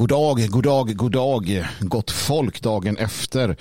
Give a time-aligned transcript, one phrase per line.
[0.00, 3.56] god dag, god dag, god dag, gott folk dagen efter.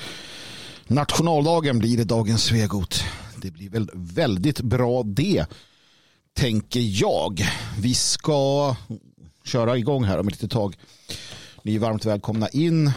[0.87, 3.03] Nationaldagen blir det dagens Svegot.
[3.35, 5.45] Det blir väl väldigt bra det,
[6.33, 7.41] tänker jag.
[7.79, 8.75] Vi ska
[9.45, 10.75] köra igång här om ett litet tag.
[11.63, 12.91] Ni är varmt välkomna in.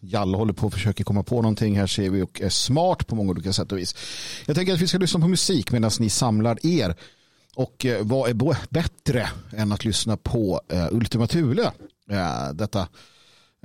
[0.00, 3.14] Jalle håller på och försöker komma på någonting här ser vi och är smart på
[3.14, 3.94] många olika sätt och vis.
[4.46, 6.94] Jag tänker att vi ska lyssna på musik medan ni samlar er.
[7.54, 11.72] Och eh, vad är bättre än att lyssna på eh, Ultima Thule?
[12.10, 12.88] Eh, detta,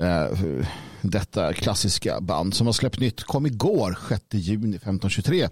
[0.02, 0.67] eh,
[1.02, 3.23] detta klassiska band som har släppt nytt.
[3.23, 5.48] Kom igår, 6 juni 1523.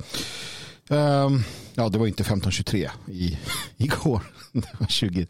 [0.89, 1.43] Ehm,
[1.73, 3.39] ja, det var inte 1523 i,
[3.77, 4.21] igår.
[4.51, 5.27] Det var 20,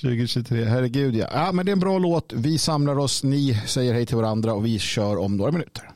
[0.00, 0.64] 2023.
[0.68, 1.28] Herregud, ja.
[1.32, 1.52] ja.
[1.52, 2.32] Men det är en bra låt.
[2.32, 5.90] Vi samlar oss, ni säger hej till varandra och vi kör om några minuter.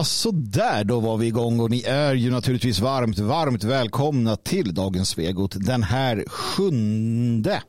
[0.00, 4.36] Ja, så där då var vi igång och ni är ju naturligtvis varmt, varmt välkomna
[4.36, 7.62] till dagens Svegot den här sjunde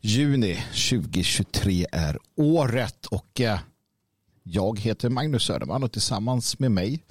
[0.00, 0.58] juni
[0.90, 3.58] 2023 är året och eh,
[4.42, 7.02] jag heter Magnus Söderman och tillsammans med mig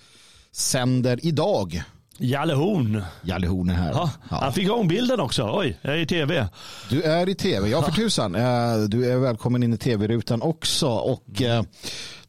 [0.51, 1.83] sänder idag
[2.17, 3.03] Jalle Horn.
[3.21, 3.91] Jalle Horn är här.
[3.91, 5.49] Ja, Han fick igång bilden också.
[5.53, 6.47] Oj, jag är i tv.
[6.89, 8.35] Du är i tv, ja för tusan.
[8.35, 10.87] Eh, Du är välkommen in i tv-rutan också.
[10.87, 11.63] Och eh,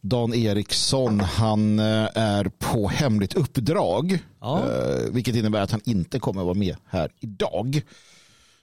[0.08, 4.18] Dan Eriksson, han eh, är på hemligt uppdrag.
[4.40, 4.58] Ja.
[4.58, 7.82] eh, Vilket innebär att han inte kommer vara med här idag.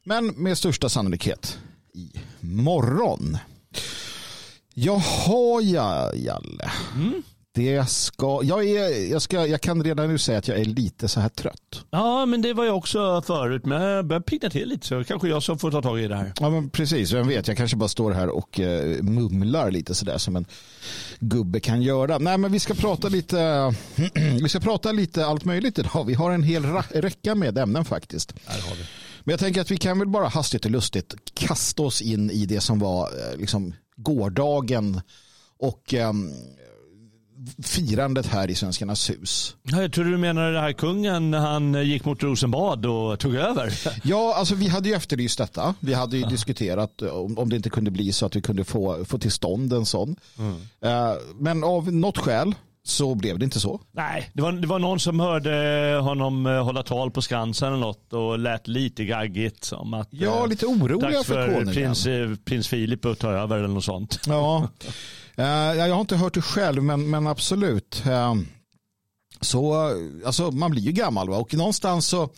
[0.04, 1.58] Men med största sannolikhet
[1.94, 3.38] i morgon.
[4.74, 6.72] Jaha, ja, Jalle.
[7.56, 11.08] Det ska, jag, är, jag, ska, jag kan redan nu säga att jag är lite
[11.08, 11.86] så här trött.
[11.90, 13.66] Ja, men det var jag också förut.
[13.66, 16.16] Men jag börjar pigna till lite så kanske jag som får ta tag i det
[16.16, 16.34] här.
[16.40, 17.12] Ja, men precis.
[17.12, 20.46] Vem vet, jag kanske bara står här och eh, mumlar lite sådär som en
[21.20, 22.18] gubbe kan göra.
[22.18, 23.74] Nej, men vi ska prata lite,
[24.42, 26.06] vi ska prata lite allt möjligt idag.
[26.08, 28.34] Vi har en hel räcka med ämnen faktiskt.
[28.46, 28.84] Där har vi.
[29.24, 32.46] Men jag tänker att vi kan väl bara hastigt och lustigt kasta oss in i
[32.46, 35.02] det som var eh, liksom gårdagen
[35.60, 36.32] och ehm,
[37.64, 39.56] firandet här i Svenskarnas hus.
[39.64, 43.36] Ja, Jag tror du menar det här kungen när han gick mot Rosenbad och tog
[43.36, 43.74] över.
[44.04, 45.76] Ja, alltså vi hade ju efterlyst detta.
[45.80, 48.64] Vi hade ju diskuterat eh, om, om det inte kunde bli så att vi kunde
[48.64, 50.16] få, få till stånd en sån.
[50.82, 52.56] Eh, men av något skäl
[52.86, 53.82] så blev det inte så.
[53.92, 57.78] Nej, det var, det var någon som hörde honom eh, hålla tal på Skansen eller
[57.78, 62.36] något och lät lite gaggigt som att Ja, eh, lite oroliga för för prins, eh,
[62.46, 64.20] prins Filip att ta över eller något sånt.
[64.28, 64.94] Ja, Eh, ja,
[65.38, 68.04] Eh, jag har inte hört det själv, men, men absolut.
[68.06, 68.36] Eh,
[69.42, 69.74] så
[70.26, 71.38] alltså, man blir ju gammal va?
[71.38, 72.30] och någonstans så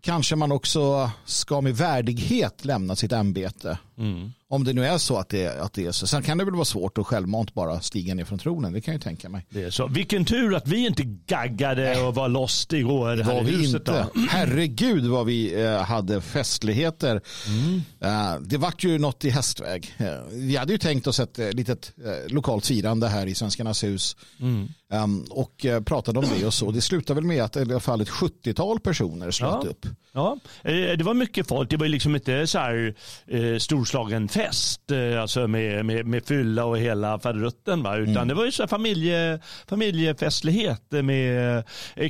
[0.00, 3.78] kanske man också ska med värdighet lämna sitt ämbete.
[3.98, 4.32] Mm.
[4.48, 6.06] Om det nu är så att det, att det är så.
[6.06, 8.72] Sen kan det väl vara svårt att självmant bara stiga ner från tronen.
[8.72, 9.46] Det kan jag tänka mig.
[9.50, 9.86] Det är så.
[9.86, 13.74] Vilken tur att vi inte gaggade och var lost igår här var i huset.
[13.74, 14.06] inte.
[14.14, 14.20] Då.
[14.30, 17.20] Herregud vad vi eh, hade festligheter.
[17.46, 17.82] Mm.
[18.00, 19.94] Eh, det vart ju något i hästväg.
[19.98, 21.92] Eh, vi hade ju tänkt oss ett litet
[22.28, 24.16] lokalt firande här i Svenskarnas hus.
[24.40, 24.68] Mm.
[24.92, 26.70] Um, och pratade om det och så.
[26.70, 29.70] Det slutade väl med att i alla fall ett 70-tal personer slöt Ja.
[29.70, 29.86] upp.
[30.12, 31.70] Ja, eh, det var mycket folk.
[31.70, 32.94] Det var liksom inte så här
[33.26, 37.96] eh, storslagen fest, eh, alltså med, med, med fylla och hela faderutten, va?
[37.96, 41.58] utan det var ju så här familje, familjefestlighet med
[41.96, 42.08] eh,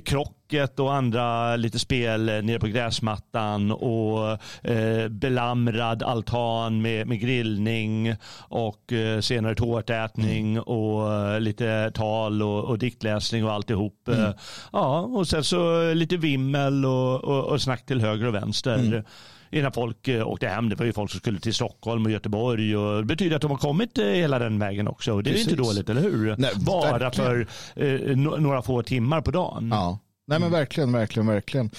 [0.51, 4.39] krocket och andra lite spel eh, nere på gräsmattan och
[4.71, 8.15] eh, belamrad altan med, med grillning
[8.49, 14.09] och eh, senare tårtätning och eh, lite tal och, och diktläsning och alltihop.
[14.09, 14.31] Eh,
[14.73, 19.05] Ja, och sen så lite vimmel och, och, och snack till höger och vänster.
[19.53, 20.69] Innan folk åkte hem.
[20.69, 22.77] Det var ju folk som skulle till Stockholm och Göteborg.
[22.77, 25.13] Och det betyder att de har kommit hela den vägen också.
[25.13, 25.75] Och det är ju inte Precis.
[25.75, 26.35] dåligt, eller hur?
[26.39, 27.47] Nej, Bara verkligen.
[27.75, 29.69] för eh, några få timmar på dagen.
[29.73, 29.99] Ja.
[30.31, 31.71] Nej men verkligen, verkligen, verkligen.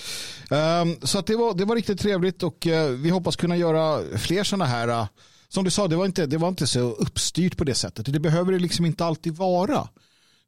[0.50, 4.18] Ehm, så att det, var, det var riktigt trevligt och eh, vi hoppas kunna göra
[4.18, 4.88] fler sådana här.
[4.88, 5.06] eh,
[5.50, 8.14] som du sa, det var, inte, det var inte så uppstyrt på det sättet.
[8.14, 9.88] Det behöver det liksom inte alltid vara.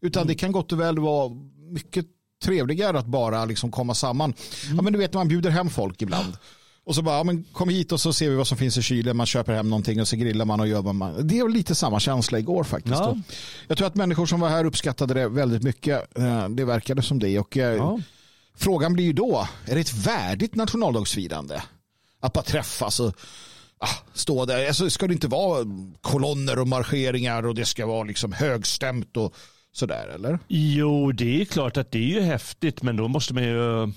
[0.01, 1.31] Utan det kan gott och väl vara
[1.72, 2.05] mycket
[2.43, 4.33] trevligare att bara liksom komma samman.
[4.75, 6.38] Ja, men du vet när man bjuder hem folk ibland.
[6.86, 8.82] Och så bara, ja, men kom hit och så ser vi vad som finns i
[8.82, 9.18] kylen.
[9.18, 11.28] Man köper hem någonting och så grillar man och gör vad man.
[11.28, 12.96] Det är lite samma känsla igår faktiskt.
[12.96, 13.18] Ja.
[13.68, 16.18] Jag tror att människor som var här uppskattade det väldigt mycket.
[16.18, 17.40] Eh, Det verkade som det.
[17.40, 18.00] Och eh, Ja.
[18.56, 21.63] Frågan blir ju då, är det ett värdigt nationaldagsfirande?
[22.20, 23.13] Att bara träffas och
[23.78, 24.68] ah, stå där.
[24.68, 25.66] Alltså, ska det inte vara
[26.02, 29.36] kolonner och marscheringar och det ska vara liksom högstämt och
[29.72, 30.40] sådär eller?
[30.48, 33.92] Jo, det är klart att det är ju häftigt, men då måste man ju,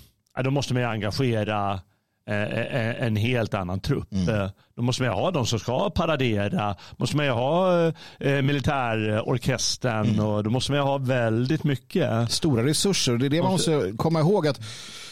[0.44, 1.80] då måste man ju engagera
[2.28, 4.12] en helt annan trupp.
[4.12, 6.76] Eh, Då måste man ju ha de som ska paradera.
[6.96, 7.86] måste man ju ha
[8.20, 12.30] eh, militärorkestern och då måste man ju ha väldigt mycket.
[12.32, 14.60] Stora resurser det är det man måste komma ihåg att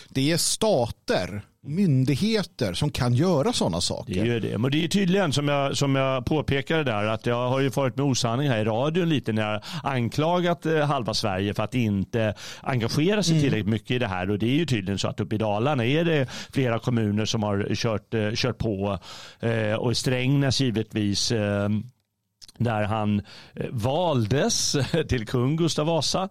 [0.09, 4.25] det är stater, myndigheter som kan göra sådana saker.
[4.25, 4.59] Det är det.
[4.59, 7.97] Men det är tydligen som jag, som jag påpekade där att jag har ju farit
[7.97, 12.35] med osanning här i radion lite när jag anklagat eh, halva Sverige för att inte
[12.63, 15.35] engagera sig tillräckligt mycket i det här och det är ju tydligen så att uppe
[15.35, 18.99] i Dalarna är det flera kommuner som har kört, eh, kört på
[19.41, 21.33] eh, och i Strängnäs givetvis
[22.59, 23.23] där han
[23.71, 24.77] valdes
[25.09, 26.29] till kung Gustav Vasa.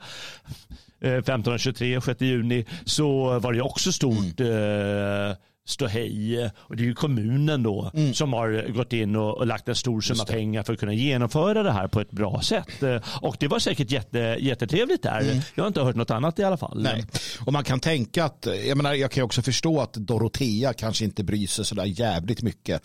[1.04, 6.50] Eh, 1523, 6 juni, så var det också stort eh, ståhej.
[6.56, 10.02] Och det är ju kommunen då som har gått in och, och lagt en stor
[10.02, 12.84] summa pengar för att kunna genomföra det här på ett bra sätt.
[12.84, 15.42] Eh, Och det var säkert jätte, jättetrevligt där.
[15.56, 16.82] Jag har inte hört något annat i alla fall.
[16.84, 17.06] Nej.
[17.46, 21.24] Och man kan tänka att, jag menar jag kan också förstå att Dorotea kanske inte
[21.24, 22.82] bryr sig sådär jävligt mycket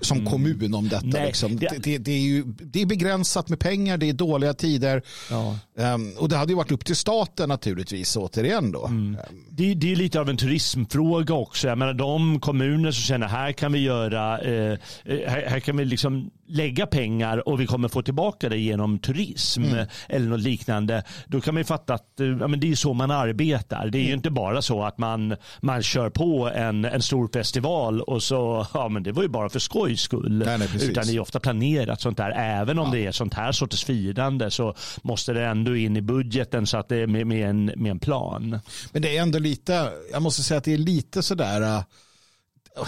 [0.00, 1.06] som kommun om detta.
[1.06, 1.56] Nej, liksom.
[1.56, 5.02] det- det, det, är ju, det är begränsat med pengar, det är dåliga tider.
[5.30, 5.58] Ja.
[5.94, 8.86] Um, och det hade ju varit upp till staten naturligtvis återigen då.
[8.86, 9.16] Mm.
[9.50, 11.68] Det, det, är lite av en turismfråga också.
[11.68, 15.76] Jag menar de kommuner som känner här kan vi göra, eh, eh, här, här, kan
[15.76, 19.86] vi liksom lägga pengar och vi kommer få tillbaka det genom turism mm.
[20.08, 21.02] eller något liknande.
[21.26, 23.88] Då kan man ju fatta att eh, ja, men det är så man arbetar.
[23.88, 24.08] Det är mm.
[24.08, 28.66] ju inte bara så att man, man kör på en, en stor festival och så,
[28.74, 30.42] ja men det var ju bara för skojs skull.
[30.46, 32.30] Nej, nej, Utan det är ofta planerat sånt där.
[32.30, 32.92] Även om ja.
[32.92, 36.88] det är sånt här sorters firande så måste det ändå in i budgeten så att
[36.88, 38.60] det är med, med, en, med en plan.
[38.92, 42.86] Men det är ändå lite, jag måste säga att det är lite sådär, uh,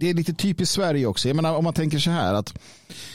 [0.00, 1.28] det är lite typiskt Sverige också.
[1.28, 2.54] Jag menar om man tänker så här att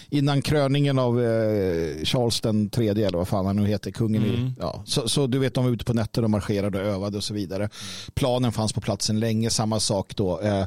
[0.10, 4.36] innan kröningen av uh, Charles den tredje eller vad fan han nu heter, kungen mm.
[4.36, 7.18] i, ja, så, så, du vet de var ute på nätter och marscherade och övade
[7.18, 7.70] och så vidare.
[8.14, 10.42] Planen fanns på platsen länge, samma sak då.
[10.42, 10.66] Uh,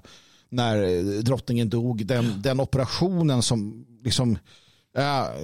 [0.50, 4.38] när drottningen dog, den, den operationen som liksom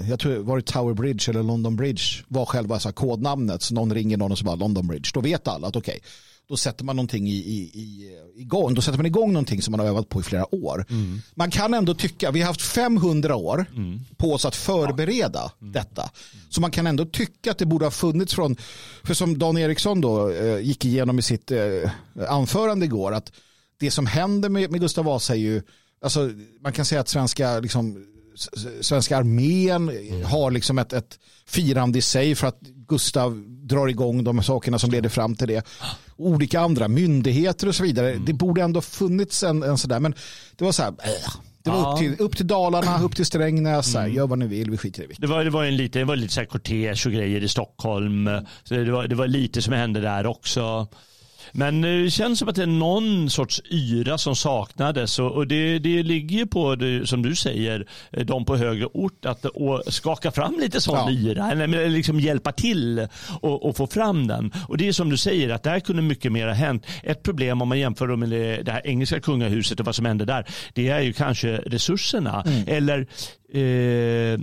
[0.09, 3.62] jag tror var det Tower Bridge eller London Bridge var själva så kodnamnet.
[3.62, 5.11] Så någon ringer någon och så bara London Bridge.
[5.14, 6.11] Då vet alla att okej, okay,
[6.49, 8.75] då sätter man någonting i, i, i, igång.
[8.75, 10.87] Då sätter man igång någonting som man har övat på i flera år.
[10.91, 11.21] Mm.
[11.35, 14.01] Man kan ändå tycka, vi har haft 500 år mm.
[14.17, 15.73] på oss att förbereda mm.
[15.73, 16.11] detta.
[16.51, 18.57] Så man kan ändå tycka att det borde ha funnits från,
[19.03, 21.91] för som Dan Eriksson då eh, gick igenom i sitt eh,
[22.29, 23.33] anförande igår, att
[23.79, 25.63] det som händer med, med Gustav Vasa är ju,
[26.03, 28.07] alltså man kan säga att svenska liksom,
[28.81, 29.91] svenska armén
[30.25, 34.91] har liksom ett, ett firande i sig för att Gustav drar igång de sakerna som
[34.91, 35.67] leder fram till det.
[36.17, 38.11] Olika andra myndigheter och så vidare.
[38.11, 38.25] Mm.
[38.25, 40.14] Det borde ändå funnits en, en sådär, men
[40.57, 41.35] det var så här, äh.
[41.62, 41.93] Det var ja.
[41.93, 44.14] upp, till, upp till Dalarna, upp till Strängnäs, mm.
[44.14, 45.14] gör vad ni vill, vi skiter i det.
[45.19, 47.49] Det var, det var en lite, det var lite så här kortege och grejer i
[47.49, 48.31] Stockholm.
[48.64, 50.88] Så det, var, det var lite som hände där också.
[51.53, 56.03] Men det känns som att det är någon sorts yra som saknades och det, det
[56.03, 57.87] ligger ju på, det, som du säger,
[58.25, 59.47] de på högre ort att
[59.87, 61.11] skaka fram lite sån ja.
[61.11, 63.09] yra, eller liksom hjälpa till
[63.41, 64.53] och, och, få fram den.
[64.69, 66.87] Och det är som du säger att där kunde mycket mer ha hänt.
[67.03, 70.47] Ett problem om man jämför med det här engelska kungahuset och vad som hände där,
[70.73, 72.45] det är ju kanske resurserna.
[72.47, 72.65] Mm.
[72.67, 73.07] Eller
[73.53, 74.41] eh,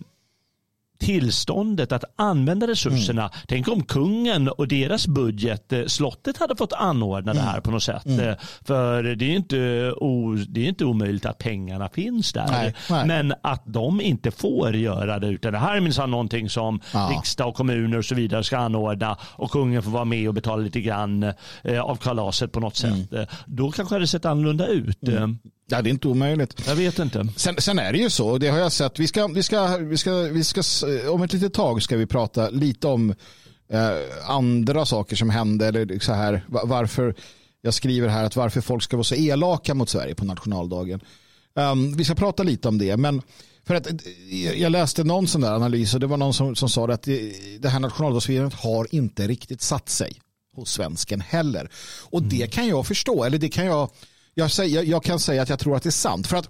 [1.01, 3.22] tillståndet att använda resurserna.
[3.22, 3.31] Mm.
[3.48, 7.43] Tänk om kungen och deras budget, eh, slottet hade fått anordna mm.
[7.43, 8.05] det här på något sätt.
[8.05, 8.29] Mm.
[8.29, 12.48] Eh, för det är, inte o, det är inte omöjligt att pengarna finns där.
[12.51, 13.08] Nej, nej.
[13.08, 15.27] Men att de inte får göra det.
[15.27, 17.10] Utan det här är minsann någonting som ja.
[17.12, 20.63] riksdag och kommuner och så vidare ska anordna och kungen får vara med och betala
[20.63, 23.08] lite grann eh, av kalaset på något mm.
[23.08, 23.29] sätt.
[23.46, 24.98] Då kanske det hade sett annorlunda ut.
[25.71, 26.67] Ja, det är inte omöjligt.
[26.67, 27.27] Jag vet inte.
[27.35, 28.99] Sen, sen, är det ju så, det har jag sett.
[28.99, 30.61] Vi ska, vi ska, vi ska, vi ska,
[31.11, 33.09] om ett litet tag ska vi prata lite om
[33.69, 35.67] eh, andra saker som hände.
[35.67, 37.15] Eller så här, varför,
[37.61, 41.01] jag skriver här att varför folk ska vara så elaka mot Sverige på nationaldagen.
[41.53, 43.21] Um, vi ska prata lite om det, men
[43.67, 43.87] för att
[44.55, 47.33] jag läste någon sån där analys och det var någon som, som sa att det,
[47.59, 50.21] det här nationaldagsfirandet har inte riktigt satt sig
[50.55, 51.69] hos svensken heller.
[52.03, 52.29] Och mm.
[52.29, 53.89] det kan jag förstå, eller det kan jag
[54.41, 56.27] jag, säger, jag kan säga att jag tror att det är sant.
[56.27, 56.50] För att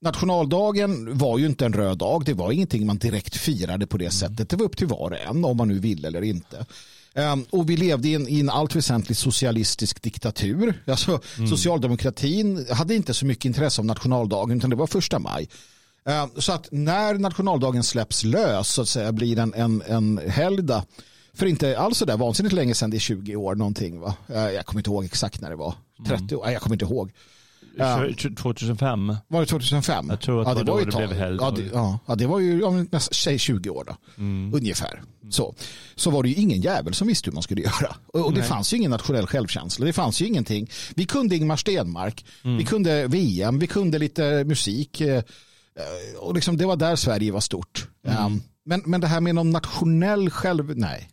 [0.00, 2.24] nationaldagen var ju inte en röd dag.
[2.24, 4.48] Det var ingenting man direkt firade på det sättet.
[4.48, 6.66] Det var upp till var och en om man nu ville eller inte.
[7.14, 10.82] Um, och vi levde i en, i en allt väsentligt socialistisk diktatur.
[10.86, 11.48] Alltså, mm.
[11.48, 15.48] Socialdemokratin hade inte så mycket intresse av nationaldagen utan det var första maj.
[16.08, 20.84] Uh, så att när nationaldagen släpps lös så att säga blir en, en, en helgdag
[21.34, 24.14] för inte alls så där vansinnigt länge sedan, det är 20 år någonting va?
[24.30, 25.74] Uh, jag kommer inte ihåg exakt när det var.
[26.06, 26.38] 30 mm.
[26.38, 27.12] år, jag kommer inte ihåg.
[28.36, 29.16] 2005.
[29.28, 30.06] Var det 2005?
[30.10, 31.38] Jag tror att ja, det, var, var det blev helg.
[31.40, 31.62] Ja, det,
[32.06, 33.96] ja, det var ju ja, säg 20 år då.
[34.18, 34.54] Mm.
[34.54, 35.02] Ungefär.
[35.30, 35.54] Så.
[35.94, 37.96] så var det ju ingen jävel som visste hur man skulle göra.
[38.06, 39.86] Och, och det fanns ju ingen nationell självkänsla.
[39.86, 40.70] Det fanns ju ingenting.
[40.94, 42.24] Vi kunde Ingmar Stenmark.
[42.42, 42.56] Mm.
[42.56, 43.58] Vi kunde VM.
[43.58, 45.00] Vi kunde lite musik.
[45.00, 45.22] Eh,
[46.18, 47.88] och liksom, det var där Sverige var stort.
[48.06, 48.26] Mm.
[48.26, 50.76] Um, men, men det här med någon nationell själv...
[50.76, 51.10] Nej.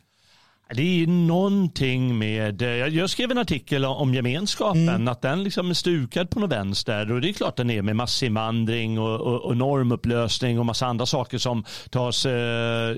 [0.69, 5.07] Det är någonting med, eh, jag skrev en artikel om gemenskapen, mm.
[5.07, 7.11] att den liksom är stukad på något vänster.
[7.11, 11.05] Och det är klart den är med massinvandring och, och, och normupplösning och massa andra
[11.05, 12.95] saker som tas, eh,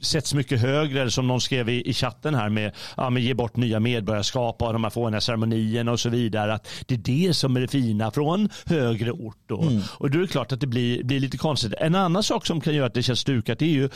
[0.00, 1.00] sätts mycket högre.
[1.00, 4.62] Eller som någon skrev i, i chatten här med, ja, med ge bort nya medborgarskap
[4.62, 6.54] och de här fåniga ceremonierna och så vidare.
[6.54, 9.38] Att det är det som är det fina från högre ort.
[9.46, 9.62] Då.
[9.62, 9.80] Mm.
[9.88, 11.74] Och då är det klart att det blir, blir lite konstigt.
[11.78, 13.88] En annan sak som kan göra att det känns stukat är ju,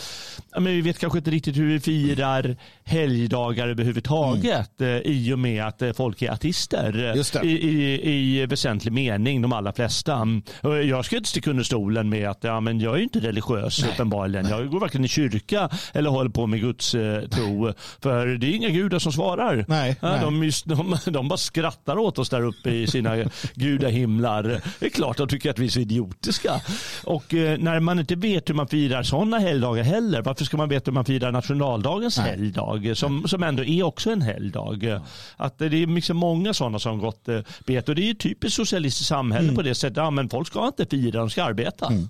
[0.52, 2.56] ja, men vi vet kanske inte riktigt hur vi firar
[2.96, 5.02] helgdagar överhuvudtaget mm.
[5.04, 10.26] i och med att folk är artister i, i, i väsentlig mening, de allra flesta.
[10.62, 13.90] Jag ska inte sticka under stolen med att ja, men jag är inte religiös Nej.
[13.92, 14.48] uppenbarligen.
[14.48, 17.72] Jag går varken i kyrka eller håller på med Guds eh, tro.
[18.02, 19.64] För det är inga gudar som svarar.
[19.68, 19.96] Nej.
[20.00, 23.16] Ja, de, de, de bara skrattar åt oss där uppe i sina
[23.54, 24.60] gudahimlar.
[24.78, 26.60] Det är klart de tycker att vi är så idiotiska.
[27.04, 30.68] Och eh, när man inte vet hur man firar sådana helgdagar heller, varför ska man
[30.68, 32.30] veta hur man firar nationaldagens Nej.
[32.30, 35.00] helgdag, som, som ändå är också en helgdag?
[35.36, 37.88] Att det är liksom många sådana som gått eh, bet.
[37.88, 39.54] Och det är ju typiskt socialistiskt samhälle mm.
[39.54, 39.96] på det sättet.
[39.96, 41.86] Ja, men folk ska inte fira, de ska arbeta.
[41.86, 42.08] Mm.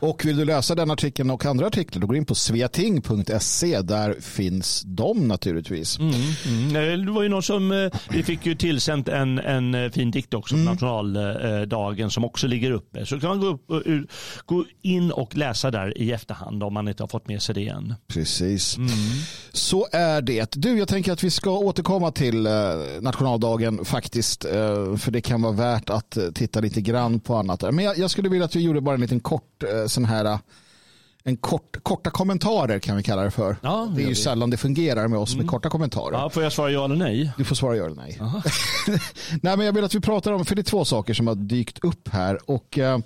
[0.00, 3.80] Och vill du läsa den artikeln och andra artiklar då går in på sveating.se.
[3.80, 5.98] Där finns de naturligtvis.
[5.98, 6.14] Mm,
[6.46, 7.04] mm.
[7.06, 10.34] Det var ju någon som, eh, vi fick ju tillsänt en, en eh, fin dikt
[10.34, 10.72] också på mm.
[10.72, 13.06] nationaldagen som också ligger uppe.
[13.06, 14.10] Så kan man gå, upp,
[14.46, 17.68] gå in och läsa där i efterhand om man inte har fått med sig det
[17.68, 17.94] än.
[18.08, 18.76] Precis.
[18.76, 18.90] Mm.
[19.52, 20.52] Så är det.
[20.52, 22.52] Du, jag tänker att vi ska återkomma till eh,
[23.00, 24.44] nationaldagen faktiskt.
[24.98, 27.62] För det kan vara värt att titta lite grann på annat.
[27.62, 30.04] Men jag, jag skulle vilja att vi gjorde bara en liten kort kort eh, sån
[30.04, 30.38] här eh,
[31.24, 33.56] en kort, korta kommentarer kan vi kalla det för.
[33.62, 35.44] Ja, det, är ju sällan det fungerar med oss mm.
[35.44, 36.12] med korta kommentarer.
[36.12, 37.32] Ja, får jag svara ja eller nej?
[37.36, 38.18] Du får svara ja eller nej.
[39.42, 41.34] nej men jag vill att vi pratar om, för det är två saker som har
[41.34, 42.50] dykt upp här.
[42.50, 42.98] Och uh,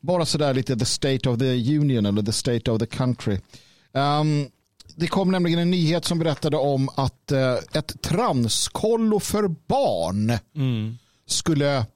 [0.00, 3.38] bara sådär lite the state of the union eller the state of the country.
[3.92, 4.48] Um,
[4.96, 10.98] det kom nämligen en nyhet som berättade om att uh, ett transkollo för barn mm.
[11.26, 11.86] skulle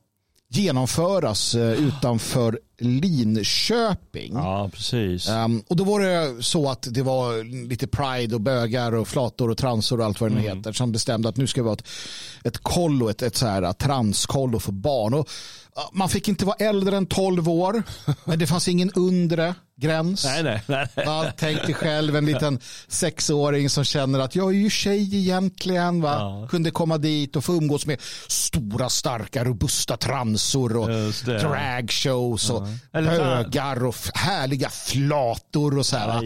[0.48, 4.32] genomföras uh, utanför Linköping.
[4.35, 5.28] Ja, precis.
[5.28, 9.50] Um, och då var det så att det var lite pride och bögar och flator
[9.50, 10.56] och transor och allt vad det mm.
[10.56, 11.88] heter som bestämde att nu ska vi ha ett,
[12.44, 15.14] ett kollo, ett, ett så här transkollo för barn.
[15.14, 15.28] Och,
[15.92, 17.82] man fick inte vara äldre än 12 år,
[18.24, 20.24] men det fanns ingen undre gräns.
[20.24, 20.88] Nej, nej, nej.
[20.94, 22.58] Ja, tänk dig själv en liten
[22.88, 26.00] sexåring som känner att jag är ju tjej egentligen.
[26.00, 26.16] Va?
[26.18, 26.48] Ja.
[26.50, 30.88] Kunde komma dit och få umgås med stora, starka, robusta transor och
[31.24, 33.00] dragshows och ja.
[33.00, 36.18] bögar och härliga flator och så här.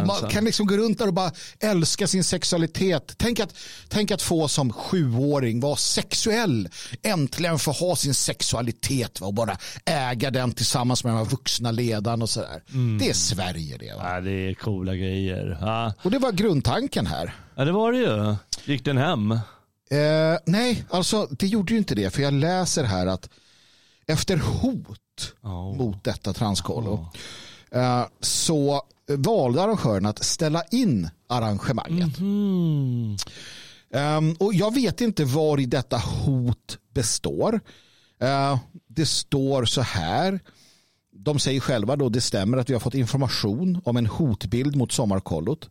[0.00, 3.14] Och man kan liksom gå runt där och bara älska sin sexualitet.
[3.16, 3.54] Tänk att,
[3.88, 6.68] tänk att få som sjuåring vara sexuell.
[7.02, 9.26] Äntligen få ha sin sexualitet va?
[9.26, 12.62] och bara äga den tillsammans med de vuxna ledaren och så där.
[12.72, 12.98] Mm.
[12.98, 13.94] Det är Sverige det.
[13.96, 14.14] Va?
[14.14, 15.58] Ja, det är coola grejer.
[15.60, 15.92] Ja.
[16.02, 17.34] Och det var grundtanken här.
[17.54, 18.36] Ja, det var det ju.
[18.64, 19.32] Gick den hem?
[19.90, 22.10] Eh, nej, alltså det gjorde ju inte det.
[22.10, 23.30] För jag läser här att
[24.06, 25.76] efter hot oh.
[25.76, 27.08] mot detta transkollo
[27.70, 27.80] oh.
[27.80, 32.18] eh, så valde arrangören att ställa in arrangemanget.
[32.18, 33.16] Mm
[33.90, 34.18] -hmm.
[34.18, 37.60] um, och jag vet inte var i detta hot består.
[38.22, 40.40] Uh, det står så här
[41.18, 44.92] de säger själva då det stämmer att vi har fått information om en hotbild mot
[44.92, 45.70] sommarkollot.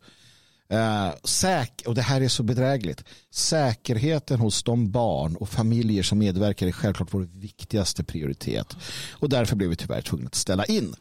[0.73, 3.03] Uh, säk och det här är så bedrägligt.
[3.31, 8.77] Säkerheten hos de barn och familjer som medverkar är självklart vår viktigaste prioritet.
[9.11, 10.95] Och därför blev vi tyvärr tvungna att ställa in.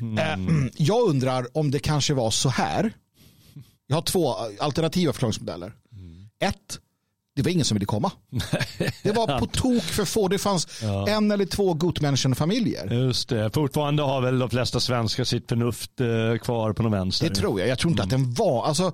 [0.00, 0.70] Mm.
[0.76, 2.92] Jag undrar om det kanske var så här.
[3.86, 5.72] Jag har två alternativa förklaringsmodeller.
[5.92, 6.28] Mm.
[6.38, 6.78] Ett,
[7.34, 8.10] det var ingen som ville komma.
[9.02, 10.28] Det var på tok för få.
[10.28, 11.08] Det fanns ja.
[11.08, 12.92] en eller två Gutmenschen-familjer.
[12.92, 13.50] Just det.
[13.54, 17.28] Fortfarande har väl de flesta svenskar sitt förnuft eh, kvar på någon vänster.
[17.28, 17.68] Det tror jag.
[17.68, 18.22] Jag tror inte mm.
[18.22, 18.64] att den var.
[18.64, 18.92] Alltså,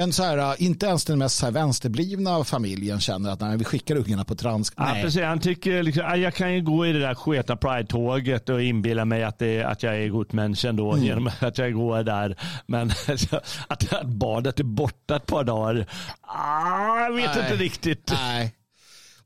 [0.00, 3.56] en så här, äh, inte ens den mest så här vänsterblivna familjen känner att nej,
[3.56, 4.72] vi skickar ungarna på trans.
[4.76, 5.22] Ja, precis.
[5.22, 9.24] Han tycker liksom, jag kan ju gå i det där sketa Pride-tåget och inbilla mig
[9.24, 11.04] att, det, att jag är god människa ändå mm.
[11.04, 12.36] genom att jag går där.
[12.66, 12.90] Men
[13.68, 15.86] att, att badet är borta ett par dagar,
[16.20, 17.44] ah, jag vet nej.
[17.44, 18.12] inte riktigt.
[18.12, 18.54] Nej.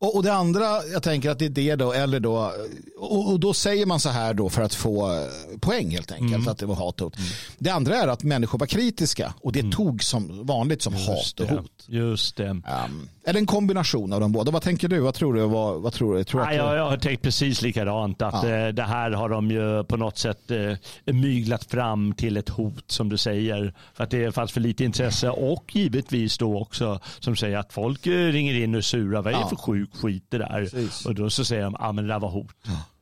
[0.05, 2.53] Och, och, det andra, jag tänker att det är det då, eller då,
[2.99, 6.35] och, och då säger man så här då för att få eh, poäng helt enkelt,
[6.35, 6.49] mm.
[6.49, 7.19] att det var hat och hot.
[7.19, 7.31] Mm.
[7.59, 9.73] Det andra är att människor var kritiska och det mm.
[9.73, 11.85] tog som vanligt som Just hat och hot.
[11.87, 12.49] Just det.
[12.49, 14.51] Um, eller en kombination av de båda.
[14.51, 15.01] Vad tänker du?
[15.01, 15.41] Vad tror du?
[15.47, 16.25] Vad, vad tror du?
[16.25, 18.23] Tror ja, jag, jag har tänkt precis likadant.
[18.23, 18.49] Att ja.
[18.49, 20.73] Eh, det här har de ju på något sätt eh,
[21.05, 23.75] myglat fram till ett hot som du säger.
[23.95, 28.07] För att det fanns för lite intresse och givetvis då också som säger att folk
[28.07, 29.23] eh, ringer in och sura.
[29.23, 29.49] Vad är det ja.
[29.49, 30.61] för sjuk skit det där?
[30.61, 31.07] Precis.
[31.07, 32.57] Och då så säger de, ja ah, men det där var hot.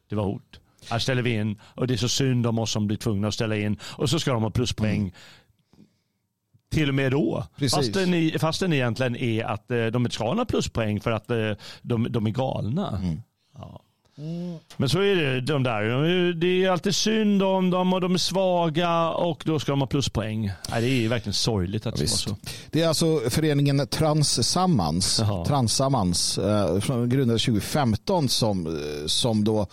[0.08, 0.58] Det var hot.
[0.90, 3.34] Här ställer vi in och det är så synd om oss som blir tvungna att
[3.34, 3.78] ställa in.
[3.82, 5.00] Och så ska de ha pluspoäng.
[5.00, 5.12] Mm
[6.72, 7.46] till och med då.
[7.70, 11.52] Fastän, fastän egentligen är att eh, de inte ska ha några pluspoäng för att eh,
[11.82, 12.98] de, de är galna.
[13.02, 13.22] Mm.
[13.58, 13.82] Ja.
[14.76, 16.32] Men så är det de där.
[16.32, 19.86] Det är alltid synd om dem och de är svaga och då ska de ha
[19.86, 20.50] pluspoäng.
[20.70, 22.36] Nej, det är verkligen sorgligt att ja, det var så.
[22.70, 29.66] Det är alltså föreningen Transsammans, Transsammans eh, grundades 2015 som, som då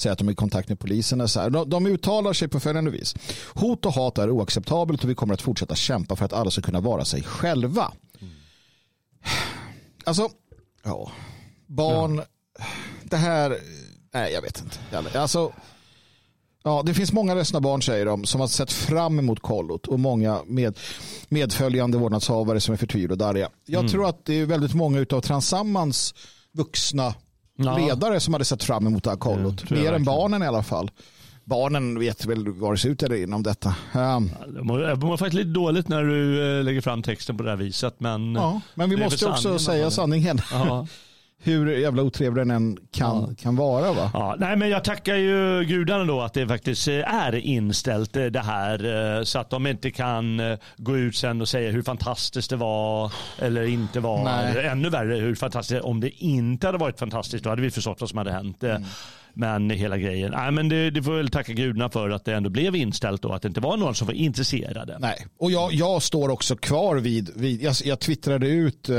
[0.00, 1.28] säger att de är i kontakt med polisen.
[1.28, 1.50] Så här.
[1.50, 3.14] De, de uttalar sig på följande vis.
[3.54, 6.62] Hot och hat är oacceptabelt och vi kommer att fortsätta kämpa för att alla ska
[6.62, 7.92] kunna vara sig själva.
[10.04, 10.28] alltså,
[10.84, 11.12] ja,
[11.66, 12.22] barn,
[13.04, 13.58] det här,
[14.14, 14.78] nej jag vet inte.
[15.20, 15.52] Alltså,
[16.64, 20.00] ja, det finns många ledsna barn säger de som har sett fram emot kollot och
[20.00, 20.78] många med,
[21.28, 23.48] medföljande vårdnadshavare som är förtvivlade och arga.
[23.66, 23.92] Jag Mm.
[23.92, 26.14] tror att det är väldigt många av Transammans
[26.52, 27.14] vuxna
[27.64, 27.76] Ja.
[27.76, 29.70] ledare som hade sett fram emot det här Det kollot.
[29.70, 30.90] Mer än barnen i alla fall.
[31.44, 33.74] Barnen vet väl vad det ser ut där inom detta.
[33.94, 34.30] Um,
[34.62, 37.56] mår, jag mår faktiskt lite dåligt när du eh, lägger fram texten på det här
[37.56, 37.94] viset.
[37.98, 40.40] Men, ja, men vi det måste också sanningen, säga sanningen.
[40.52, 40.86] Ja.
[41.40, 43.92] Hur jävla otrevlig den än kan, kan vara.
[43.92, 44.10] Va?
[44.14, 48.24] Ja, nej, men jag tackar ju gudarna då att det faktiskt eh, är inställt eh,
[48.24, 50.40] det här eh, så att de inte kan
[50.76, 54.24] gå ut sen och säga hur fantastiskt det var eller inte var.
[54.24, 54.66] Nej.
[54.66, 58.10] Ännu värre hur fantastiskt, om det inte hade varit fantastiskt då hade vi förstått vad
[58.10, 58.62] som hade hänt.
[58.62, 58.84] Mm.
[59.34, 62.50] Men hela grejen, nej men det, det får väl tacka gudarna för att det ändå
[62.50, 64.96] blev inställt då, att det inte var någon som var intresserade.
[65.00, 68.96] Nej, och jag, jag står också kvar vid, vid jag, jag twittrade ut eh,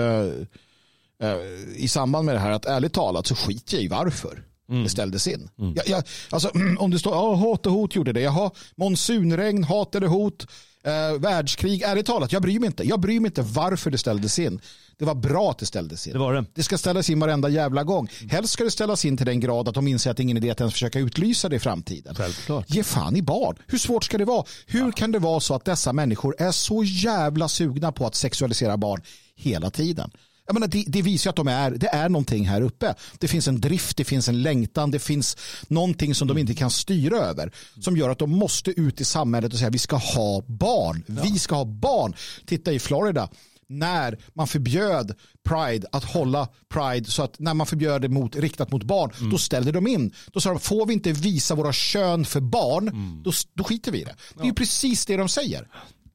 [1.76, 4.44] i samband med det här att ärligt talat så skiter jag i varför
[4.84, 5.50] det ställdes in.
[5.56, 9.96] Jag, jag, alltså, om det står ja, hat och hot gjorde det, jaha, monsunregn, hat
[9.96, 10.48] eller hot,
[10.84, 12.84] eh, världskrig, ärligt talat, jag bryr mig inte.
[12.84, 14.62] Jag bryr mig inte varför det ställdes in.
[14.98, 16.14] Det var bra att det ställdes in.
[16.14, 16.46] Det var det.
[16.54, 18.10] Det ska ställas in varenda jävla gång.
[18.30, 20.38] Helst ska det ställas in till den grad att de inser att det är ingen
[20.38, 22.16] idé att ens försöka utlysa det i framtiden.
[22.16, 22.66] Självklart.
[22.68, 23.56] Ge fan i barn.
[23.68, 24.46] Hur svårt ska det vara?
[24.68, 28.78] Hur kan det vara så att dessa människor är så jävla sugna på att sexualisera
[28.78, 29.02] barn
[29.36, 30.12] hela tiden?
[30.50, 32.96] Jag menar, det, det visar att de är, det är någonting här uppe.
[33.18, 36.72] Det finns en drift, det finns en längtan, det finns någonting som de inte kan
[36.72, 37.52] styra över.
[37.82, 41.04] Som gör att de måste ut i samhället och säga vi ska ha barn.
[41.08, 42.14] Vi ska ha barn.
[42.46, 43.30] Titta i Florida
[43.68, 45.16] när man förbjöd
[45.50, 49.38] Pride att hålla Pride så att när man förbjöd det mot, riktat mot barn då
[49.38, 50.14] ställde de in.
[50.34, 52.92] Då sa de får vi inte visa våra kön för barn
[53.24, 54.16] då, då skiter vi i det.
[54.36, 55.68] Det är ju precis det de säger.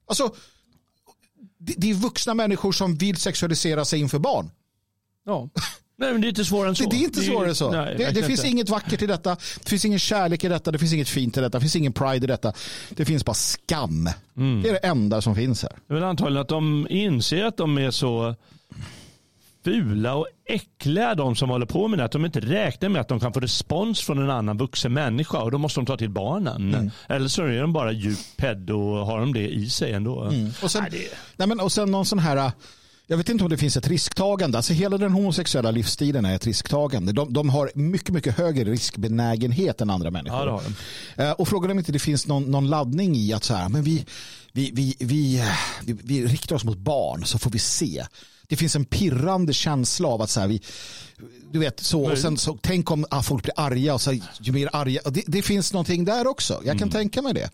[0.06, 0.34] Alltså,
[1.64, 4.50] det, det är vuxna människor som vill sexualisera sig inför barn.
[5.26, 5.48] Ja.
[5.96, 6.84] Nej, men det är inte svårare än så.
[6.84, 7.70] Det, det är inte svårare än så.
[7.70, 9.36] Nej, det, det finns inget vackert i detta.
[9.62, 10.70] Det finns ingen kärlek i detta.
[10.72, 11.58] Det finns inget fint i detta.
[11.58, 12.52] Det finns ingen pride i detta.
[12.90, 14.08] Det finns bara skam.
[14.36, 14.62] Mm.
[14.62, 15.72] Det är det enda som finns här.
[15.86, 18.34] Det är väl antagligen att de inser att de är så
[19.64, 22.04] fula och äckliga de som håller på med det.
[22.04, 25.38] Att de inte räknar med att de kan få respons från en annan vuxen människa
[25.38, 26.74] och då måste de ta till barnen.
[26.74, 26.90] Mm.
[27.08, 30.22] Eller så är de bara djupt pedo och har de det i sig ändå.
[30.22, 30.50] Mm.
[30.62, 32.52] Och sen, Nej, det- nej men, och sen någon sån här,
[33.06, 34.58] jag vet inte om det finns ett risktagande.
[34.58, 37.12] Alltså hela den homosexuella livsstilen är ett risktagande.
[37.12, 40.46] De, de har mycket, mycket högre riskbenägenhet än andra människor.
[41.16, 41.24] Ja.
[41.24, 43.68] Eh, Och frågan är om inte det finns någon, någon laddning i att så här,
[43.68, 44.06] men vi,
[44.52, 45.42] vi, vi, vi,
[45.86, 48.04] vi riktar oss mot barn så får vi se.
[48.48, 50.62] Det finns en pirrande känsla av att så här, vi,
[51.52, 54.52] du vet så, och sen så, tänk om ah, folk blir arga och så, ju
[54.52, 56.60] mer arga, det, det finns någonting där också.
[56.64, 57.50] Jag kan tänka mig det.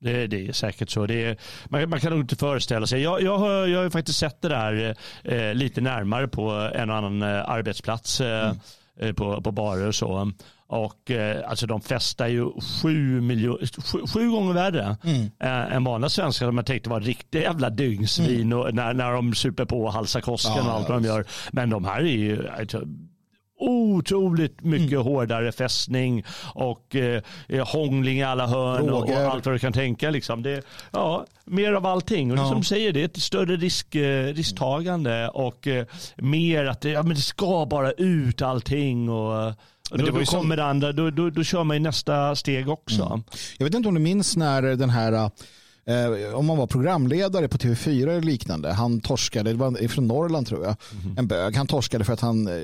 [0.00, 1.06] Det, det är säkert så.
[1.06, 1.36] Det är,
[1.68, 3.02] man, man kan nog inte föreställa sig.
[3.02, 6.96] Jag, jag, har, jag har faktiskt sett det där eh, lite närmare på en och
[6.96, 8.54] annan eh, arbetsplats eh,
[9.00, 10.32] eh, på, på barer och så.
[10.70, 12.50] Och eh, alltså de festar ju
[12.82, 14.96] sju, miljo, sju, sju gånger värre
[15.40, 19.34] eh, än vanliga svenskar som man tänkte var riktiga jävla dygnsvin och när, när de
[19.34, 21.24] super på och halsar kosken Ja, och allt vad de gör.
[21.52, 22.82] Men de här är ju alltså,
[23.60, 25.04] otroligt mycket Mm.
[25.06, 27.22] hårdare fästning och eh,
[27.66, 30.10] hångling i alla hörn och, och allt vad du kan tänka.
[30.10, 30.42] Liksom.
[30.42, 32.32] Det, ja, mer av allting.
[32.32, 32.48] Och Ja.
[32.48, 36.90] som du säger, det är ett större risk, eh, risktagande och eh, mer att det,
[36.90, 39.08] ja, men det ska bara ut allting.
[39.08, 39.54] Och, och
[39.90, 42.68] Men då, då ju kommer det andra, då, då, då kör man i nästa steg
[42.68, 43.02] också.
[43.02, 43.22] Mm.
[43.58, 47.58] Jag vet inte om du minns när den här eh, om man var programledare på
[47.58, 48.72] TV4 eller liknande.
[48.72, 50.76] Han torskade, det var från Norrland tror jag.
[51.16, 51.56] En bög.
[51.56, 52.54] Han torskade för att han eh,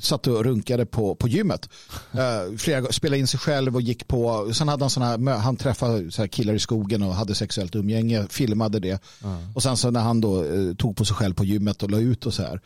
[0.00, 1.68] satt och runkade på, på gymmet.
[2.12, 5.56] Eh, flera, spelade in sig själv och gick på, sen hade han såna här, han
[5.56, 9.02] träffade så här killar i skogen och hade sexuellt umgänge, filmade det.
[9.54, 11.98] Och sen så när han då eh, tog på sig själv på gymmet och la
[11.98, 12.60] ut och så här.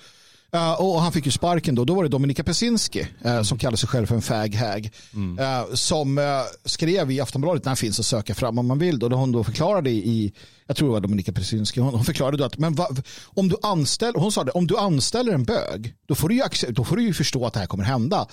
[0.52, 1.84] Eh, och han fick ju sparken då.
[1.84, 4.90] Då var det Dominika Pesinski eh, som kallade sig själv för en fag hag.
[5.38, 6.20] eh, som
[6.64, 8.98] skrev i Aftonbladet han finns att söka fram om man vill.
[8.98, 10.32] Då, då hon då förklarade i,
[10.68, 12.88] jag tror det var Dominika Pesinski, hon, hon förklarade då att men va,
[13.24, 16.42] om du anställer, hon sa det, om du anställer en bög då får, du ju,
[16.68, 18.26] då får du ju förstå att det här kommer hända.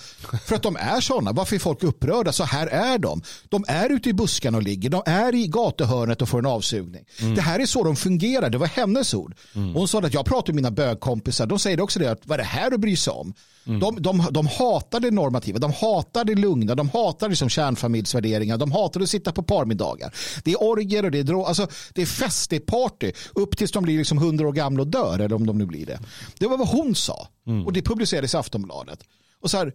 [0.44, 1.32] För att de är sådana.
[1.32, 2.32] Varför är folk upprörda?
[2.32, 3.22] Så här är de.
[3.48, 4.90] De är ute i buskarna och ligger.
[4.90, 7.04] De är i gatuhörnet och får en avsugning.
[7.36, 8.50] Det här är så de fungerar.
[8.50, 9.34] Det var hennes ord.
[9.54, 11.46] Och hon sa att jag pratar med mina bögkompisar.
[11.46, 13.34] De säger också det att vad är det här att bry sig om?
[13.66, 18.72] De, de, de hatar det normativa, de hatar det lugna, de hatar liksom kärnfamiljsvärderingar, de
[18.72, 20.14] hatar att sitta på parmiddagar.
[20.44, 23.56] Det är orger och det är drog, alltså det är fest, det är party, upp
[23.56, 25.98] tills de blir liksom 100 år gamla och dör, eller om de nu blir det.
[26.38, 27.28] Det var vad hon sa
[27.66, 28.98] och det publicerades i Aftonbladet.
[29.40, 29.66] Och så här,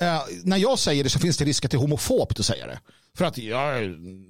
[0.00, 2.66] eh, när jag säger det så finns det risk att det är homofobt att säga
[2.66, 2.78] det.
[3.16, 3.72] För att ja,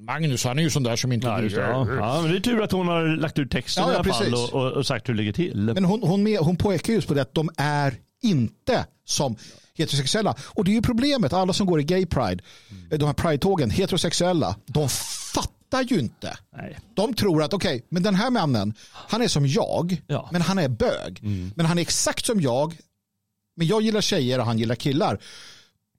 [0.06, 1.26] Magnus han är ju sån där som inte...
[1.26, 1.86] Ja, just det, ja.
[1.88, 4.34] ja, men det är tur att hon har lagt ut texten Ja, i alla fall
[4.34, 5.56] och, och sagt hur det ligger till.
[5.74, 9.36] Men hon, hon, med, hon påpekar just på det att de är inte som
[9.74, 10.34] heterosexuella.
[10.42, 12.98] Och det är ju problemet, alla som går i gay pride, Mm.
[12.98, 14.88] de här pride-tågen, heterosexuella, de
[15.34, 16.38] fattar ju inte.
[16.56, 16.78] Nej.
[16.94, 20.28] De tror att okej, men den här mannen, han är som jag, Ja.
[20.32, 21.20] men han är bög.
[21.54, 22.76] Men han är exakt som jag,
[23.56, 25.18] men jag gillar tjejer och han gillar killar.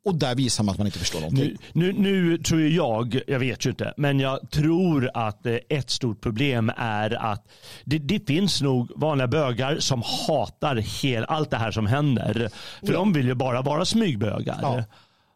[0.05, 1.57] Och där visar man att man inte förstår någonting.
[1.73, 5.89] Nu, nu, nu tror jag, jag vet ju inte, men jag tror att eh, ett
[5.89, 7.47] stort problem är att
[7.83, 12.49] det, det finns nog vanliga bögar som hatar hel, allt det här som händer.
[12.85, 14.59] För de vill ju bara vara smygbögar.
[14.61, 14.83] Ja.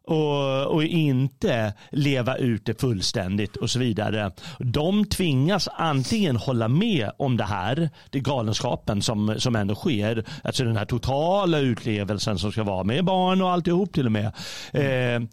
[0.07, 4.31] Och, och inte leva ut det fullständigt och så vidare.
[4.59, 10.63] De tvingas antingen hålla med om det här, det galenskapen som, som ändå sker, alltså
[10.63, 14.31] den här totala utlevelsen som ska vara med barn och alltihop till och med.
[14.73, 15.27] Eh,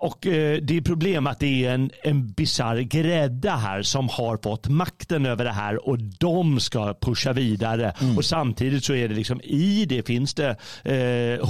[0.00, 4.38] och eh, det är problem att det är en, en bisarr grädda här som har
[4.42, 7.92] fått makten över det här och de ska pusha vidare.
[8.16, 11.46] Och samtidigt så är det liksom i det finns det eh,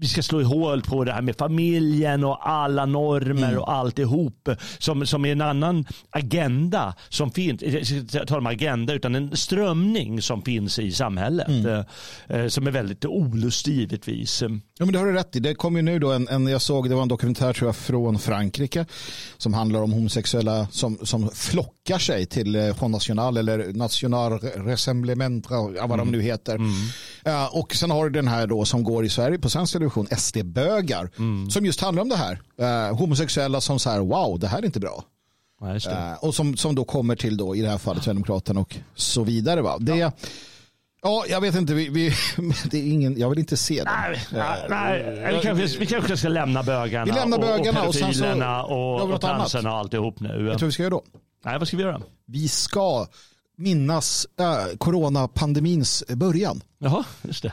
[0.00, 4.48] vi ska slå i hål på det här med familjen och alla normer och alltihop
[4.78, 9.14] som, som är en annan agenda som finns, jag ska inte tala om agenda utan
[9.14, 14.42] en strömning som finns i samhället eh, eh, som är väldigt olustig givetvis.
[14.42, 14.48] Ja,
[14.84, 15.40] men det har du rätt i.
[15.40, 17.76] Det kom ju nu då en, en, jag såg det var en dokumentär tror jag
[17.76, 18.86] från Frankrike
[19.38, 25.46] som handlar om homosexuella som, som flockar sig till eh, Front National eller National Rassemblement,
[25.50, 26.60] ja, vad de nu heter.
[27.24, 30.06] Ja, och sen har du den här då som går i Sverige på svensk television,
[30.18, 31.10] SD-bögar,
[31.50, 32.40] som just handlar om det här.
[32.58, 35.04] Eh, homosexuella som säger wow, det här är inte bra.
[35.60, 35.90] Ja.
[35.90, 39.24] Eh, och som, som då kommer till då i det här fallet Sverigedemokraterna och så
[39.24, 39.62] vidare.
[39.62, 39.78] Va?
[39.80, 40.12] Det,
[41.02, 41.24] ja.
[41.28, 42.12] jag vet inte, vi, vi,
[42.70, 43.90] det är ingen, jag vill inte se det.
[43.90, 44.66] Nej, nej,
[45.22, 48.64] nej, vi, kanske, vi kanske ska lämna bögarna, Vi lämnar bögarna och, och och pedofilerna
[48.64, 49.20] och, och annat.
[49.20, 50.28] transerna och alltihop nu.
[50.28, 51.02] Vet du vad vi ska göra då?
[51.44, 52.02] Nej, vad ska vi göra?
[52.26, 53.06] Vi ska
[53.56, 56.62] minnas äh, coronapandemins början.
[56.78, 57.52] Jaha, just det.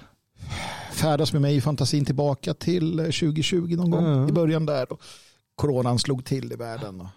[0.97, 4.29] Färdas med mig i fantasin tillbaka till eh, 2020 någon gång Mm.
[4.29, 4.91] i början där.
[4.91, 5.01] Och
[5.55, 7.01] coronan slog till i världen.
[7.01, 7.07] Och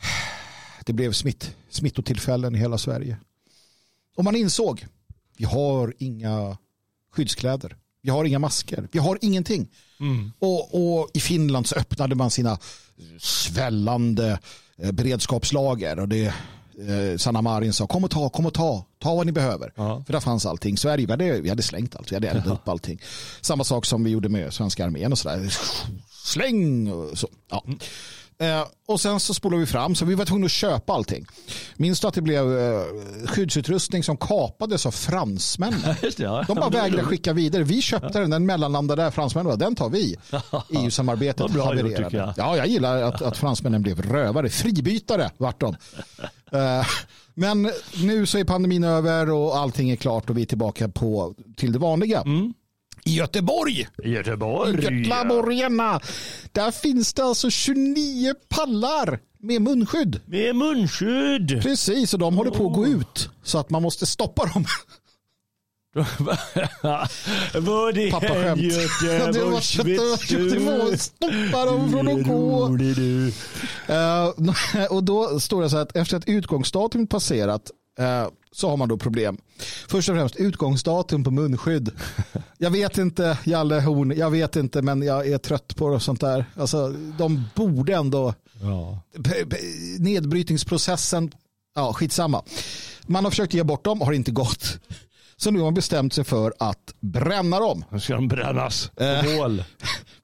[0.86, 3.16] det blev smitt, smittotillfällen i hela Sverige.
[4.16, 4.86] Och man insåg,
[5.36, 6.56] vi har inga
[7.12, 7.76] skyddskläder.
[8.02, 8.88] Vi har inga masker.
[8.92, 9.68] Vi har ingenting.
[10.00, 10.32] Mm.
[10.38, 12.58] Och, och i Finland så öppnade man sina
[13.20, 14.38] svällande
[14.76, 15.98] eh, beredskapslager.
[15.98, 16.34] Och det,
[16.78, 19.72] eh, Sanna Marin sa, kom och ta, kom och ta, ta vad ni behöver.
[19.76, 20.02] Ja.
[20.06, 20.76] För där fanns allting.
[20.76, 23.00] Sverige, vi hade, vi hade slängt allt, vi hade eldat upp allting.
[23.40, 25.56] Samma sak som vi gjorde med svenska armén och sådär.
[26.24, 27.28] Släng och så.
[27.50, 27.64] Ja.
[28.50, 31.26] Eh, och sen så spolar vi fram, så vi var tvungna att köpa allting.
[31.76, 32.80] Minns du att det blev eh,
[33.26, 35.80] skyddsutrustning som kapades av fransmännen?
[36.16, 36.44] Ja.
[36.48, 37.62] De bara vägrade skicka vidare.
[37.62, 39.56] Vi köpte den, den mellanlandade där fransmännen var.
[39.56, 40.16] Den tar vi.
[40.70, 42.04] EU-samarbetet gjort, havererade.
[42.04, 42.34] tycker jag.
[42.36, 44.48] Ja, jag gillar att, att fransmännen blev rövare.
[44.48, 45.76] Fribytare vart de.
[46.52, 46.86] Eh,
[47.34, 47.70] Men
[48.02, 51.72] nu så är pandemin över och allting är klart och vi är tillbaka på, till
[51.72, 52.20] det vanliga.
[52.20, 52.54] Mm.
[53.06, 54.82] I Göteborg, Göteborg.
[55.00, 56.00] Götlaborgarna,
[56.52, 60.20] där finns det alltså 29 pallar med munskydd.
[60.26, 61.62] Med munskydd.
[61.62, 64.64] Precis, och de håller på att gå ut så att man måste stoppa dem.
[67.54, 68.60] Var det Pappaskämt.
[68.60, 72.66] en Det var så att det var- stoppa dem från att gå.
[73.94, 77.70] Eh, och då står det så här att efter att utgångsdatum passerat
[78.52, 79.38] så har man då problem.
[79.88, 81.90] Först och främst utgångsdatum på munskydd.
[82.58, 86.02] Jag vet inte, Jalle Horn, jag vet inte men jag är trött på det och
[86.02, 86.44] sånt där.
[86.56, 89.00] Alltså, de borde ändå, Ja.
[89.98, 91.30] nedbrytningsprocessen,
[91.74, 92.42] ja skitsamma.
[93.06, 94.78] Man har försökt ge bort dem, har inte gått.
[95.36, 97.84] Så nu har man bestämt sig för att bränna dem.
[97.90, 99.24] Nu ska de brännas på Eh.
[99.38, 99.64] bål.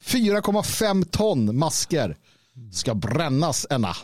[0.05, 2.17] 4,5 ton masker
[2.73, 3.97] ska brännas Enna.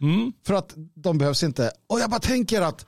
[0.00, 0.32] Mm.
[0.46, 1.70] För att de behövs inte.
[1.86, 2.86] Och jag bara tänker att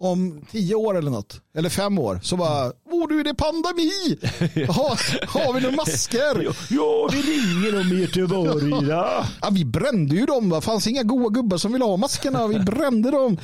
[0.00, 4.18] om tio år eller något, eller fem år, så bara, åh du är det pandemi!
[4.68, 6.54] Har, har vi några masker?
[6.74, 8.88] Ja, det ringer om Göteborg.
[8.88, 12.58] Ja, vi brände ju dem, det fanns inga goa gubbar som ville ha maskerna, vi
[12.58, 13.38] brände dem.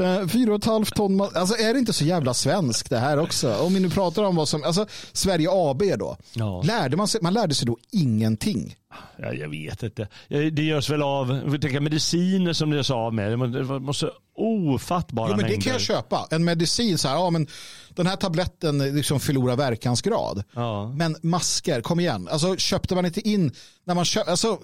[0.00, 3.18] Eh, Fyra och ett halvt ton, alltså är det inte så jävla svenskt det här
[3.18, 3.54] också?
[3.54, 6.62] Om vi nu pratar om vad som, alltså Sverige AB då, Ja.
[6.64, 8.76] lärde man, sig, man lärde sig då ingenting.
[9.18, 10.08] Ja, jag vet inte.
[10.28, 13.30] Det görs väl av vi tänker mediciner som det görs av med.
[13.30, 15.62] Det måste ofattbara Jo, men det mängder.
[15.64, 16.26] kan jag köpa.
[16.30, 17.46] En medicin, så här, ja, men
[17.88, 20.42] den här tabletten liksom förlorar verkansgrad.
[20.54, 20.92] Ja.
[20.96, 22.28] Men masker, kom igen.
[22.30, 23.52] Alltså, köpte man inte in,
[23.84, 24.58] när man köp, alltså,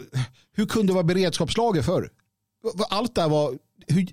[0.57, 2.09] hur kunde det vara beredskapslager för?
[2.89, 3.55] Allt där var,
[3.87, 4.07] hur,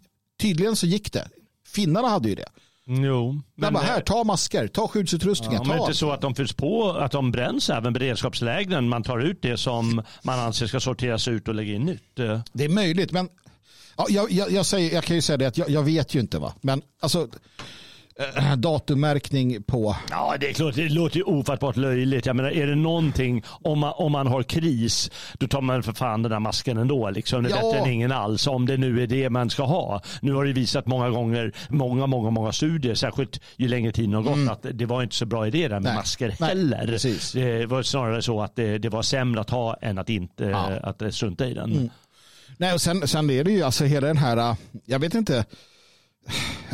[0.43, 1.27] tydligen så gick det.
[1.67, 2.49] Finnarna hade ju det.
[2.85, 3.41] Jo.
[3.55, 5.53] Men, bara, här, ta masker, ta skyddsutrustningar.
[5.53, 8.89] Ja, men ta inte så att de fylls på, att de bränns även beredskapslägren.
[8.89, 12.15] Man tar ut det som man anser ska sorteras ut och lägga in nytt.
[12.53, 13.29] Det är möjligt, men
[13.97, 16.19] ja, jag, jag, jag, säger, jag kan ju säga det att jag, jag vet ju
[16.19, 16.39] inte.
[16.39, 16.53] va.
[16.61, 17.27] Men alltså,
[18.57, 19.95] datummärkning på...
[20.09, 22.25] Ja, det är klart, det låter ju ofattbart löjligt.
[22.25, 25.93] Jag menar, är det någonting, om man, om man har kris, då tar man för
[25.93, 27.09] fan den där masken ändå.
[27.09, 27.43] Liksom.
[27.43, 27.61] Det är Ja.
[27.71, 30.01] bättre än ingen alls, om det nu är det man ska ha.
[30.21, 34.21] Nu har det visat många gånger, många, många, många studier, särskilt ju längre tiden har
[34.21, 35.95] gått, att det var inte så bra idé där med Nej.
[35.95, 36.85] masker Nej, heller.
[36.87, 37.31] precis.
[37.31, 40.67] Det var snarare så att det, det var sämre att ha än att inte Ja.
[40.67, 40.79] Mm.
[40.83, 41.89] att eh, strunta i den.
[42.57, 45.45] Nej, och sen, sen är det ju alltså hela den här, jag vet inte,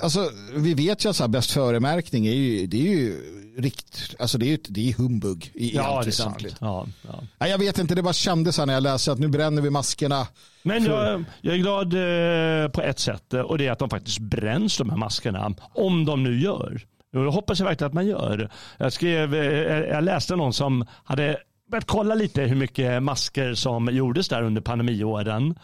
[0.01, 3.21] alltså vi vet ju att så bäst före-märkning är ju, det är ju
[3.57, 6.55] rikt, alltså det är ju det är humbug i, Ja, allt väsentligt.
[6.62, 7.23] Ja, ja.
[7.38, 9.69] Nej, jag vet inte, det bara kändes här när jag läste att nu bränner vi
[9.69, 10.27] maskerna.
[10.63, 13.89] Men jag, jag är glad eh, på ett sätt eh, och det är att de
[13.89, 15.53] faktiskt bränns de här maskerna.
[15.73, 16.81] Om de nu gör.
[17.13, 18.49] Och det hoppas jag verkligen att man gör.
[18.77, 21.38] Jag, skrev, eh, jag läste någon som hade
[21.71, 25.55] börjat kolla lite hur mycket masker som gjordes där under pandemiåren.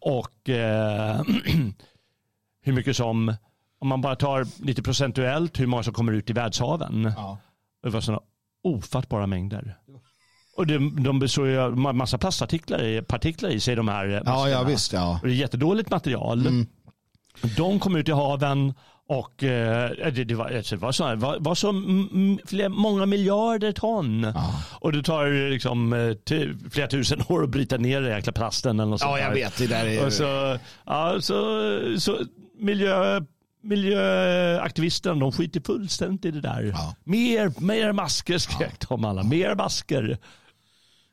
[0.00, 1.20] Och eh,
[2.68, 3.34] hur mycket som,
[3.78, 7.12] om man bara tar lite procentuellt, hur många som kommer ut i världshaven.
[7.16, 7.38] Ja.
[7.82, 8.20] Det var sådana
[8.64, 9.76] ofattbara mängder.
[10.56, 14.22] Och de, de består ju av massa plastartiklar i, partiklar i sig de här Ja,
[14.24, 14.50] maskerna.
[14.50, 14.92] ja visst.
[14.92, 15.18] Ja.
[15.22, 16.46] Och det är jättedåligt material.
[16.46, 16.66] Mm.
[17.56, 18.74] De kom ut i haven
[19.08, 21.72] och eh, det, det, var, alltså, det var så, var, var så
[22.46, 24.32] flera, många miljarder ton.
[24.34, 24.54] Ja.
[24.80, 26.16] Och det tar liksom eh,
[26.70, 28.80] flera tusen år att bryta ner den jäkla plasten.
[28.80, 29.34] Eller något ja, jag där.
[29.34, 29.58] vet.
[29.58, 30.06] Det där är...
[30.06, 31.34] Och så, ja, så,
[31.98, 32.18] så
[32.58, 33.20] miljö,
[33.62, 36.62] miljöaktivisterna de skiter fullständigt i det där.
[36.62, 36.94] Ja.
[37.04, 39.22] Mer, mer masker skrek de alla.
[39.22, 40.18] Mer masker.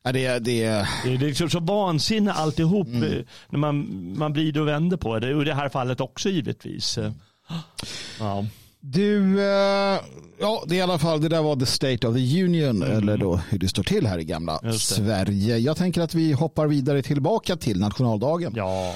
[0.04, 3.04] ja, det, är- det, Det är liksom så vansinne alltihop Mm.
[3.04, 5.36] eh, när man, man vrider och vänder på det.
[5.36, 6.98] Och i det här fallet också givetvis.
[6.98, 7.12] Eh,
[8.20, 8.46] Ja.
[8.88, 10.00] Du, eh,
[10.40, 13.18] ja det är i alla fall, det där var the state of the union, eller
[13.18, 14.74] då hur det står till här i gamla Mm.
[14.74, 15.58] Sverige.
[15.58, 18.54] Jag tänker att vi hoppar vidare tillbaka till nationaldagen.
[18.56, 18.96] ja.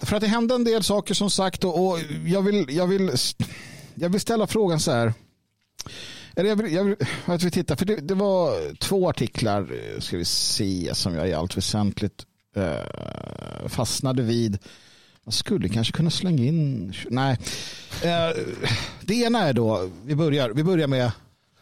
[0.00, 3.10] För att det hände en del saker som sagt och, jag, vill, jag, vill,
[3.94, 5.12] jag vill ställa frågan så här.
[6.36, 10.00] Eller jag vill, jag vill, att vi tittar, för det, det var två artiklar, eh,
[10.00, 14.58] ska vi se, som jag i allt väsentligt eh, fastnade vid.
[15.24, 17.38] Man skulle kanske kunna slänga in, nej.
[18.02, 18.42] Eh,
[19.00, 21.12] det ena är då, vi börjar, vi börjar med,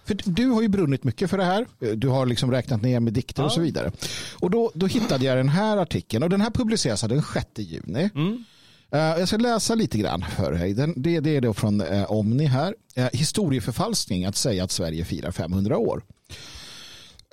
[0.09, 1.67] för du har ju brunnit mycket för det här.
[1.97, 3.55] Du har liksom räknat ner med dikter och Ja.
[3.55, 3.93] så vidare.
[4.33, 8.11] Och då, då hittade jag den här artikeln och den här publiceras den 6 juni.
[8.15, 8.45] Mm.
[8.93, 10.75] Eh, jag ska läsa lite grann för dig.
[10.75, 12.75] Den, det, det är då från eh, Omni här.
[12.99, 16.03] Uh, historieförfalskning att säga att Sverige firar 500 år.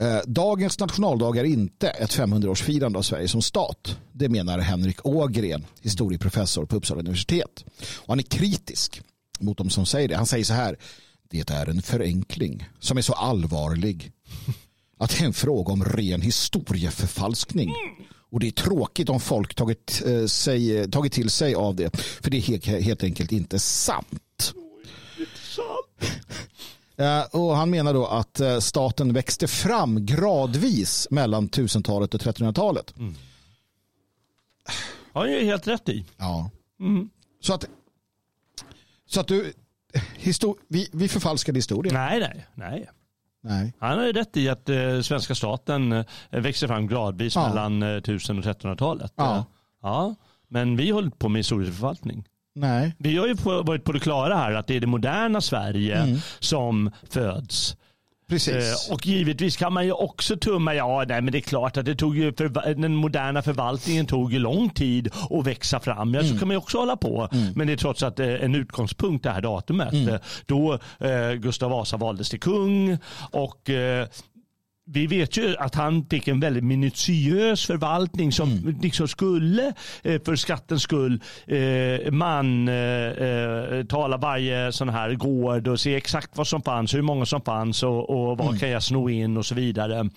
[0.01, 3.97] Eh, dagens nationaldag är inte ett 500-årsfirande av Sverige som stat.
[4.11, 7.65] Det menar Henrik Ågren, historieprofessor på Uppsala universitet.
[7.97, 9.01] Och han är kritisk
[9.39, 10.15] mot de som säger det.
[10.15, 10.77] Han säger så här.
[11.29, 14.11] Det är en förenkling som är så allvarlig
[14.97, 17.73] att det är en fråga om ren historieförfalskning.
[18.31, 21.97] Och det är tråkigt om folk tagit, eh, sig, tagit till sig av det.
[21.97, 24.53] För det är helt, enkelt inte sant.
[26.97, 32.93] Eh, Och han menar då att eh, staten växte fram gradvis mellan 1000-talet och 1300-talet.
[35.13, 36.05] har ju helt rätt i.
[36.17, 36.49] Ja.
[36.79, 37.09] Mm.
[37.41, 37.65] Så att,
[39.07, 39.53] så att du,
[40.19, 41.93] histor- vi, vi förfalskade historien.
[41.95, 42.89] Nej, nej, nej.
[43.43, 43.73] Nej.
[43.79, 47.47] Han har ju rätt i att eh, svenska staten eh, växer fram gradvis Ja.
[47.47, 49.13] mellan eh, 1000 och 1300-talet.
[49.15, 49.46] Ja.
[49.81, 50.15] Ja.
[50.48, 52.27] Men vi håller på med historieförvaltning.
[52.56, 52.96] Nej.
[53.00, 55.96] Vi har ju på, varit på det klara här att det är det moderna Sverige
[56.02, 56.17] Mm.
[56.39, 57.77] som föds.
[58.30, 58.88] Precis.
[58.90, 61.86] Eh, och givetvis kan man ju också tumma, ja nej, men det är klart att
[61.86, 66.13] det tog ju förva- den moderna förvaltningen tog ju lång tid att växa fram.
[66.13, 67.30] Ja, Så kan man ju också hålla på.
[67.56, 69.94] Men det är trots att eh, en utgångspunkt det här datumet.
[69.94, 70.15] Eh,
[70.46, 72.98] Då eh, Gustav Vasa valdes till kung
[73.32, 74.08] och eh,
[74.88, 79.73] vi vet ju att han fick en väldigt minutiös förvaltning som liksom skulle
[80.04, 86.38] eh, för skattens skull eh, man eh, tala varje sån här gård och se exakt
[86.38, 89.46] vad som fanns, hur många som fanns och, och vad kan jag sno in och
[89.46, 90.10] så vidare.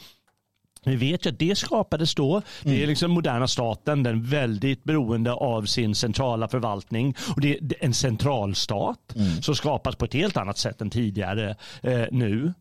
[0.85, 2.43] Vi vet ju att det skapades då.
[2.63, 7.17] Det är liksom moderna staten, den väldigt beroende av sin centrala förvaltning.
[7.35, 12.05] Och det är en centralstat som skapas på ett helt annat sätt än tidigare eh,
[12.11, 12.53] nu.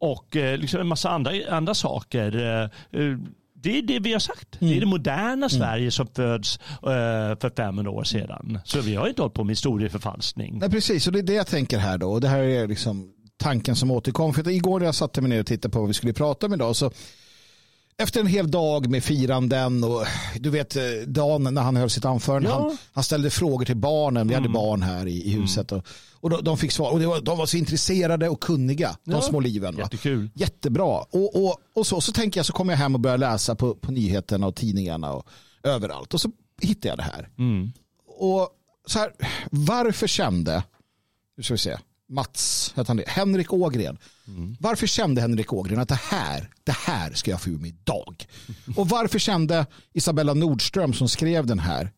[0.00, 2.36] Och eh, liksom en massa andra, andra saker.
[2.36, 2.62] Eh,
[3.02, 3.18] eh,
[3.54, 4.56] det är det vi har sagt.
[4.60, 6.58] Det är det moderna Sverige som föds
[7.40, 8.58] för 500 år sedan.
[8.64, 10.58] Så vi har inte hållit på med historieförfalskning.
[10.58, 12.12] Nej, precis, och det är det jag tänker här då.
[12.12, 14.34] Och det här är liksom tanken som återkom.
[14.34, 16.54] För igår när jag satte mig ner och tittade på vad vi skulle prata om
[16.54, 16.90] idag så
[18.02, 20.04] efter en hel dag med firanden och
[20.40, 22.54] du vet eh, Dan när han höll sitt anförande, Ja.
[22.68, 24.42] han, han ställde frågor till barnen, vi Mm.
[24.44, 27.38] hade barn här i, i huset och, och de, de fick svar och var, de
[27.38, 29.20] var så intresserade och kunniga, de Ja.
[29.20, 29.74] små liven.
[29.76, 29.82] Va?
[29.82, 30.30] Jättekul.
[30.34, 30.98] Jättebra.
[31.10, 33.74] Och, och, och så, så tänker jag så kommer jag hem och börjar läsa på,
[33.74, 35.26] på nyheterna och tidningarna och
[35.62, 36.30] överallt och så
[36.62, 37.28] hittar jag det här.
[37.38, 37.72] Mm.
[38.18, 38.48] Och
[38.86, 39.12] så här,
[39.50, 40.62] varför kände,
[41.36, 41.78] nu ska vi se,
[42.08, 43.98] Mats, heter han det, Henrik Ågren.
[44.60, 48.26] Varför kände Henrik Ågren att det här, det här ska jag få ur mig idag?
[48.76, 51.92] Och varför kände Isabella Nordström som skrev den här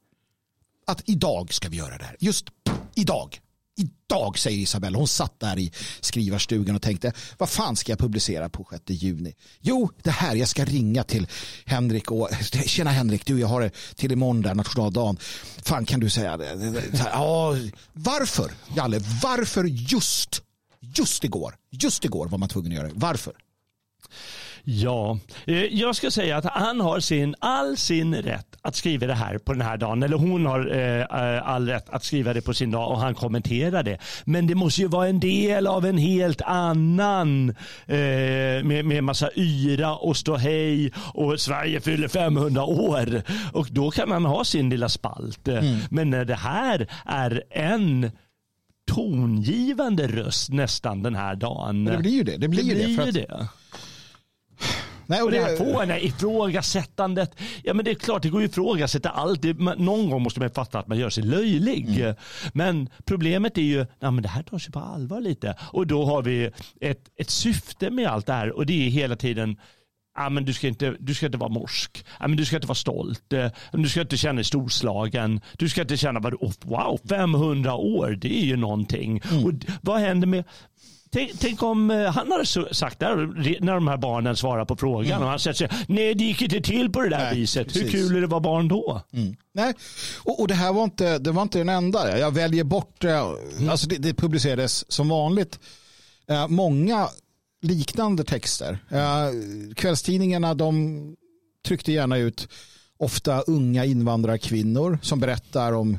[0.87, 2.17] att idag ska vi göra det här.
[2.21, 2.47] Just
[2.95, 3.41] idag.
[3.81, 4.99] Idag säger Isabella.
[4.99, 9.35] Hon satt där i skrivarstugan och tänkte vad fan ska jag publicera på 6 juni?
[9.61, 10.35] Jo, det här.
[10.35, 11.27] Jag ska ringa till
[11.65, 12.29] Henrik och
[12.67, 15.19] tjena Henrik, du jag har det till imorgon där nationaldagen.
[15.63, 16.83] Fan kan du säga det?
[17.13, 17.57] Ja,
[17.93, 18.53] varför?
[18.77, 20.43] Jalle, varför just
[20.81, 21.55] just igår?
[21.71, 22.95] Just igår var man tvungen att göra det.
[22.97, 23.33] Varför?
[24.65, 29.15] Ja, eh, jag ska säga att han har sin, all sin rätt att skriva det
[29.15, 30.03] här på den här dagen.
[30.03, 33.83] Eller hon har eh, all rätt att skriva det på sin dag och han kommenterar
[33.83, 33.99] det.
[34.25, 37.51] Men det måste ju vara en del av en helt annan
[37.87, 37.97] eh,
[38.65, 43.23] med, med massa yra och ståhej och Sverige fyller 500 år.
[43.53, 45.49] Och då kan man ha sin lilla spalt.
[45.91, 48.11] Men när det här är en
[48.91, 51.85] tongivande röst nästan den här dagen.
[51.85, 52.37] Det blir ju det.
[52.37, 52.75] Det blir det.
[52.75, 53.49] blir ju att- det.
[55.11, 57.35] Nej, Och det här fåniga ifrågasättandet.
[57.65, 59.43] Ja men det är klart det går att ifrågasätta allt.
[59.43, 62.05] Det, man, någon gång måste man fatta att man gör sig löjlig.
[62.53, 65.55] Men problemet är ju, ja men det här tar sig på allvar lite.
[65.73, 66.51] Och då har vi
[66.81, 69.57] ett, ett syfte med allt det här och det är hela tiden
[70.17, 72.05] Ja, men du, ska inte, du ska inte vara morsk.
[72.21, 73.33] Ja, men du ska inte vara stolt.
[73.73, 75.41] Du ska inte känna dig storslagen.
[75.59, 76.21] Du ska inte känna
[76.63, 79.23] wow, 500 år, det är ju någonting.
[79.45, 80.45] Och d- vad händer med
[81.13, 83.15] Tänk, tänk om eh, han hade sagt det
[83.61, 86.93] när de här barnen svarar på frågan och han säger nej det gick inte till
[86.93, 87.77] på det där Nej, viset.
[87.77, 87.91] Hur precis.
[87.91, 89.03] kul är det att vara barn då?
[89.53, 89.75] Nej,
[90.19, 92.19] och, och det här var inte, det var inte den enda.
[92.19, 93.27] Jag väljer bort, eh,
[93.71, 95.59] alltså det, det publicerades som vanligt
[96.29, 97.09] eh, många
[97.63, 98.79] liknande texter.
[98.89, 99.29] Eh,
[99.77, 101.17] kvällstidningarna de
[101.67, 102.49] tryckte gärna ut
[102.99, 105.99] ofta unga invandrarkvinnor som berättar om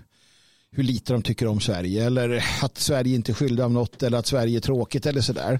[0.76, 4.18] hur lite de tycker om Sverige eller att Sverige inte är skyldig av något eller
[4.18, 5.60] att Sverige är tråkigt eller sådär.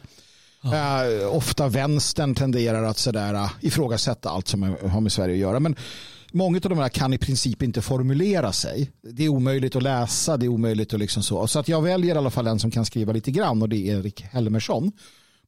[0.64, 5.60] Eh, ofta vänstern tenderar att sådär, eh, ifrågasätta allt som har med Sverige att göra.
[5.60, 5.76] Men
[6.32, 8.92] många av de här kan i princip inte formulera sig.
[9.02, 11.48] Det är omöjligt att läsa, det är omöjligt att liksom så.
[11.48, 13.90] Så att jag väljer i alla fall en som kan skriva lite grann och det
[13.90, 14.92] är Erik Helmersson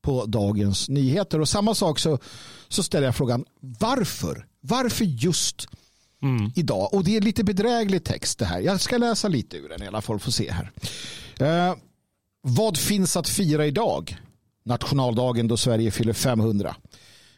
[0.02, 1.40] på Dagens Nyheter.
[1.40, 2.20] Och samma sak så,
[2.68, 4.46] så ställer jag frågan varför?
[4.62, 5.68] Varför just
[6.56, 6.94] idag?
[6.94, 8.60] Och det är lite bedräglig text det här.
[8.60, 10.72] Jag ska läsa lite ur den i alla fall, får se här.
[11.40, 11.76] Eh,
[12.42, 14.18] vad finns att fira idag?
[14.66, 16.76] Nationaldagen då Sverige fyller 500.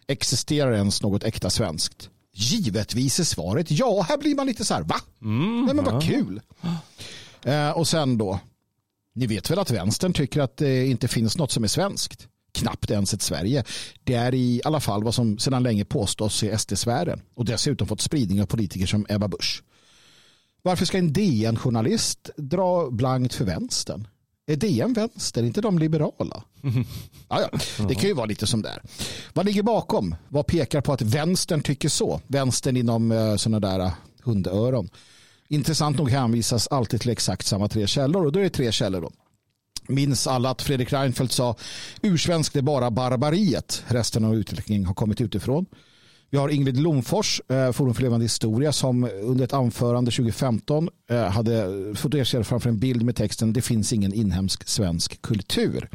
[0.07, 2.09] Existerar ens något äkta svenskt?
[2.33, 4.05] Givetvis är svaret ja.
[4.09, 4.95] Här blir man lite så här, va?
[5.65, 6.41] Nej men vad kul.
[7.43, 8.39] Eh, och sen då,
[9.15, 12.27] ni vet väl att vänstern tycker att det inte finns något som är svenskt?
[12.55, 13.63] Knappt ens ett Sverige.
[14.03, 18.01] Det är i alla fall vad som sedan länge påstås i SD-sfären och dessutom fått
[18.01, 19.63] spridning av politiker som Ebba Busch.
[20.61, 24.07] Varför ska en DN-journalist dra blankt för vänstern?
[24.47, 26.43] Är DN vänster, inte de liberala?
[27.29, 27.85] Ja, ja.
[27.87, 28.81] Det kan ju vara lite som det är.
[29.33, 30.15] Vad ligger bakom?
[30.29, 32.21] Vad pekar på att vänstern tycker så?
[32.27, 33.91] Vänstern inom eh, sådana där eh,
[34.23, 34.89] hundöron.
[35.47, 39.01] Intressant nog hänvisas alltid till exakt samma tre källor och då är det tre källor
[39.01, 39.11] då.
[39.87, 41.55] Minns alla att Fredrik Reinfeldt sa
[42.01, 43.83] ursvenskt är bara barbariet.
[43.87, 45.65] Resten av utvecklingen har kommit utifrån.
[46.29, 51.23] Vi har Ingrid Lomfors, eh, Forum för levande historia, som under ett anförande 2015 eh,
[51.23, 55.89] hade fotograferat framför en bild med texten Det finns ingen inhemsk svensk kultur.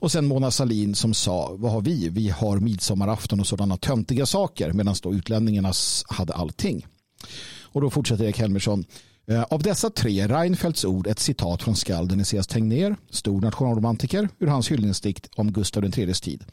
[0.00, 2.08] Och sen Mona Salin som sa, vad har vi?
[2.08, 5.72] Vi har midsommarafton och sådana töntiga saker medan då utlänningarna
[6.08, 6.86] hade allting.
[7.62, 8.84] Och då fortsätter Erik Helmersson.
[9.28, 14.28] Eh, Av dessa tre är Reinfeldts ord ett citat från skalden Esaias Tegnér, stor nationalromantiker,
[14.38, 16.44] ur hans hyllningsdikt om Gustav IIIs tid.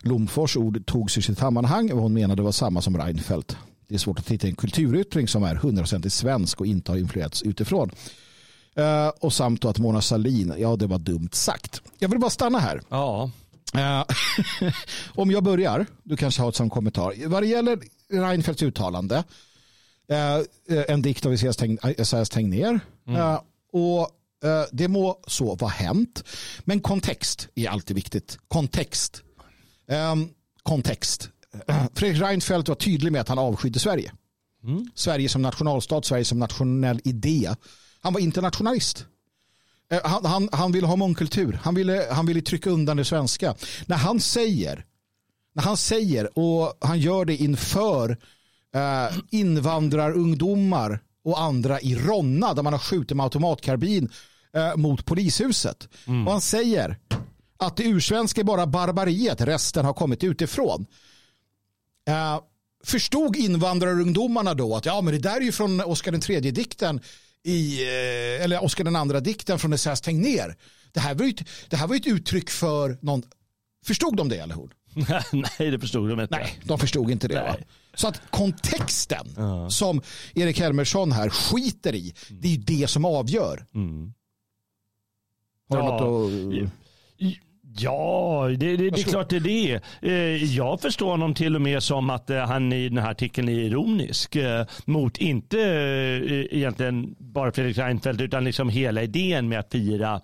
[0.00, 3.56] Lomfors ord togs ur sitt sammanhang och hon menade var samma som Reinfeldt.
[3.88, 7.42] Det är svårt att hitta en kulturyttring som är hundraprocentigt svensk och inte har influerats
[7.42, 7.90] utifrån.
[8.76, 11.82] Eh, Och samt att Mona Salin, ja det var dumt sagt.
[11.98, 12.80] Jag vill bara stanna här.
[12.88, 13.30] Ja.
[13.74, 14.04] Eh,
[15.14, 17.28] om jag börjar, du kanske har ett sån kommentar.
[17.28, 17.78] Vad det gäller
[18.12, 19.24] Reinfeldts uttalande,
[20.88, 21.56] en dikt av Esaias
[21.98, 22.80] Esaias Tegnér.
[23.08, 23.40] Eh,
[23.72, 24.00] och
[24.48, 26.24] eh, det må så vara hänt.
[26.64, 28.38] Men kontext är alltid viktigt.
[28.48, 29.22] Kontext.
[29.88, 30.28] Ehm,
[30.62, 31.28] kontext.
[31.94, 34.12] Fredrik Reinfeldt var tydlig med att han avskydde Sverige.
[34.94, 37.54] Sverige som nationalstat, Sverige som nationell idé.
[38.00, 39.06] Han var internationalist.
[39.90, 41.60] Eh, Han, han, han ville ha mångkultur.
[41.62, 43.54] Han ville, han ville trycka undan det svenska.
[43.86, 44.84] När han säger,
[45.54, 48.18] när han säger, och han gör det inför
[48.76, 54.10] eh, invandrarungdomar och andra i Ronna där man har skjutit med automatkarbin
[54.54, 55.88] eh, mot polishuset.
[56.26, 56.98] Och han säger
[57.58, 60.86] att det ursvenska är bara barbariet, resten har kommit utifrån.
[62.08, 62.40] Eh,
[62.84, 67.00] förstod invandrarungdomarna då att ja, men det där är ju från Oscar den tredje dikten
[67.44, 70.56] i, eh, eller Oscar den andra dikten från Esaias Tegnér.
[70.92, 73.22] Det här var ju ett, det här var ett uttryck för någon,
[73.86, 74.70] förstod de det eller hur?
[75.58, 76.36] Nej, det förstod de inte.
[76.36, 77.56] Nej, de förstod inte det.
[77.96, 79.26] Så att kontexten
[79.70, 80.02] som
[80.34, 83.66] Erik Helmersson här skiter i, det är ju det som avgör.
[85.68, 85.98] Har du Ja.
[86.00, 86.02] något
[86.66, 86.70] att...
[87.78, 89.10] Ja, det, det, det är Varsågod.
[89.12, 89.80] klart det är det.
[90.10, 93.48] Eh, Jag förstår honom till och med som att eh, han i den här artikeln
[93.48, 95.56] är ironisk eh, mot inte
[96.50, 100.20] egentligen bara Fredrik Reinfeldt utan liksom hela idén med att fira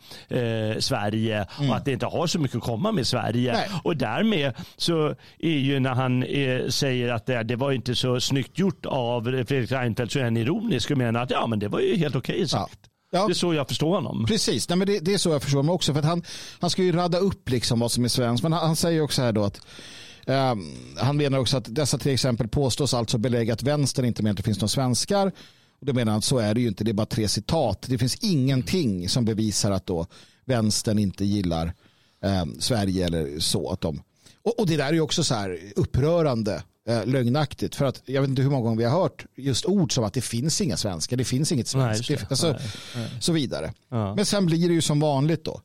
[0.78, 3.50] Sverige och att det inte har så mycket att komma med Sverige.
[3.50, 3.62] Mm.
[3.70, 3.80] Nej.
[3.84, 6.24] Och därmed så är ju när han
[6.70, 10.36] säger att det, det var inte så snyggt gjort av Fredrik Reinfeldt så är han
[10.36, 12.78] ironisk och menar att ja men det var ju helt okej sagt.
[12.82, 12.88] Ja.
[13.12, 14.24] Det är så jag förstår honom.
[14.26, 15.94] Precis, Nej, men det, det är så jag förstår mig också.
[15.94, 16.22] För han,
[16.60, 18.42] han ska ju radda upp liksom vad som är svenskt.
[18.42, 19.60] Men han, han säger också här då att
[20.26, 20.64] ehm,
[20.96, 24.36] han menar också att dessa till exempel påstås alltså belägga att vänstern inte menar att
[24.36, 25.26] det finns några svenskar.
[25.80, 26.84] Och då menar han att så är det ju inte.
[26.84, 27.86] Det är bara tre citat.
[27.88, 30.06] Det finns ingenting som bevisar att då
[30.44, 31.74] vänstern inte gillar
[32.24, 33.70] ehm, Sverige eller så.
[33.70, 34.02] Att de,
[34.42, 37.74] och, och det där är ju också så här upprörande eh, lögnaktigt.
[37.74, 40.12] För att jag vet inte hur många gånger vi har hört just ord som att
[40.14, 41.16] det finns inga svenskar.
[41.16, 42.10] Det finns inget svenskt.
[42.30, 42.56] alltså,
[42.96, 43.72] Nej, Så vidare.
[43.88, 44.14] Ja.
[44.14, 45.60] Men sen blir det ju som vanligt då.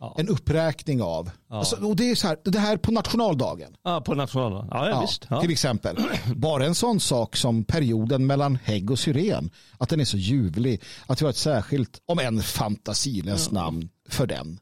[0.00, 0.16] Ja.
[0.18, 1.30] En uppräkning av.
[1.48, 3.76] Alltså, och det är så här, det här på nationaldagen.
[3.82, 4.68] Ja, på nationaldagen.
[4.70, 5.26] Ja, ja, Ja, visst.
[5.30, 5.40] Ja.
[5.40, 5.96] Till exempel.
[6.36, 9.50] Bara en sån sak som perioden mellan hägg och syren.
[9.78, 10.82] Att den är så ljuvlig.
[11.06, 14.58] Att vi har ett särskilt, om en fantasilöst namn för den.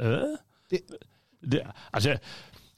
[0.00, 0.06] Eh?
[0.70, 0.82] Det-
[1.42, 2.16] Det, alltså,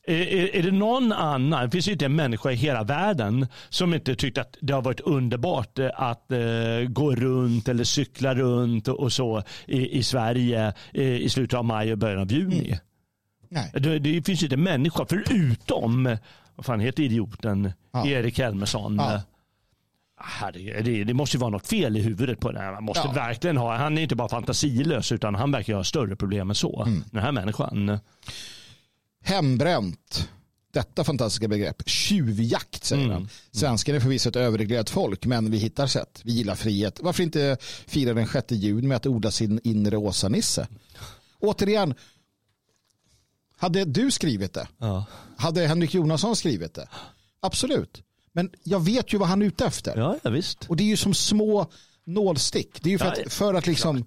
[0.07, 3.95] är är det någon annan, det finns ju inte en människa i hela världen som
[3.95, 6.39] inte tyckt att det har varit underbart eh, att eh,
[6.89, 11.93] gå runt eller cykla runt och, så i, i Sverige eh, i slutet av maj
[11.93, 12.79] och början av juni.
[13.49, 13.71] Nej.
[13.75, 16.17] Det, det finns ju inte en människa förutom,
[16.57, 18.07] vad fan heter idioten, Ja.
[18.07, 18.97] Erik Helmersson.
[18.97, 19.23] Ja.
[20.25, 22.73] Herregud, det, det måste ju vara något fel i huvudet på den här.
[22.73, 23.13] Man måste Ja.
[23.13, 26.83] verkligen ha, han är inte bara fantasilös utan han verkar ha större problem än så.
[26.83, 27.05] Mm.
[27.11, 27.99] Den här människan.
[29.23, 30.29] Hembränt.
[30.73, 31.83] Detta fantastiska begrepp.
[31.87, 33.15] Tjuvjakt säger Mm.
[33.15, 33.29] han.
[33.51, 36.21] Svensken är förvisso ett överreglerat folk men vi hittar sätt.
[36.25, 37.01] Vi gillar frihet.
[37.03, 37.57] Varför inte
[37.87, 40.67] fira den 6 juni med att odla sin inre Åsa-Nisse?
[41.41, 41.95] Återigen,
[43.57, 44.69] hade du skrivit det?
[44.79, 45.05] Ja.
[45.37, 46.89] Hade Henrik Jonasson skrivit det?
[47.41, 48.03] Absolut.
[48.33, 49.97] Men jag vet ju vad han är ute efter.
[49.97, 50.65] Ja, ja visst.
[50.69, 51.67] Och det är ju som små
[52.07, 52.83] nålstick.
[52.83, 54.05] Det är ju för Ja, att, för att liksom,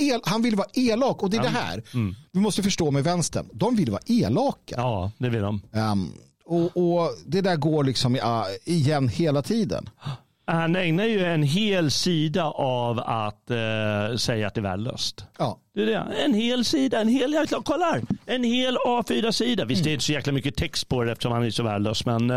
[0.00, 1.82] el, han vill vara elak och det är det här.
[2.32, 3.48] Vi måste förstå med vänstern.
[3.52, 4.74] De vill vara elaka.
[4.76, 5.62] Ja, det vill de.
[5.72, 6.12] Ehm,
[6.44, 9.90] och, och det där går liksom ja, igen hela tiden.
[10.46, 15.24] Han ägnar ju en hel sida av att eh, säga att det är värdelöst.
[15.38, 15.58] Ja.
[15.78, 16.22] Det är det.
[16.24, 19.64] En hel sida, en hel, jag kolla här, en hel A4-sida.
[19.64, 22.06] Visst det är inte så jäkla mycket text på det eftersom han är så värdelös.
[22.06, 22.36] Men eh,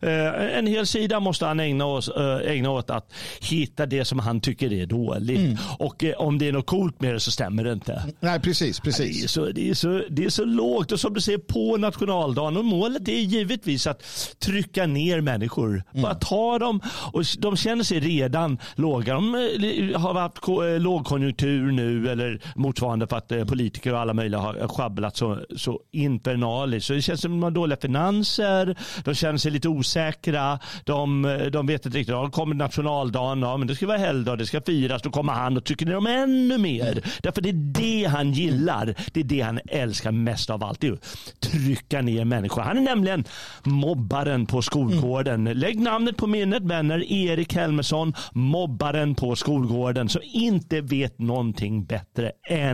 [0.00, 4.18] eh, en hel sida måste han ägna, oss, eh, ägna åt att hitta det som
[4.18, 5.58] han tycker är dåligt.
[5.78, 8.02] Och eh, om det är något coolt med det så stämmer det inte.
[8.20, 8.76] Nej, precis.
[8.76, 9.30] Det är, precis.
[9.32, 12.64] så, det, är så, det är så lågt och som du säger på nationaldagen och
[12.64, 14.02] målet är givetvis att
[14.38, 15.82] trycka ner människor.
[15.92, 16.80] Bara ta dem
[17.12, 19.14] och de känner sig redan låga.
[19.14, 22.40] De eh, har haft ko- lågkonjunktur nu eller
[22.80, 26.86] motsvarande för att eh, politiker och alla möjliga har sjabblat så, så infernaliskt.
[26.86, 31.24] Så det känns som att de har dåliga finanser, de känner sig lite osäkra, de,
[31.24, 34.46] eh, de vet inte riktigt, ja, kommer nationaldagen, ja men det ska vara helgdag, det
[34.46, 37.02] ska firas, då kommer han och trycker ner dem ännu mer.
[37.22, 40.86] Därför det är det han gillar, det är det han älskar mest av allt, det
[40.86, 42.62] är att trycka ner människor.
[42.62, 43.24] Han är nämligen
[43.62, 45.44] mobbaren på skolgården.
[45.44, 52.32] Lägg namnet på minnet vänner, Erik Helmersson, mobbaren på skolgården som inte vet någonting bättre
[52.48, 52.69] än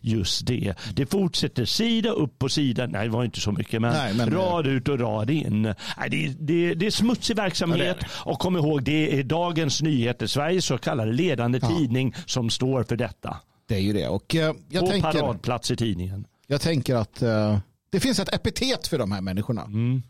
[0.00, 0.74] just det.
[0.94, 4.30] Det fortsätter sida upp på sida, nej det var inte så mycket men, Nej, men-
[4.30, 5.62] rad ut och rad in.
[5.62, 9.22] Nej, det, är- det, det är smutsig verksamhet Ja, det och kom ihåg det är
[9.22, 13.36] Dagens Nyheter, Sveriges så kallade ledande tidning som står för detta.
[13.66, 14.08] Det är ju det.
[14.08, 16.26] Och eh, jag, På tänker, paradplats i tidningen.
[16.46, 17.58] jag tänker att eh,
[17.90, 19.62] det finns ett epitet för de här människorna.
[19.62, 20.02] Mm.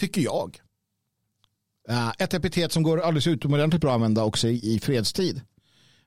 [0.00, 0.56] Tycker jag.
[1.88, 5.40] Eh, ett epitet som går alldeles utomordentligt bra att använda också i, i fredstid.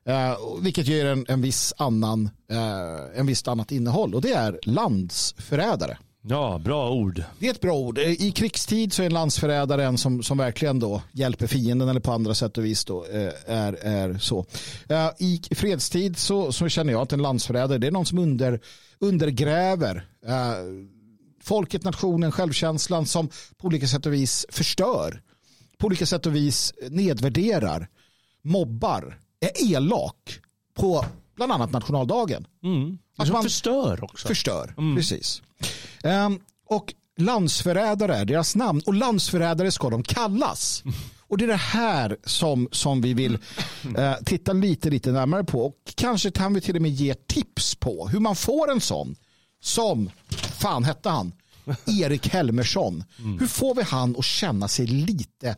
[0.06, 4.14] Eh, vilket ger en, en, viss annan, eh, en visst annat innehåll.
[4.14, 5.98] Och det är landsförrädare.
[6.28, 7.22] Ja, bra ord.
[7.38, 7.98] Det är ett bra ord.
[7.98, 12.00] Eh, I krigstid så är en landsförrädare en som, som verkligen då hjälper fienden eller
[12.00, 14.46] på andra sätt och vis då, eh, är, är så.
[14.88, 18.60] Eh, I fredstid så, så känner jag att en landsförrädare det är någon som under,
[18.98, 20.06] undergräver
[21.42, 25.22] folket, nationen, självkänslan som på olika sätt och vis förstör.
[25.78, 27.88] På olika sätt och vis nedvärderar,
[28.42, 30.40] mobbar, är elak
[30.74, 31.04] på
[31.36, 32.46] bland annat nationaldagen.
[32.62, 32.98] Mm.
[33.16, 34.28] Som man förstör också.
[34.28, 34.74] förstör.
[34.96, 35.42] Precis.
[36.04, 40.82] Ehm, och landsförrädare är deras namn och landsförrädare ska de kallas.
[41.28, 43.34] Och det är det här som, som vi vill
[43.96, 45.66] eh, titta lite, lite närmare på.
[45.66, 49.16] Och kanske kan vi till och med ge tips på hur man får en sån.
[49.60, 51.32] Som, fan hette han?
[52.02, 53.04] Erik Helmersson.
[53.40, 55.56] Hur får vi han att känna sig lite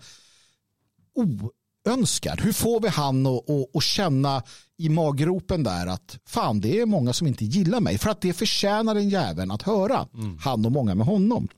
[1.89, 2.41] oönskad?
[2.41, 4.43] Hur får vi han att, att, att känna
[4.77, 7.99] i maggropen där att fan det är många som inte gillar mig.
[7.99, 10.07] För att det förtjänar den jäveln att höra.
[10.41, 11.49] Han och många med honom.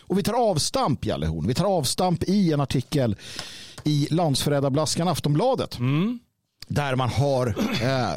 [0.00, 1.46] Och vi tar avstamp, Jalle Horn.
[1.46, 3.16] Vi tar avstamp i en artikel
[3.84, 5.78] i Landsförrädarblaskan Aftonbladet.
[6.68, 7.46] Där man har
[7.82, 8.14] eh,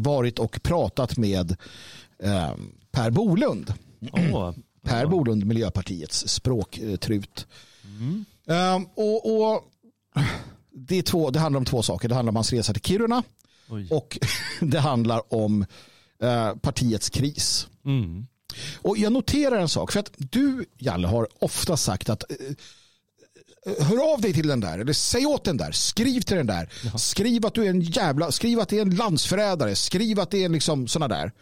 [0.00, 1.56] varit och pratat med
[2.22, 2.50] eh,
[2.90, 3.74] Per Bolund.
[4.12, 4.52] Åh.
[4.82, 7.46] Per Bolund, Miljöpartiets språktrut.
[8.48, 9.64] Eh, och, och
[10.78, 12.08] det, är två, det handlar om två saker.
[12.08, 13.22] Det handlar om hans resa till Kiruna
[13.68, 13.86] Oj.
[13.90, 14.18] och
[14.60, 15.66] det handlar om
[16.22, 17.66] eh, partiets kris.
[17.84, 18.26] Mm.
[18.82, 24.12] Och jag noterar en sak, för att du, Jalle, har ofta sagt att eh, hör
[24.12, 26.68] av dig till den där, eller säg åt den där, skriv till den där,
[26.98, 30.44] skriv att du är en jävla, skriv att det är en landsförrädare, skriv att det
[30.44, 31.32] är liksom sådana där.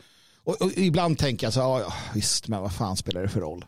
[0.45, 3.65] Och, och ibland tänker jag så ja, visst, men vad fan spelar det för roll?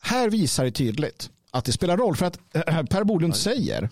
[0.00, 3.82] Här visar det tydligt att det spelar roll, för att eh, Per Bolund säger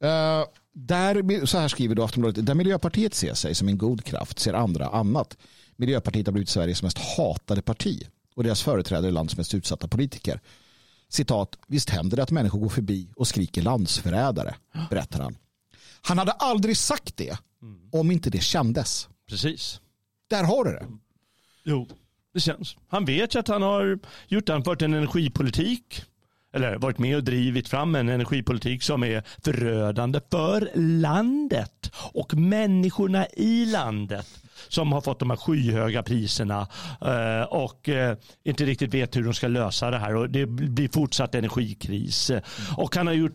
[0.00, 4.38] eh, där, så här skriver då Aftonbladet, där Miljöpartiet ser sig som en god kraft
[4.38, 5.36] ser andra annat.
[5.76, 10.40] Miljöpartiet har blivit Sveriges mest hatade parti och deras företrädare är landets mest utsatta politiker.
[11.08, 14.54] Citat, visst händer det att människor går förbi och skriker landsförrädare,
[14.90, 15.36] berättar han.
[16.02, 17.38] Han hade aldrig sagt det
[17.92, 19.08] om inte det kändes.
[19.28, 19.80] Precis.
[20.28, 20.86] Där har du det.
[21.64, 21.88] Jo,
[22.34, 22.76] det känns.
[22.88, 23.98] Han vet ju att han har
[24.28, 26.04] gjort han fört en energipolitik
[26.52, 33.26] eller varit med och drivit fram en energipolitik som är förödande för landet och människorna
[33.26, 34.26] i landet
[34.68, 36.68] som har fått de här skyhöga priserna
[37.00, 40.88] eh, och eh, inte riktigt vet hur de ska lösa det här och det blir
[40.88, 42.30] fortsatt energikris.
[42.76, 43.32] Och han har gjort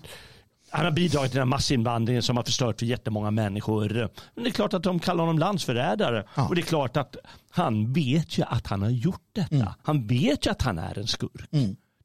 [0.70, 4.10] han har bidragit till den här massinvandringen som har förstört för jättemånga människor.
[4.36, 6.24] Men det är klart att de kallar honom landsförrädare.
[6.36, 6.48] Ja.
[6.48, 7.16] Och det är klart att
[7.50, 9.56] han vet ju att han har gjort detta.
[9.56, 9.68] Mm.
[9.84, 11.50] Han vet ju att han är en skurk.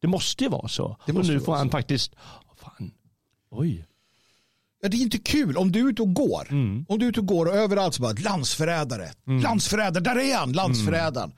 [0.01, 0.97] Det måste ju vara så.
[1.07, 1.71] Det och nu får han så.
[1.71, 2.13] faktiskt...
[2.57, 2.91] Fan.
[3.51, 3.87] Oj.
[4.83, 6.47] Ja, det är inte kul om du är ute och går.
[6.89, 9.11] Om du är ute och går och överallt så bara landsförrädare.
[9.43, 11.33] Landsförrädare, där är han, landsförrädaren.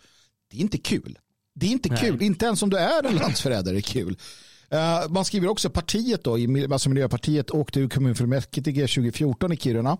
[0.50, 1.18] Det är inte kul.
[1.54, 1.98] Det är inte Nej.
[2.00, 4.16] kul, inte ens om du är en landsförrädare är kul.
[4.70, 9.96] Eh, man skriver också partiet då, i- alltså Miljöpartiet åkte ur kommunfullmäktige 2014 i Kiruna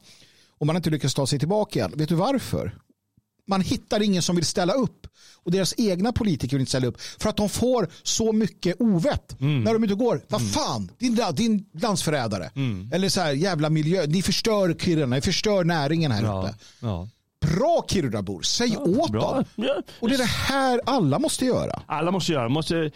[0.59, 1.93] och man har inte lyckats ta sig tillbaka igen.
[1.97, 2.79] Vet du varför?
[3.49, 5.07] Man hittar ingen som vill ställa upp
[5.45, 9.37] och deras egna politiker vill inte ställa upp för att de får så mycket ovett
[9.39, 10.21] när de inte går.
[10.29, 12.51] Vad fan, din, din landsförrädare.
[12.93, 16.43] Eller så här jävla miljö, ni förstör Kiruna, ni förstör näringen här Ja.
[16.43, 16.55] uppe.
[16.81, 17.09] ja.
[17.41, 19.21] Bra Kirunabor, säg åt Bra.
[19.35, 19.45] dem.
[19.55, 19.83] Ja.
[20.01, 21.83] Och det är det här alla måste göra.
[21.87, 22.49] Alla måste göra.
[22.49, 22.91] Måste,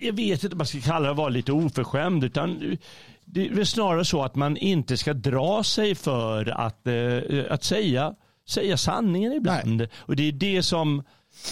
[0.00, 2.24] jag, vet inte om man ska kalla det att vara lite oförskämd.
[2.24, 2.76] Utan
[3.24, 8.14] det är snarare så att man inte ska dra sig för att, eh, att säga,
[8.48, 9.88] säga sanningen ibland.
[9.96, 11.02] Och det är det som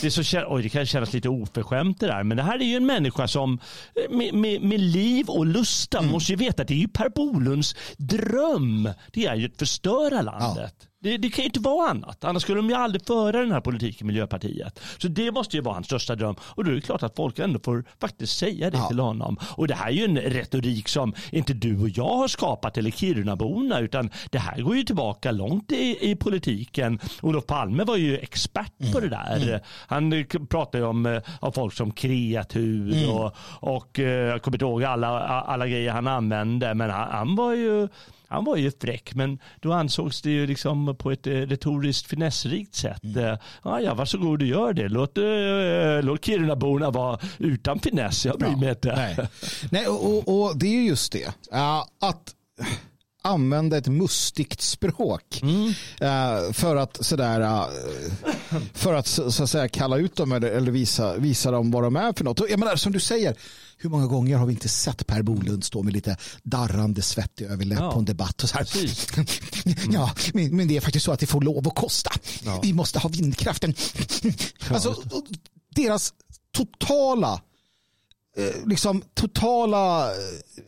[0.03, 2.22] det, så, oj, det kan kännas lite oförskämt det där.
[2.22, 3.59] Men det här är ju en människa som
[3.94, 7.09] eh, med, med, med liv och lusta måste ju veta att det är ju Per
[7.09, 8.88] Bolunds dröm.
[9.12, 10.74] Det är ju att förstöra landet.
[11.07, 12.24] Det, det kan ju inte vara annat.
[12.24, 14.80] Annars skulle de ju aldrig föra den här politiken, Miljöpartiet.
[14.98, 16.34] Så det måste ju vara hans största dröm.
[16.40, 18.88] Och då är det klart att folk ändå får faktiskt säga det Ja.
[18.88, 19.36] till honom.
[19.57, 22.90] Och det här är ju en retorik som inte du och jag har skapat eller
[22.90, 26.98] Kirunaborna utan det här går ju tillbaka långt i, i politiken.
[27.22, 29.61] Olof Palme var ju expert på det där.
[29.86, 34.57] Han eh, pratar ju om, eh, om folk som kreatur och, och eh, jag kommer
[34.57, 35.09] inte ihåg alla,
[35.40, 37.88] alla grejer han använde men han, han var ju
[38.29, 42.74] han var ju fräck, men då ansågs det ju liksom på ett eh, retoriskt finessrikt
[42.74, 43.05] sätt.
[43.05, 43.39] Mm.
[43.64, 44.89] Ja, ja, varsågod och gör det.
[44.89, 48.27] Låt, uh, låt Kirunaborna vara utan finess.
[48.27, 48.97] Jag bryr mig inte.
[48.97, 49.29] Nej,
[49.70, 51.35] Nej och, och, och det är just det.
[52.01, 52.35] Att
[53.27, 55.43] använda ett mustigt språk
[56.01, 57.66] eh, för att sådär eh,
[58.72, 62.12] för att så, att säga kalla ut dem eller, visa, visa dem vad de är
[62.12, 62.51] för något.
[62.51, 63.37] Jag menar, som du säger,
[63.87, 67.45] hur många gånger har vi inte sett Per Bolund stå med lite darrande svett i
[67.45, 68.68] överläpp Ja, på en debatt och så här.
[69.93, 72.11] ja, men, men det är faktiskt så att det får lov att kosta.
[72.45, 72.61] Ja.
[72.62, 73.74] Vi måste ha vindkraften.
[74.70, 75.03] alltså,
[75.74, 76.14] deras
[76.53, 77.41] totala
[78.37, 80.18] eh, liksom totala eh,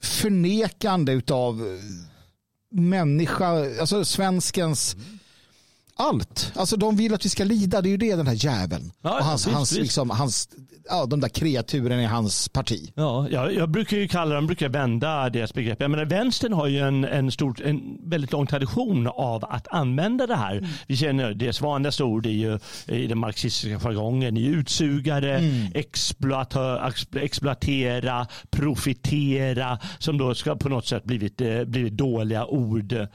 [0.01, 4.97] förnekande utav eh, människa, alltså svenskens
[5.99, 6.53] allt.
[6.57, 8.91] Alltså de vill att vi ska lida, det är ju det den här jäveln.
[9.03, 9.81] Ja, och hans, visst, hans, visst.
[9.83, 10.49] Liksom, hans,
[10.89, 12.93] ja, de där kreaturen i hans parti.
[12.95, 15.81] Ja, jag, jag brukar ju kalla dem, brukar vända deras begrepp.
[15.81, 20.27] Jag menar, vänstern har ju en, en, stor, en väldigt lång tradition av att använda
[20.27, 20.57] det här.
[20.59, 20.71] Mm.
[20.87, 25.67] Vi känner deras vanligaste ord är ju i den marxistiska jargongen är utsugare, Mm.
[25.75, 32.93] exploatör, ex- exploatera, profitera som då ska på något sätt blivit, eh, blivit dåliga ord.
[32.93, 33.09] Mm.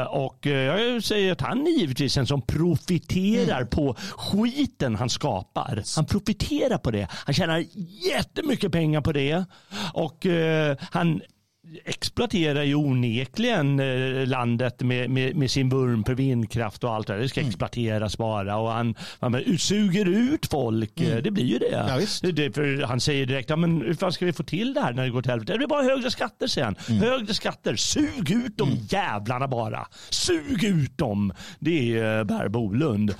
[0.00, 3.68] Eh, och eh, jag säger att han är givetvis en som profiterar Mm.
[3.68, 5.82] på skiten han skapar.
[5.96, 7.08] Han profiterar på det.
[7.10, 7.64] Han tjänar
[8.14, 9.44] jättemycket pengar på det.
[9.94, 11.20] Och eh, han
[11.84, 17.12] exploaterar ju onekligen eh, landet med, med, med sin vurm för vindkraft och allt det
[17.12, 17.20] där.
[17.20, 21.00] Det ska exploateras bara och han, han suger ut folk.
[21.00, 21.70] Eh, Det blir ju det.
[21.88, 24.74] Ja, det, det för han säger direkt, ja, men hur fan ska vi få till
[24.74, 25.52] det här när det går till helvete?
[25.52, 26.96] Det blir bara högre skatter säger han.
[26.98, 29.86] Högre skatter, sug ut de jävlarna bara.
[30.10, 31.32] Sug ut dem.
[31.58, 33.14] Det är eh, Per Bolund.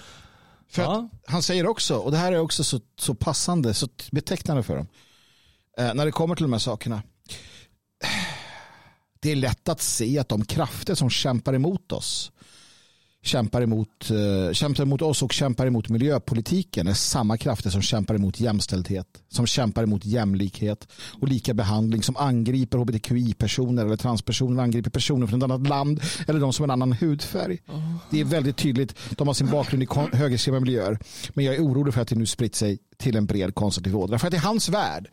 [0.73, 1.09] För Ja.
[1.27, 4.87] han säger också, och det här är också så, så passande, så betecknande för dem.
[5.79, 7.03] Eh, när det kommer till de här sakerna.
[9.21, 12.33] Det är lätt att se att de krafter som kämpar emot oss
[13.23, 18.15] kämpar emot, eh, kämpar emot oss och kämpar emot miljöpolitiken är samma krafter som kämpar
[18.15, 20.89] emot jämställdhet, som kämpar emot jämlikhet
[21.21, 26.41] och lika behandling, som angriper hbtqi-personer eller transpersoner, angriper personer från ett annat land eller
[26.41, 27.59] de som har en annan hudfärg.
[28.11, 28.95] Det är väldigt tydligt.
[29.11, 30.99] De har sin bakgrund i högerextrema miljöer.
[31.35, 34.19] Men jag är orolig för att det nu spritt sig till en bred konservativ ådra.
[34.19, 35.09] För att i hans värld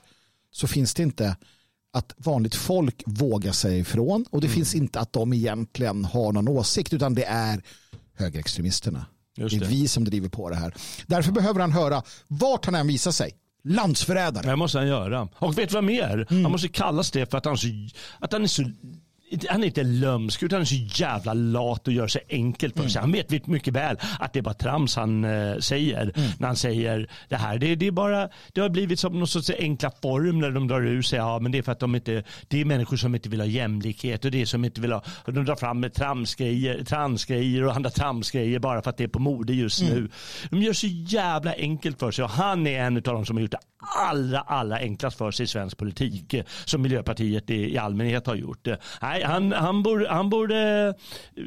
[0.51, 1.35] så finns det inte
[1.93, 6.47] att vanligt folk vågar sig ifrån och det finns inte att de egentligen har någon
[6.47, 7.63] åsikt utan det är
[8.17, 9.05] högerextremisterna.
[9.37, 9.75] Just det är det.
[9.75, 10.73] vi som driver på det här.
[11.07, 13.31] Därför behöver han höra vart han än visar sig.
[13.63, 14.49] Landsförrädare.
[14.49, 15.29] Det måste han göra.
[15.35, 16.27] Och vet du vad mer?
[16.29, 17.67] Han måste kallas det för att han, är så,
[18.19, 18.63] att han är så
[19.49, 22.87] han är inte lömsk utan han är så jävla lat och gör sig enkelt för
[22.87, 23.01] sig.
[23.01, 27.09] Han vet mycket väl att det är bara trams han eh, säger när han säger
[27.29, 27.57] det här.
[27.57, 30.81] Det, det, är bara, det har blivit som någon sorts enkla form när de drar
[30.81, 31.17] ur sig.
[31.17, 33.47] Ja, men det är för att de inte, det är människor som inte vill ha
[33.47, 37.63] jämlikhet och det är som inte vill ha, och de drar fram med tramsgrejer, transgrejer
[37.63, 40.09] och andra tramsgrejer bara för att det är på mode just nu.
[40.49, 43.41] De gör så jävla enkelt för sig och han är en av de som har
[43.41, 43.59] gjort det
[43.97, 48.67] allra, allra enklast för sig i svensk politik som Miljöpartiet i, i allmänhet har gjort.
[48.67, 48.75] Eh,
[49.17, 50.93] Nej, han, han borde, han borde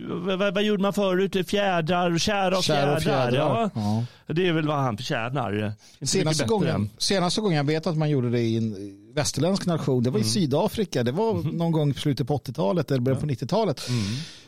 [0.08, 1.48] vad, vad, gjorde man förut?
[1.48, 3.00] Fjädrar, kära och fjädrar.
[3.00, 4.04] fjädrar, Ja.
[4.26, 5.74] Det är väl vad han förtjänar.
[6.00, 8.74] Inte Senaste gången, senaste gången jag vet att man gjorde det i en
[9.14, 11.02] västerländsk nation, det var i Sydafrika.
[11.02, 13.88] Det var någon gång i slutet på 80-talet eller början på 90-talet.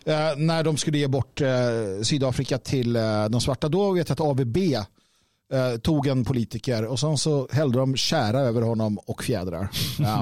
[0.05, 1.49] Eh, när de skulle ge bort eh,
[2.03, 3.69] Sydafrika till eh, de svarta.
[3.69, 8.41] Då vet jag att AVB eh, tog en politiker och sen så hällde de kära
[8.41, 9.69] över honom och fjädrar.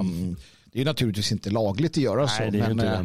[0.01, 0.37] Um,
[0.73, 2.43] det är naturligtvis inte lagligt att göra så.
[2.43, 3.03] Nej, ju men, inte eh,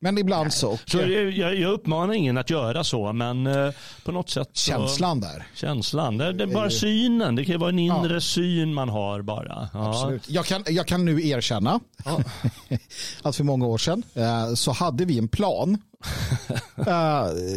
[0.00, 0.70] men ibland så.
[0.70, 3.70] Och, Så eh, jag, jag uppmanar ingen att göra så, men eh,
[4.04, 4.48] på något sätt.
[4.52, 5.46] Så, känslan där.
[5.54, 6.18] Känslan.
[6.18, 7.34] Det, det är bara synen.
[7.36, 8.20] Det kan ju vara en inre Ja.
[8.20, 9.68] syn man har bara.
[9.72, 9.88] Ja.
[9.88, 10.30] Absolut.
[10.30, 11.80] Jag, kan, jag kan nu erkänna
[13.22, 15.78] att för många år sedan eh, så hade vi en plan.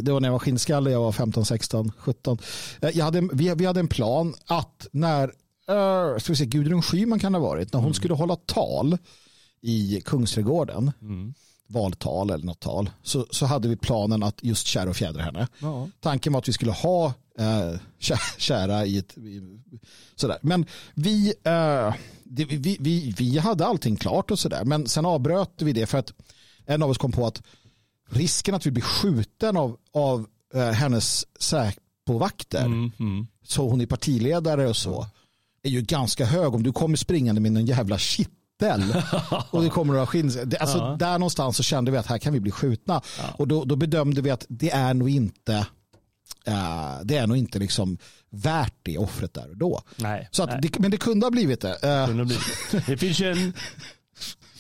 [0.02, 2.38] Det var när jag var skinnskalle, jag var 15, 16, 17.
[2.82, 5.24] Eh, jag hade, vi, vi hade en plan att när
[5.72, 8.98] uh, ska vi se, Gudrun Schyman kan ha varit, när hon skulle hålla tal
[9.62, 10.92] i Kungsträdgården,
[11.68, 15.48] valtal eller något tal, så, så hade vi planen att just kära och fjädra henne.
[15.60, 15.90] Ja.
[16.00, 17.06] Tanken var att vi skulle ha
[17.40, 19.18] eh, kä- kära i ett...
[19.18, 19.42] I,
[20.16, 20.38] sådär.
[20.42, 21.94] Men vi, eh,
[22.24, 24.64] det, vi, vi, vi hade allting klart och sådär.
[24.66, 26.14] Men sen avbröt vi det för att
[26.66, 27.42] en av oss kom på att
[28.10, 33.28] risken att vi blir skjuten av, av eh, hennes Säpo-vakter, Mm, mm.
[33.44, 35.06] så hon är partiledare och så,
[35.64, 37.98] är ju ganska hög om du kommer springande med en jävla
[38.62, 39.04] kittel
[39.52, 40.32] och det kommer ha skinn.
[40.46, 40.96] Det- Alltså, Ja.
[41.00, 43.02] Där någonstans så kände vi att här kan vi bli skjutna.
[43.38, 45.54] Och då, då bedömde vi att det är nog inte
[46.46, 47.98] eh, det är nog inte liksom
[48.30, 49.82] värt det offret där och då.
[49.96, 50.28] Nej.
[50.32, 51.78] Så att det, men det kunde ha blivit det.
[51.84, 52.38] Eh, Kunde bli.
[52.88, 53.54] Det finns ju en,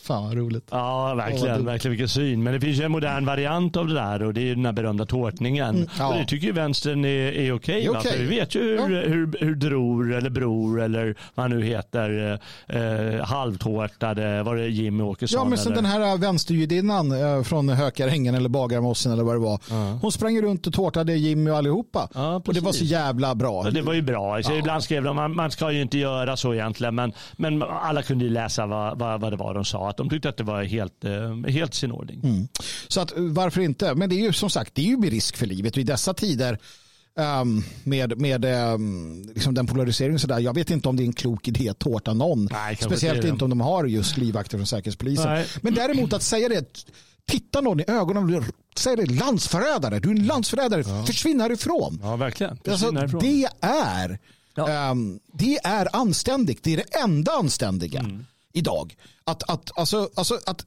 [0.02, 0.68] fan vad roligt.
[0.72, 1.66] ja verkligen, dumt.
[1.66, 2.44] verkligen vilken syn.
[2.44, 4.66] Men det finns ju en modern variant av det där och det är ju den
[4.66, 5.90] här berömda tårtningen.
[6.00, 6.08] ja.
[6.08, 7.88] Och det tycker ju vänstern är, är okej.
[7.88, 7.96] Va?
[8.00, 8.12] okej.
[8.12, 8.86] För vi vet ju hur, Ja.
[9.08, 15.04] hur, hur Dror eller Bror eller vad han nu heter, eh, halvtårtade, var det Jimmy
[15.04, 15.40] Åkesson?
[15.44, 15.82] Ja men sen eller?
[15.82, 19.60] den här vänsterjudinnan eh, från Hökarängen eller Bagarmossen eller vad det var.
[20.02, 22.10] Hon sprang runt och tårtade Jimmy och allihopa.
[22.14, 23.62] Ja, och det var så jävla bra.
[23.66, 24.40] Ja, det var ju bra.
[24.40, 26.96] Ibland skrev de man, man ska ju inte göra så egentligen.
[26.96, 29.90] Men, men alla kunde ju läsa vad, vad, vad det var de sa.
[29.90, 32.22] Att de tyckte att det var helt, eh, helt sin ordning.
[32.24, 32.48] Mm.
[32.88, 33.96] Så att, eh, varför inte?
[33.96, 35.78] Men det är ju som sagt, det är ju med risk för livet.
[35.78, 36.60] I dessa tider
[37.18, 41.06] ehm, med, med ehm, liksom den polariseringen så där, jag vet inte om det är
[41.06, 42.50] en klok idé att tårta någon.
[42.52, 45.30] Nej, Speciellt inte om de har just livvakter från Säkerhetspolisen.
[45.30, 45.46] Nej.
[45.62, 46.86] Men däremot att säga det
[47.26, 48.44] titta någon i ögonen och
[48.80, 51.06] säger det landsförrädare, du är en landsförrädare, ja.
[51.06, 52.00] försvinn härifrån.
[52.04, 52.58] Ja, verkligen.
[52.70, 52.92] Alltså,
[53.22, 54.20] det är
[54.56, 54.92] ja.
[54.92, 58.00] um, det är anständigt, det är det enda anständiga.
[58.00, 58.96] Mm idag.
[59.26, 60.66] Att, att, alltså, alltså, att,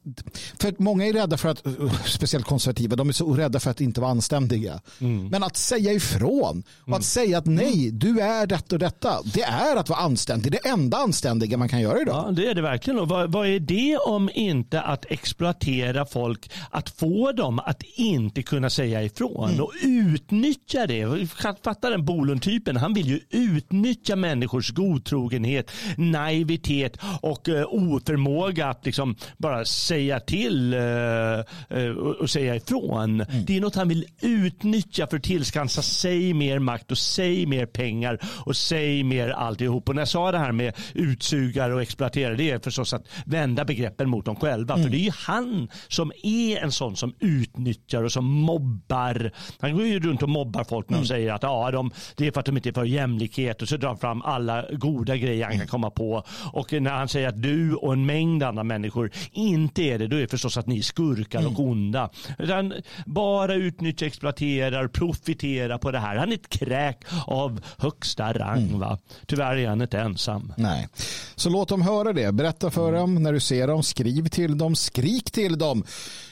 [0.61, 1.63] för många är rädda för att,
[2.07, 4.81] speciellt konservativa, de är så rädda för att inte vara anständiga.
[5.01, 5.29] Mm.
[5.29, 6.99] Men att säga ifrån och mm.
[6.99, 10.53] att säga att nej, du är detta och detta, det är att vara anständig.
[10.53, 12.25] Det är det enda anständiga man kan göra idag.
[12.27, 12.99] Ja, det är det verkligen.
[13.01, 18.43] Och vad, vad är det om inte att exploatera folk, att få dem att inte
[18.43, 19.61] kunna säga ifrån mm.
[19.61, 21.29] och utnyttja det.
[21.65, 29.17] Fatta den Bolund-typen, han vill ju utnyttja människors godtrogenhet, naivitet och uh, oförmåga att liksom
[29.39, 31.41] bara säga till uh,
[31.79, 33.21] uh, och säga ifrån.
[33.21, 33.45] Mm.
[33.45, 37.67] Det är något han vill utnyttja för att tillskansa sig mer makt och sig mer
[37.67, 39.89] pengar och sig mer alltihop.
[39.89, 43.65] Och när jag sa det här med utsugare och exploaterare, det är förstås att vända
[43.65, 44.75] begreppen mot dem själva.
[44.75, 44.85] Mm.
[44.85, 49.31] För det är ju han som är en sån som utnyttjar och som mobbar.
[49.61, 51.07] Han går ju runt och mobbar folk när de mm.
[51.07, 53.77] säger att ja, de, det är för att de inte är för jämlikhet och så
[53.77, 55.69] drar han fram alla goda grejer han kan mm.
[55.69, 56.25] komma på.
[56.53, 60.17] Och när han säger att du och en mängd andra människor inte är det, då
[60.17, 61.53] är det förstås att ni är skurkar mm.
[61.53, 62.11] och onda.
[62.39, 62.75] Utan
[63.07, 66.17] bara utnyttja, exploaterar, profiterar på det här.
[66.17, 68.63] Han är ett kräk av högsta rang.
[68.63, 68.79] Mm.
[68.79, 68.99] Va?
[69.27, 70.53] Tyvärr är han inte ensam.
[70.57, 70.89] Nej.
[71.37, 72.33] Så låt dem höra det.
[72.33, 73.01] Berätta för mm.
[73.01, 73.83] dem när du ser dem.
[73.83, 74.77] Skriv till dem.
[74.77, 75.85] Skrik till dem.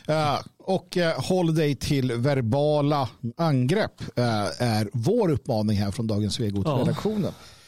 [0.08, 4.24] Uh, och uh, håll dig till verbala angrepp uh,
[4.58, 7.30] är vår uppmaning här från Dagens Svegot-redaktionen.
[7.30, 7.61] Oh.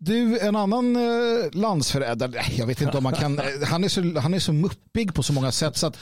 [0.00, 1.02] Du, en annan eh,
[1.52, 5.22] landsförrädare, jag vet inte om man kan, han är så, han är så muppig på
[5.22, 5.76] så många sätt.
[5.76, 5.98] Så att,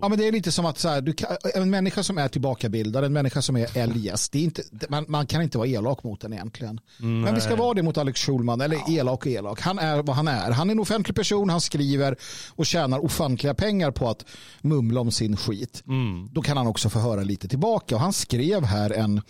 [0.00, 2.28] ja, men det är lite som att så här, du kan, en människa som är
[2.28, 6.04] tillbakabildad, en människa som är eljest, det är inte, man, man kan inte vara elak
[6.04, 6.80] mot den egentligen.
[7.00, 8.92] Mm, men vi ska vara det mot Alex Schulman, eller ja.
[9.00, 9.60] elak och elak.
[9.60, 10.50] Han är vad han är.
[10.50, 12.16] Han är en offentlig person, han skriver
[12.50, 14.24] och tjänar ofantliga pengar på att
[14.60, 15.82] mumla om sin skit.
[15.86, 16.28] Mm.
[16.32, 17.94] Då kan han också få höra lite tillbaka.
[17.94, 19.22] Och han skrev här en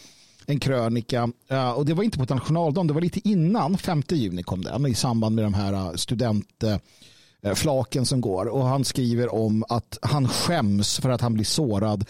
[0.47, 1.31] en krönika.
[1.49, 4.87] Eh, och det var inte på nationaldagen, det var lite innan, 5 juni kom den
[4.87, 8.47] i samband med de här eh, studentflaken eh, som går.
[8.47, 12.05] Och han skriver om att han skäms för att han blir sårad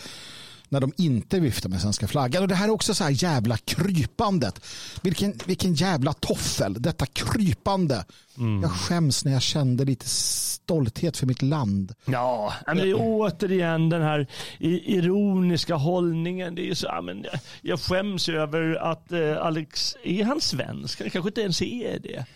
[0.69, 2.43] när de inte viftar med svenska flaggan.
[2.43, 4.67] Och det här är också så här jävla krypandet.
[5.03, 8.05] Vilken, vilken jävla toffel, detta krypande.
[8.39, 8.63] Mm.
[8.63, 11.95] Jag skäms när jag kände lite stolthet för mitt land.
[12.05, 14.27] Ja, men det är återigen den här
[14.59, 16.55] ironiska hållningen.
[16.55, 17.27] Det är så, men
[17.63, 21.01] jag skäms över att eh, Alex, är han svensk?
[21.01, 22.27] Han kanske inte ens är det.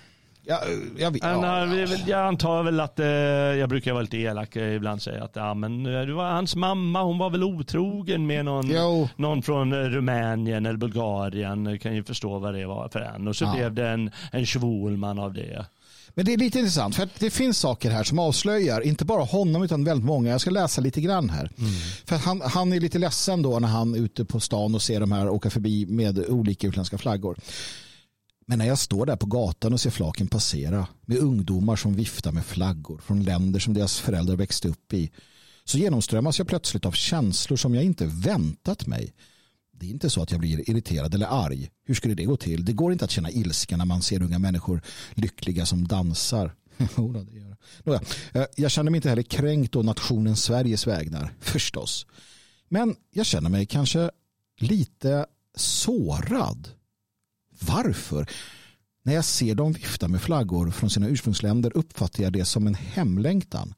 [0.43, 0.61] Ja,
[0.97, 1.99] jag, vet, ja.
[2.07, 5.87] jag antar väl att, eh, jag brukar vara lite elak ibland säga att ja, men,
[5.87, 8.71] eh, det var hans mamma, hon var väl otrogen med någon,
[9.17, 11.79] någon från Rumänien eller Bulgarien.
[11.79, 13.29] Kan ju förstå vad det var för en.
[13.29, 13.53] Och så ja.
[13.53, 15.67] blev det en, en Schwulman av det.
[16.15, 19.63] Men det är lite intressant för det finns saker här som avslöjar inte bara honom
[19.63, 20.31] utan väldigt många.
[20.31, 21.51] Jag ska läsa lite grann här.
[21.59, 21.71] Mm.
[22.05, 25.01] För han, han är lite ledsen då när han är ute på stan och ser
[25.01, 27.37] de här åka förbi med olika utländska flaggor.
[28.51, 32.33] Men när jag står där på gatan och ser flaken passera med ungdomar som viftar
[32.33, 35.11] med flaggor från länder som deras föräldrar växte upp i
[35.65, 39.15] så genomströmmas jag plötsligt av känslor som jag inte väntat mig.
[39.73, 41.71] Det är inte så att jag blir irriterad eller arg.
[41.85, 42.65] Hur skulle det gå till?
[42.65, 44.83] Det går inte att känna ilska när man ser unga människor
[45.15, 46.55] lyckliga som dansar.
[48.33, 52.07] Eh, jag känner mig inte heller kränkt å nationen Sveriges vägnar, förstås.
[52.69, 54.11] Men jag känner mig kanske
[54.59, 55.27] lite
[55.57, 56.69] sårad
[57.63, 58.31] varför?
[59.03, 62.75] När jag ser dem vifta med flaggor från sina ursprungsländer uppfattar jag det som en
[62.75, 63.75] hemlängtan.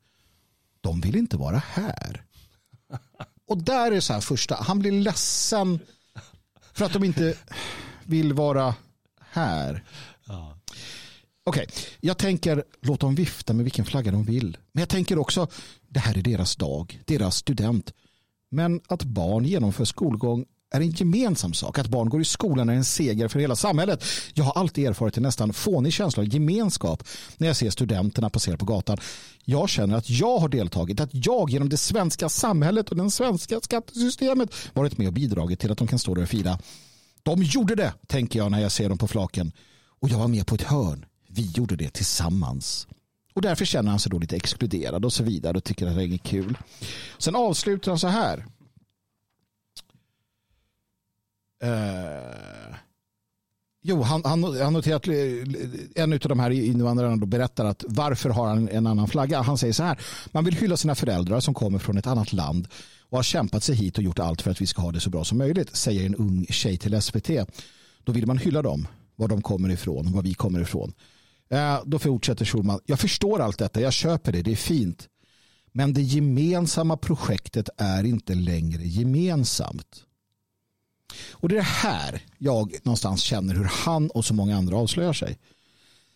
[0.81, 2.25] De vill inte vara här.
[3.49, 5.79] Och där är så här första, han blir ledsen
[6.73, 7.37] för att de inte
[8.05, 8.75] vill vara
[9.21, 9.85] här.
[10.27, 10.59] Ja.
[11.45, 11.85] Okej, okay.
[12.01, 14.57] jag tänker låt dem vifta med vilken flagga de vill.
[14.73, 15.49] Men jag tänker också,
[15.89, 17.93] det här är deras dag, deras student.
[18.49, 21.79] Men att barn genomför skolgång är en gemensam sak.
[21.79, 24.05] Att barn går i skolan är en seger för hela samhället.
[24.35, 27.05] Jag har alltid erfarit en nästan fånig känsla av gemenskap
[27.37, 28.99] när jag ser studenterna passera på gatan.
[29.45, 33.61] Jag känner att jag har deltagit, att jag genom det svenska samhället och det svenska
[33.61, 36.59] skattesystemet varit med och bidragit till att de kan stå där och fira.
[37.23, 39.53] De gjorde det, tänker jag när jag ser dem på flaken.
[40.01, 41.05] Och jag var med på ett hörn.
[41.29, 42.87] Vi gjorde det tillsammans.
[43.35, 46.03] Och därför känner han sig då lite exkluderad och så vidare och tycker att det
[46.03, 46.59] är inget kul.
[47.19, 48.47] Sen avslutar han så här.
[51.63, 52.77] Eh,
[53.83, 55.15] jo, han, han, han noterat eh,
[55.95, 59.43] en av de här invandrarna då berättar att varför har han en annan flagga?
[59.43, 62.69] Han säger så här, man vill hylla sina föräldrar som kommer från ett annat land
[63.11, 65.11] och har kämpat sig hit och gjort allt för att vi ska ha det så
[65.11, 67.31] bra som möjligt, säger en ung tjej till SVT.
[68.05, 70.93] Då vill man hylla dem, var de kommer ifrån, var vi kommer ifrån.
[71.51, 75.09] Eh, då fortsätter Schulman, jag förstår allt detta, jag köper det, det är fint.
[75.73, 80.05] Men det gemensamma projektet är inte längre gemensamt.
[81.33, 85.13] Och det är det här jag någonstans känner hur han och så många andra avslöjar
[85.13, 85.39] sig.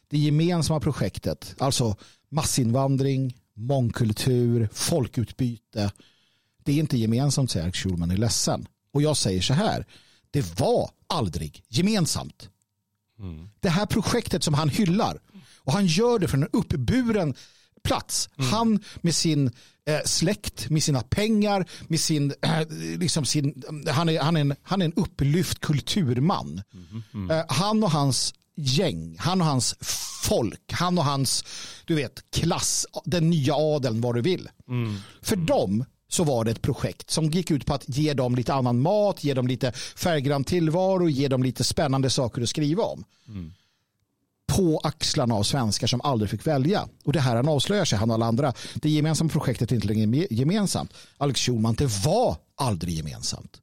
[0.09, 1.97] Det gemensamma projektet, alltså
[2.28, 5.92] massinvandring, mångkultur, folkutbyte.
[6.64, 8.68] Det är inte gemensamt säger Eric Schulman är ledsen.
[8.92, 9.86] Och jag säger så här,
[10.30, 12.49] det var aldrig gemensamt.
[13.18, 13.49] Mm.
[13.61, 15.20] Det här projektet som han hyllar
[15.57, 17.34] och han gör det från en uppburen
[17.82, 18.28] plats.
[18.38, 18.51] Mm.
[18.51, 19.51] Han med sin
[20.05, 22.68] släkt, med sina pengar, med sin, eh,
[22.99, 26.62] liksom sin han, är, han, är en, han är en upplyft kulturman.
[26.72, 27.03] Mm.
[27.14, 27.30] Mm.
[27.30, 29.74] Eh, han och hans gäng, han och hans
[30.22, 31.45] folk, han och hans
[31.84, 34.49] du vet, klass, den nya adeln, vad du vill.
[34.68, 34.97] Mm.
[35.22, 38.55] För dem så var det ett projekt som gick ut på att ge dem lite
[38.55, 43.05] annan mat, ge dem lite färggrann tillvaro, ge dem lite spännande saker att skriva om.
[43.28, 43.53] Mm.
[44.47, 46.88] På axlarna av svenskar som aldrig fick välja.
[47.05, 48.53] Och det här han avslöjar sig, han och alla andra.
[48.74, 50.92] Det gemensamma projektet är inte längre gemensamt.
[51.16, 53.61] Alex Schulman, det var aldrig gemensamt.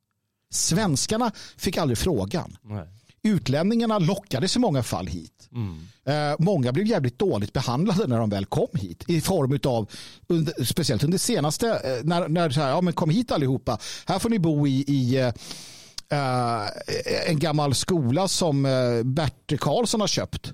[0.52, 2.58] Svenskarna fick aldrig frågan.
[2.62, 2.88] Nej.
[3.24, 5.50] Utlänningarna lockades i många fall hit.
[5.52, 5.88] Mm.
[6.06, 9.04] Eh, många blev jävligt dåligt behandlade när de väl kom hit.
[9.08, 9.90] I form av,
[10.28, 13.80] under, speciellt under senaste, eh, när, när så här, ja men kom hit allihopa.
[14.06, 15.18] Här får ni bo i, i
[16.10, 20.54] eh, en gammal skola som eh, Bert Karlsson har köpt.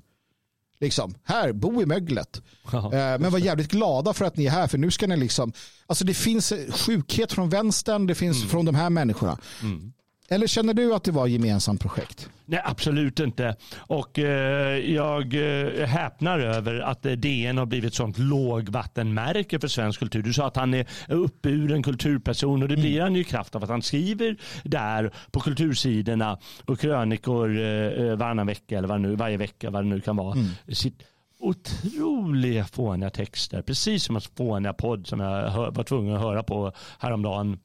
[0.82, 2.42] Liksom, här, bo i möglet.
[2.72, 5.18] Ja, eh, men var jävligt glada för att ni är här för nu ska ni
[5.18, 5.54] liksom,
[5.88, 8.50] alltså det finns sjukhet från vänstern, det finns mm.
[8.50, 9.38] från de här människorna.
[9.62, 9.94] Mm.
[10.30, 12.30] Eller känner du att det var ett gemensamt projekt?
[12.46, 13.56] Nej, absolut inte.
[13.78, 20.00] Och eh, jag eh, häpnar över att eh, DN har blivit sånt lågvattenmärke för svensk
[20.00, 20.24] kultur.
[20.24, 23.04] Du sa att han är uppburen kulturperson och det blir mm.
[23.04, 28.16] han ju i kraft av att han skriver där på kultursidorna och krönikor eh, eh
[28.16, 30.34] varannan vecka eller vad nu, varje vecka vad det nu kan vara.
[30.34, 30.48] Mm.
[30.68, 31.04] Sitt,
[31.40, 33.62] otroliga fåniga texter.
[33.62, 37.60] Precis som en fåniga podd som jag var tvungen att höra på häromdagen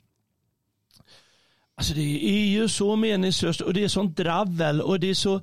[1.77, 5.41] Alltså det är ju så meningslöst och det är sånt dravel och det är så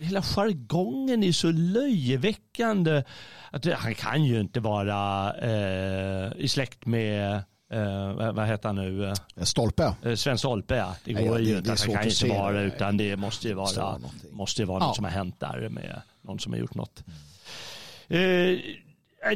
[0.00, 3.02] hela jargongen är så löjeväckande.
[3.50, 7.34] Att han kan ju inte vara eh, i släkt med
[7.72, 9.14] eh, vad heter han nu?
[9.36, 9.94] Stolpe.
[10.02, 10.96] Eh, Sven Stolpe ja.
[11.04, 11.70] Det går ja, ju inte.
[11.70, 14.00] Han kan inte vara det, utan det måste ju vara,
[14.30, 14.86] måste ju vara ja.
[14.86, 17.04] något som har hänt där med någon som har gjort något.
[18.08, 18.54] Mm.
[18.54, 18.60] Eh,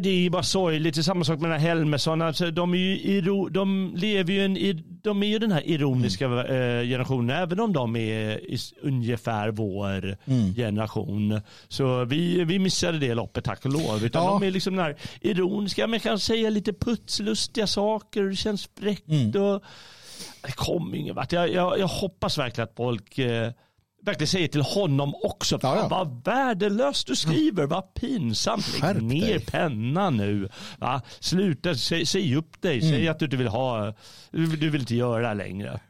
[0.00, 0.94] det är bara sorgligt.
[0.94, 2.22] Det är samma sak med den här Helmersson.
[2.22, 3.20] Alltså, de, är ju,
[3.50, 6.38] de lever ju en, de är ju den här ironiska mm.
[6.38, 8.40] Eh, generationen, även om de är
[8.82, 10.54] ungefär vår mm.
[10.54, 11.40] generation.
[11.68, 14.04] Så vi, vi missade det loppet, tack och lov.
[14.04, 14.30] Utan ja.
[14.30, 19.08] de är liksom den här ironiska, men kan säga lite putslustiga saker det känns fräckt.
[19.08, 19.42] Mm.
[19.42, 19.62] Och,
[20.42, 21.32] det kom ingen vart.
[21.32, 23.52] Jag, jag, jag hoppas verkligen att folk eh,
[24.08, 25.58] verkligen säger till honom också.
[25.62, 25.88] Ja, ja.
[25.88, 28.80] Vad värdelöst du skriver, vad pinsamt.
[28.82, 30.48] Lägg ner pennan nu.
[30.78, 31.02] Va?
[31.20, 32.90] Sluta, säg, säg upp dig, mm.
[32.90, 33.94] säg att du inte vill ha,
[34.30, 35.80] du, vill inte göra längre.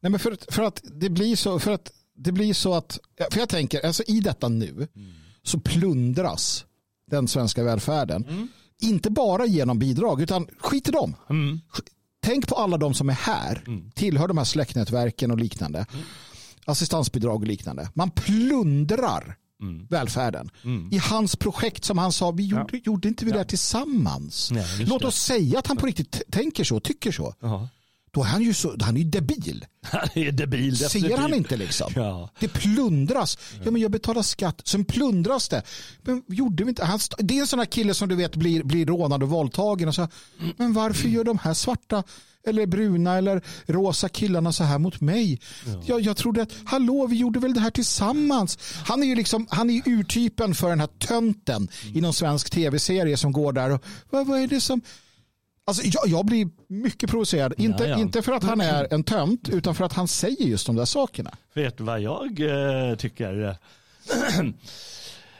[0.00, 2.98] Nej, men för, för att det blir så, för att det blir så att,
[3.30, 5.12] för jag tänker, alltså i detta nu mm.
[5.42, 6.66] så plundras
[7.10, 8.24] den svenska välfärden.
[8.28, 8.48] Mm.
[8.82, 11.16] Inte bara genom bidrag, utan skit i dem.
[11.30, 11.60] Mm.
[12.22, 13.90] Tänk på alla de som är här, mm.
[13.90, 15.86] tillhör de här släktnätverken och liknande.
[16.66, 17.88] Mm assistansbidrag och liknande.
[17.94, 19.86] Man plundrar mm.
[19.90, 20.50] välfärden.
[20.64, 20.92] Mm.
[20.92, 22.78] I hans projekt som han sa, vi gjorde, ja.
[22.84, 23.38] gjorde inte vi ja.
[23.38, 24.50] det tillsammans?
[24.50, 27.34] Nej, Låt oss säga att han på riktigt tänker så, tycker så.
[27.42, 27.68] Aha.
[28.10, 29.64] Då är han ju så, han är ju debil.
[29.82, 30.76] Han är debil.
[30.76, 31.92] Ser han inte liksom?
[31.96, 32.30] Ja.
[32.40, 33.38] Det plundras.
[33.64, 34.60] Ja, men jag betalar skatt.
[34.64, 35.62] Sen plundras det.
[36.02, 36.84] Men gjorde vi inte?
[36.84, 39.88] Han, det är en sån här kille som du vet blir, blir rånad och våldtagen.
[39.88, 40.08] Och så,
[40.56, 42.02] men varför gör de här svarta
[42.46, 45.40] eller bruna eller rosa killarna så här mot mig.
[45.66, 45.82] Ja.
[45.86, 48.58] Jag, jag trodde att, hallå vi gjorde väl det här tillsammans.
[48.86, 51.96] Han är ju liksom, han är urtypen för den här tönten mm.
[51.96, 54.80] i någon svensk tv-serie som går där och vad, vad är det som
[55.66, 57.54] Alltså, jag, jag blir mycket provocerad.
[57.58, 57.98] Inte, ja, ja.
[57.98, 60.84] inte för att han är en tönt utan för att han säger just de där
[60.84, 61.30] sakerna.
[61.54, 63.56] Vet du vad jag äh, tycker?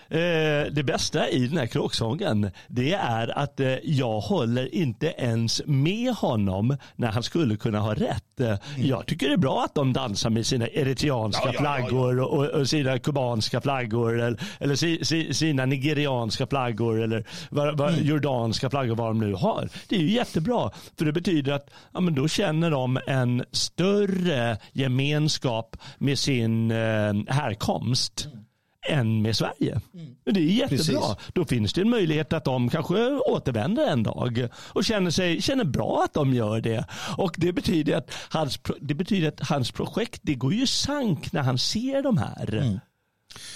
[0.08, 5.62] Eh, det bästa i den här kråksången det är att eh, jag håller inte ens
[5.66, 8.40] med honom när han skulle kunna ha rätt.
[8.40, 8.58] Eh, mm.
[8.76, 12.24] Jag tycker det är bra att de dansar med sina eritreanska ja, ja, flaggor ja,
[12.24, 17.94] och, och, sina kubanska flaggor eller, eller si, si, sina nigerianska flaggor eller vad, vad,
[17.94, 18.06] mm.
[18.06, 19.68] jordanska flaggor vad de nu har.
[19.88, 24.58] Det är ju jättebra för det betyder att ja, men då känner de en större
[24.72, 28.28] gemenskap med sin eh, härkomst.
[28.32, 28.43] Mm
[28.88, 29.80] än med Sverige.
[29.94, 30.14] Mm.
[30.24, 30.76] Det är jättebra.
[30.76, 31.32] Precis.
[31.32, 35.64] Då finns det en möjlighet att de kanske återvänder en dag och känner, sig, känner
[35.64, 36.84] bra att de gör det.
[37.16, 41.42] Och det betyder att hans, det betyder att hans projekt det går ju sank när
[41.42, 42.54] han ser de här.
[42.54, 42.78] Mm.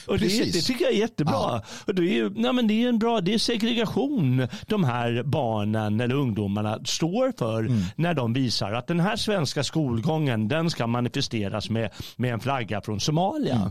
[0.06, 1.34] Och det, det, tycker jag är jättebra.
[1.34, 1.62] Ja.
[1.86, 6.00] Och det, är, nej men det är en bra det är segregation de här barnen
[6.00, 7.82] eller ungdomarna står för mm.
[7.96, 12.80] när de visar att den här svenska skolgången den ska manifesteras med, med en flagga
[12.80, 13.56] från Somalia.
[13.56, 13.70] Mm.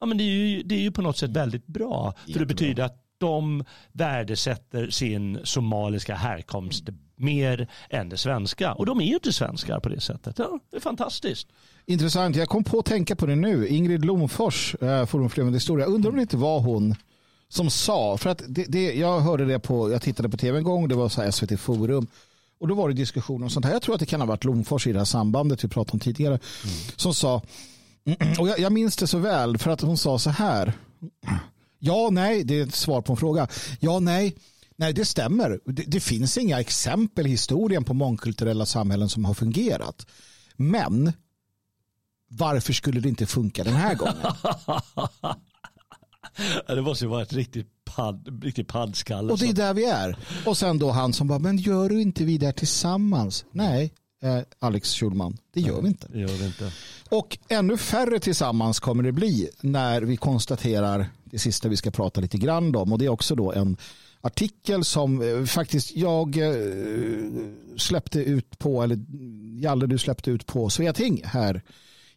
[0.00, 2.14] Ja, men det, är ju, det är ju på något sätt väldigt bra.
[2.16, 2.32] Jättebra.
[2.32, 6.84] För det betyder att de värdesätter sin somaliska härkomst
[7.16, 8.72] mer än det svenska.
[8.72, 10.38] Och de är ju inte svenskar på det sättet.
[10.38, 11.48] Ja, det är fantastiskt.
[11.86, 12.36] Intressant.
[12.36, 13.68] Jag kom på att tänka på det nu.
[13.68, 15.86] Ingrid Lomfors, äh, Forum för levande historia.
[15.86, 16.94] Undrar om det inte var hon
[17.48, 20.64] som sa, för att det, det, jag hörde det på, jag tittade på tv en
[20.64, 22.06] gång, det var så SVT Forum.
[22.58, 23.72] Och då var det diskussion om sånt här.
[23.72, 26.00] Jag tror att det kan ha varit Lomfors i det här sambandet vi pratade om
[26.00, 26.34] tidigare.
[26.34, 26.76] Mm.
[26.96, 27.42] Som sa,
[28.38, 30.72] och jag, jag minns det så väl för att hon sa så här.
[31.78, 33.48] Ja, nej, det är ett svar på en fråga.
[33.80, 34.36] Ja, nej,
[34.76, 35.60] nej, det stämmer.
[35.64, 40.06] Det, det finns inga exempel i historien på mångkulturella samhällen som har fungerat.
[40.56, 41.12] Men
[42.28, 44.16] varför skulle det inte funka den här gången?
[46.66, 49.32] det måste ju vara ett riktigt padd, riktigt paddskalle.
[49.32, 50.16] Och det är där vi är.
[50.46, 53.44] Och sen då han som bara, men gör du inte vi där tillsammans?
[53.52, 53.92] Nej,
[54.26, 56.08] eh, Alex Schulman, det gör vi inte.
[56.12, 56.72] Det gör vi inte.
[57.08, 62.20] Och ännu färre tillsammans kommer det bli när vi konstaterar det sista vi ska prata
[62.20, 62.92] lite grann om.
[62.92, 63.76] Och det är också då en
[64.20, 66.52] artikel som eh, faktiskt jag eh,
[67.76, 68.98] släppte ut på, eller
[69.60, 71.62] Jalle du släppte ut på Sveating här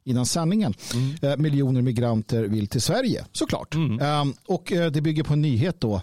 [0.03, 0.73] innan sanningen.
[0.93, 1.15] Mm.
[1.21, 3.75] Eh, miljoner migranter vill till Sverige, såklart.
[3.75, 3.99] Mm.
[3.99, 6.01] Ehm, och det bygger på en nyhet då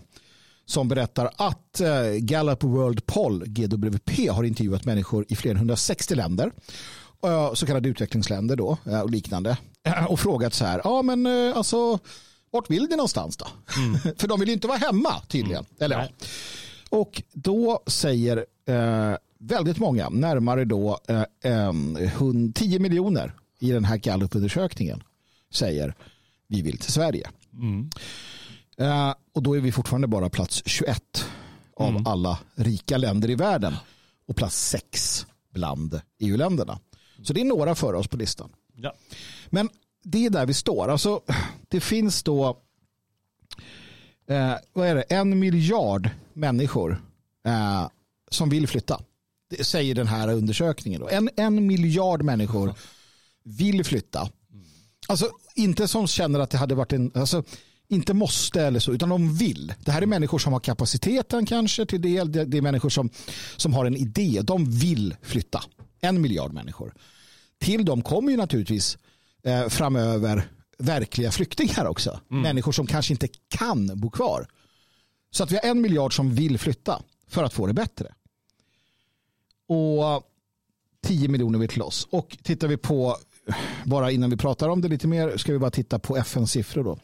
[0.67, 1.81] som berättar att
[2.19, 6.53] Gallup World Poll, GWP, har intervjuat människor i fler än 160 länder
[7.55, 9.59] så kallade utvecklingsländer då och liknande
[10.09, 11.99] och frågat så här, ja men alltså
[12.51, 13.47] vart vill ni någonstans då?
[13.77, 13.99] Mm.
[14.19, 15.64] För de vill ju inte vara hemma tydligen.
[15.64, 15.77] Mm.
[15.79, 16.12] Eller.
[16.91, 20.99] Och då säger eh, väldigt många, närmare då
[21.43, 21.73] eh,
[22.55, 25.03] 10 miljoner i den här Gallup-undersökningen
[25.53, 25.95] säger
[26.49, 27.31] vi vill till Sverige.
[27.53, 27.91] Mm.
[28.81, 31.24] Eh, och då är vi fortfarande bara plats 21
[31.77, 32.07] av mm.
[32.07, 33.74] alla rika länder i världen
[34.27, 36.79] och plats 6 bland EU-länderna.
[37.22, 38.51] Så det är några före oss på listan.
[38.74, 38.95] Ja.
[39.47, 39.68] Men
[40.03, 40.89] det är där vi står.
[40.89, 41.20] Alltså,
[41.68, 42.49] det finns då
[44.29, 45.03] eh, vad är det?
[45.03, 47.03] en miljard människor
[47.45, 47.89] eh,
[48.31, 49.01] som vill flytta.
[49.51, 51.01] Det säger den här undersökningen.
[51.01, 51.09] Då.
[51.09, 52.74] En, en miljard människor
[53.43, 54.31] vill flytta.
[55.09, 57.43] Alltså inte som känner att det hade varit en, alltså,
[57.89, 59.74] inte måste eller så, utan de vill.
[59.84, 62.32] Det här är människor som har kapaciteten kanske till del.
[62.32, 63.11] Det, det är människor som,
[63.57, 64.41] som har en idé.
[64.45, 65.62] De vill flytta.
[66.01, 66.95] En miljard människor.
[67.59, 68.99] Till dem kommer ju naturligtvis
[69.43, 72.20] eh, framöver verkliga flyktingar också.
[72.30, 72.43] Mm.
[72.43, 74.49] Människor som kanske inte kan bo kvar.
[75.30, 78.14] Så att vi har en miljard som vill flytta för att få det bättre.
[79.68, 80.22] Och
[81.03, 82.09] 10 miljoner vill till oss.
[82.11, 83.16] Och tittar vi på,
[83.84, 86.84] bara innan vi pratar om det lite mer, ska vi bara titta på FNs siffror
[86.84, 86.99] då.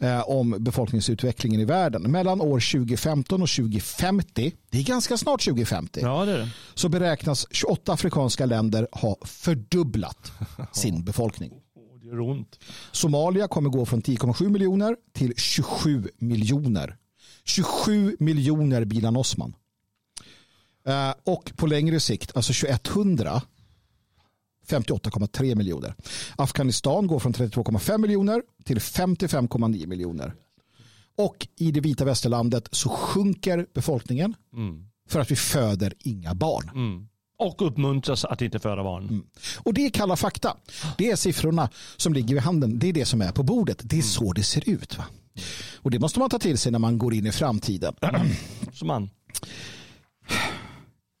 [0.00, 2.02] Eh, om befolkningsutvecklingen i världen.
[2.02, 6.48] Mellan år 2015 och 2050, det är ganska snart 2050, ja, det det.
[6.74, 10.32] så beräknas 28 afrikanska länder ha fördubblat
[10.72, 11.52] sin befolkning.
[12.92, 16.96] Somalia kommer gå från 10,7 miljoner till 27 miljoner.
[17.44, 19.54] 27 miljoner Bilan Osman.
[20.88, 23.42] Uh, och på längre sikt, alltså 2100
[24.68, 25.94] 58,3 miljoner.
[26.36, 30.34] Afghanistan går från 32,5 miljoner till 55,9 miljoner.
[31.16, 34.84] Och i det vita västerlandet så sjunker befolkningen mm.
[35.08, 36.70] för att vi föder inga barn.
[36.74, 37.08] Mm.
[37.38, 39.02] Och uppmuntras att inte föda barn.
[39.08, 39.26] Mm.
[39.58, 40.56] Och det är kalla fakta.
[40.98, 42.78] Det är siffrorna som ligger i handen.
[42.78, 43.78] Det är det som är på bordet.
[43.82, 44.02] Det är mm.
[44.02, 44.98] så det ser ut.
[44.98, 45.04] Va?
[45.76, 47.94] Och det måste man ta till sig när man går in i framtiden.
[48.72, 49.10] Som man.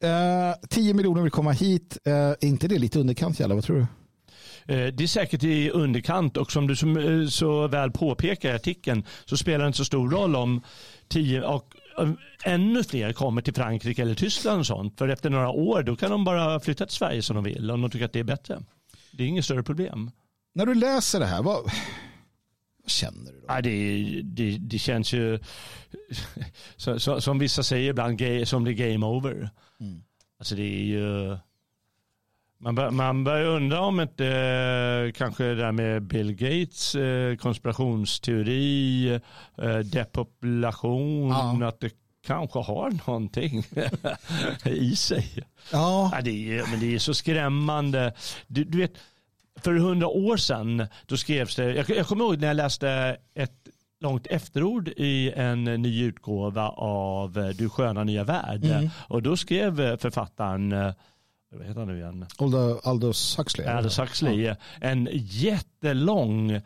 [0.04, 1.98] Uh, 10 miljoner vill komma hit.
[2.04, 3.40] Är inte det lite underkant?
[3.40, 3.86] Jävlar, vad tror du?
[4.68, 6.76] Eh, det är säkert i underkant och som du
[7.30, 10.62] så väl påpekar i artikeln så spelar det inte så stor roll om
[11.08, 11.74] 10 och
[12.44, 14.98] ännu fler kommer till Frankrike eller Tyskland och sånt.
[14.98, 17.80] För efter några år då kan de bara flytta till Sverige som de vill om
[17.80, 18.62] de tycker att det är bättre.
[19.12, 20.10] Det är inget större problem.
[20.54, 21.64] När du läser det här, vad,
[22.82, 23.46] vad känner du då?
[23.48, 25.38] Ja, det, det, det känns ju,
[27.20, 29.50] som vissa säger ibland, som det är game over.
[29.80, 30.02] Mm.
[30.38, 31.36] Alltså det är ju,
[32.58, 37.36] man, bör, man börjar undra om inte eh, kanske det där med Bill Gates eh,
[37.36, 39.20] konspirationsteori,
[39.62, 41.68] eh, depopulation, ja.
[41.68, 41.92] att det
[42.26, 43.64] kanske har någonting
[44.64, 45.28] i sig.
[45.72, 46.10] Ja.
[46.12, 46.20] ja.
[46.22, 48.14] det, är, men det är så skrämmande.
[48.46, 48.92] Du, du vet,
[49.56, 53.67] för hundra år sedan då skrevs det, jag, jag kommer ihåg när jag läste ett
[54.00, 58.64] långt efterord i en ny utgåva av Du sköna nya värld.
[58.64, 58.88] Mm.
[59.08, 60.94] Och då skrev författaren
[61.50, 62.26] vad heter han nu igen?
[62.82, 63.66] Aldous Huxley.
[63.66, 64.42] Aldous Huxley.
[64.42, 64.56] Ja.
[64.80, 66.60] En jättelång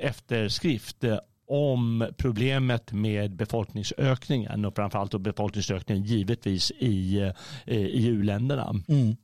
[0.00, 1.04] efterskrift
[1.46, 7.32] om problemet med befolkningsökningen och framförallt då befolkningsökningen givetvis i,
[7.66, 8.74] i u-länderna.
[8.88, 9.16] Mm.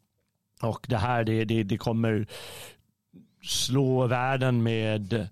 [0.63, 2.27] Och det här det, det, det kommer
[3.43, 5.29] slå världen med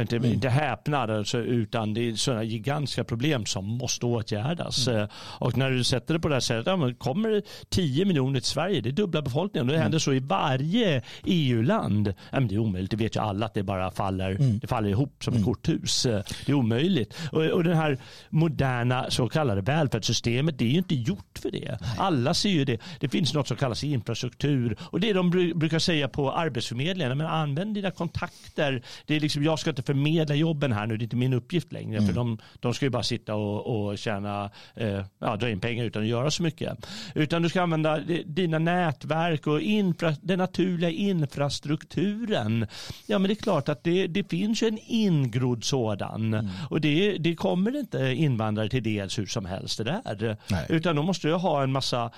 [0.00, 0.32] inte, mm.
[0.32, 4.88] inte häpnad, alltså, utan det är sådana gigantiska problem som måste åtgärdas.
[4.88, 5.00] Mm.
[5.00, 8.40] Eh, och när du sätter det på det här sättet, ja, kommer det 10 miljoner
[8.40, 9.66] till Sverige, det är dubbla befolkningen.
[9.66, 9.82] Och det mm.
[9.82, 12.14] händer så i varje EU-land.
[12.30, 14.58] Ja, det är omöjligt, det vet ju alla att det bara faller, mm.
[14.58, 15.54] det faller ihop som ett mm.
[15.54, 16.06] korthus.
[16.06, 17.14] Eh, det är omöjligt.
[17.32, 17.98] Och, och det här
[18.30, 21.78] moderna så kallade välfärdssystemet, det är ju inte gjort för det.
[21.80, 21.90] Nej.
[21.98, 22.78] Alla ser ju det.
[23.00, 27.74] Det finns något som kallas infrastruktur och det de brukar säga på Arbetsförmedlingen, men använd
[27.74, 28.82] dina kontakter.
[29.06, 31.32] Det är liksom, jag ska inte inte förmedla jobben här nu, det är inte min
[31.32, 31.98] uppgift längre.
[31.98, 32.06] Mm.
[32.06, 35.84] För de, de ska ju bara sitta och, och tjäna, eh, ja, dra in pengar
[35.84, 36.86] utan att göra så mycket.
[37.14, 42.66] Utan du ska använda dina nätverk och infra, den naturliga infrastrukturen.
[43.06, 46.34] Ja men det är klart att det, det finns en ingrodd sådan.
[46.34, 46.48] Mm.
[46.70, 50.36] Och det, det kommer inte invandrare till dels hur som helst det där.
[50.50, 50.66] Nej.
[50.68, 52.10] Utan då måste du ha en massa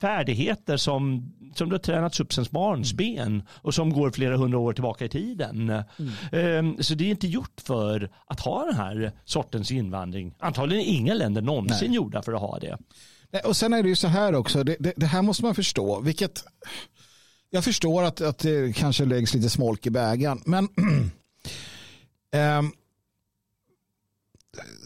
[0.00, 4.72] färdigheter som, som du har tränats upp sedan barnsben och som går flera hundra år
[4.72, 5.70] tillbaka i tiden.
[5.70, 5.84] Mm.
[6.32, 10.34] Ehm, så det är inte gjort för att ha den här sortens invandring.
[10.38, 11.96] Antagligen är inga länder någonsin Nej.
[11.96, 12.78] gjorda för att ha det.
[13.44, 16.00] Och sen är det ju så här också, det, det, det här måste man förstå,
[16.00, 16.44] vilket
[17.50, 20.68] jag förstår att, att det kanske läggs lite smolk i bägaren, men
[22.36, 22.72] um,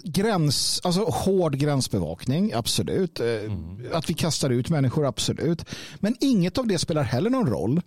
[0.04, 3.20] gräns, alltså hård gränsbevakning, absolut.
[3.20, 3.86] Eh, mm.
[3.92, 5.64] Att vi kastar ut människor, absolut.
[6.00, 7.80] Men inget av det spelar heller någon roll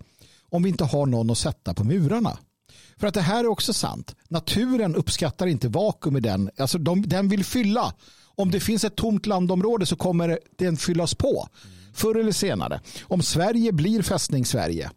[0.49, 2.37] om vi inte har någon att sätta på murarna.
[2.97, 4.15] För att det här är också sant.
[4.27, 6.49] Naturen uppskattar inte vakuum i den.
[6.57, 7.93] Alltså de, den vill fylla.
[8.35, 11.47] Om det finns ett tomt landområde så kommer den fyllas på.
[11.93, 12.81] Förr eller senare.
[13.03, 14.91] Om Sverige blir fästning Sverige.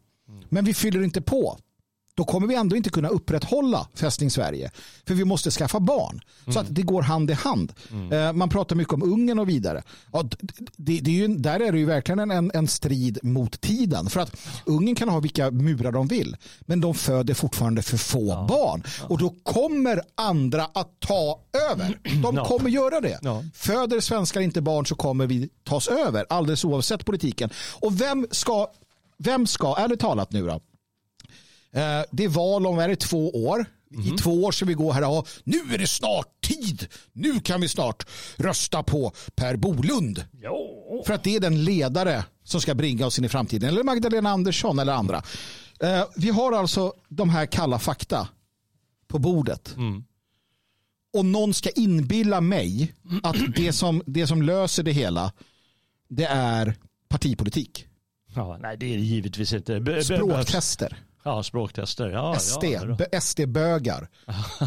[0.49, 1.59] Men vi fyller inte på
[2.17, 4.71] då kommer vi ändå inte kunna upprätthålla Fästning Sverige.
[5.07, 6.21] För vi måste skaffa barn.
[6.43, 6.55] Mm.
[6.55, 7.73] Så att det går hand i hand.
[7.91, 8.13] Mm.
[8.13, 9.83] Eh, man pratar mycket om Ungern och vidare.
[10.13, 10.23] Ja,
[10.77, 14.11] det, det är ju, där är det ju verkligen en, en strid mot tiden.
[14.11, 16.37] För att Ungern kan ha vilka murar de vill.
[16.61, 18.47] Men de föder fortfarande för få ja.
[18.49, 18.83] barn.
[19.09, 21.99] Och då kommer andra att ta över.
[22.23, 22.45] De ja.
[22.45, 23.19] kommer göra det.
[23.23, 23.45] Ja.
[23.55, 26.27] Föder svenskar inte barn så kommer vi tas över.
[26.29, 27.51] Alldeles oavsett politiken.
[27.81, 28.69] Och vem ska,
[29.19, 30.61] vem ska ärligt talat nu då,
[32.11, 33.67] det är val om är två år.
[33.95, 34.07] Mm.
[34.07, 34.17] I mhm.
[34.17, 36.87] två år ska vi gå här och nu är det snart tid.
[37.13, 38.07] Nu kan vi snart
[38.37, 40.25] rösta på Per Bolund.
[40.43, 41.03] Jo.
[41.07, 43.69] För att det är den ledare som ska bringa oss in i framtiden.
[43.69, 45.23] Eller Magdalena Andersson eller andra.
[45.81, 48.29] Eh, vi har alltså de här kalla fakta
[49.09, 49.77] på bordet.
[49.77, 50.05] Mm.
[51.13, 55.33] Och någon ska inbilla mig att det som, det som löser det hela
[56.09, 56.75] det är
[57.09, 57.87] partipolitik.
[58.35, 60.03] Ja, nej, det är det givetvis inte.
[60.05, 60.99] Språktester.
[61.25, 62.11] Ja, språktester.
[62.11, 63.21] Ja, SD, ja.
[63.21, 64.09] SD-bögar.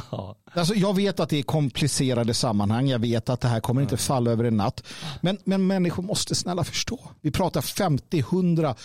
[0.54, 2.88] alltså, jag vet att det är komplicerade sammanhang.
[2.88, 4.84] Jag vet att det här kommer inte falla över en natt.
[5.22, 7.00] Men, men människor måste snälla förstå.
[7.22, 8.76] Vi pratar 50, 100,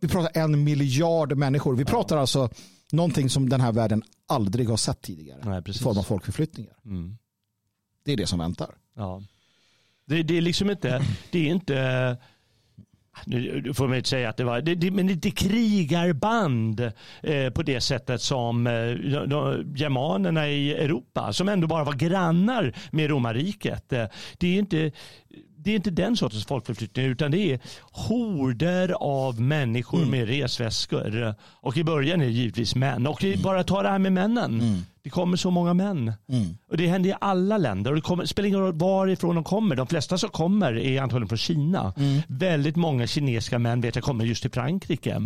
[0.00, 1.76] vi pratar en miljard människor.
[1.76, 2.20] Vi pratar ja.
[2.20, 2.50] alltså
[2.92, 5.40] någonting som den här världen aldrig har sett tidigare.
[5.44, 6.76] Nej, I form av folkförflyttningar.
[6.84, 7.18] Mm.
[8.04, 8.74] Det är det som väntar.
[8.96, 9.22] Ja.
[10.04, 12.16] Det, det, är liksom inte, det är inte
[13.26, 16.80] nu får man inte säga att det var, det, det, men det krigarband
[17.22, 18.72] eh, på det sättet som eh,
[19.26, 23.92] de, germanerna i Europa, som ändå bara var grannar med romarriket.
[23.92, 24.06] Eh,
[24.38, 24.92] det är inte
[25.62, 27.60] det är inte den sortens folkförflyttning utan det är
[27.92, 30.10] horder av människor mm.
[30.10, 31.34] med resväskor.
[31.40, 33.06] Och i början är det givetvis män.
[33.06, 33.42] Och mm.
[33.42, 34.60] bara ta det här med männen.
[34.60, 34.78] Mm.
[35.02, 36.12] Det kommer så många män.
[36.28, 36.56] Mm.
[36.70, 37.90] Och det händer i alla länder.
[37.90, 39.76] Och det kommer, spelar ingen roll varifrån de kommer.
[39.76, 41.94] De flesta som kommer är antagligen från Kina.
[41.96, 42.22] Mm.
[42.28, 45.20] Väldigt många kinesiska män vet jag kommer just till Frankrike.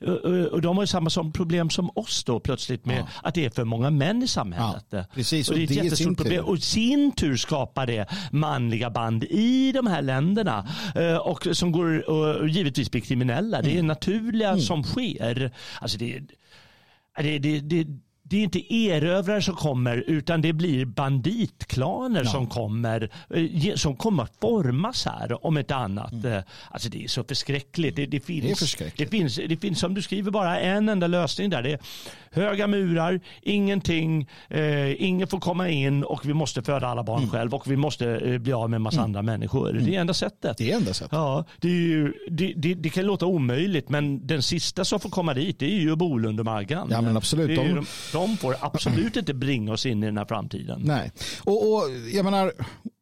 [0.00, 0.46] Mm.
[0.46, 3.06] Och de har ju samma som problem som oss då plötsligt med ja.
[3.22, 4.84] att det är för många män i samhället.
[4.90, 5.48] Ja, precis.
[5.48, 6.44] Och det är ett det jättestort problem.
[6.44, 10.68] Och i sin tur skapar det manliga band i de här länderna.
[10.94, 13.62] Eh, och som går och givetvis blir kriminella.
[13.62, 13.86] Det är mm.
[13.86, 14.60] naturliga mm.
[14.60, 15.52] som sker.
[15.80, 16.20] Alltså det,
[17.16, 17.86] det, det, det
[18.28, 22.30] det är inte erövrare som kommer utan det blir banditklaner ja.
[22.30, 26.12] som kommer eh, som kommer att formas här om ett annat.
[26.12, 26.32] Mm.
[26.32, 27.96] Eh, alltså det är så förskräckligt.
[27.96, 31.50] Det, det, finns, det, det, finns, det finns som du skriver bara en enda lösning
[31.50, 31.62] där.
[31.62, 31.78] Det
[32.30, 37.30] höga murar, ingenting, eh, ingen får komma in och vi måste föda alla barn mm.
[37.30, 39.04] själv och vi måste eh, bli av med en massa mm.
[39.04, 39.72] andra människor.
[39.72, 40.00] Det är mm.
[40.00, 40.58] enda sättet.
[40.58, 41.12] Det är enda sättet.
[41.12, 45.34] Ja, det, ju, det, det, det, kan låta omöjligt men den sista som får komma
[45.34, 46.88] dit det är ju Bolund och Maggan.
[46.90, 47.56] Ja men absolut.
[47.56, 50.80] De, de får absolut inte bringa oss in i den här framtiden.
[50.84, 51.12] Nej,
[51.44, 51.82] och, och
[52.12, 52.52] jag menar,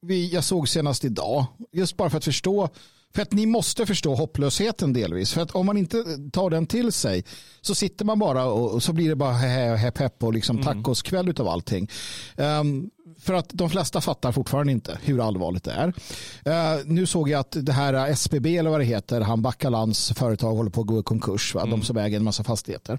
[0.02, 2.68] vi, jag såg senast idag, just bara för att förstå
[3.16, 5.32] För att ni måste förstå hopplösheten delvis.
[5.32, 7.24] För att om man inte tar den till sig
[7.60, 10.64] så sitter man bara och, och så blir det bara hepp hepp och liksom mm.
[10.64, 11.90] tacoskväll av allting.
[12.36, 15.88] Um, för att de flesta fattar fortfarande inte hur allvarligt det är.
[16.76, 20.55] Uh, nu såg jag att det här SBB eller vad det heter, han Backalands företag
[20.55, 21.55] håller på att gå i konkurs.
[21.55, 21.60] Va?
[21.60, 21.70] Mm.
[21.70, 22.98] De som äger en massa fastigheter.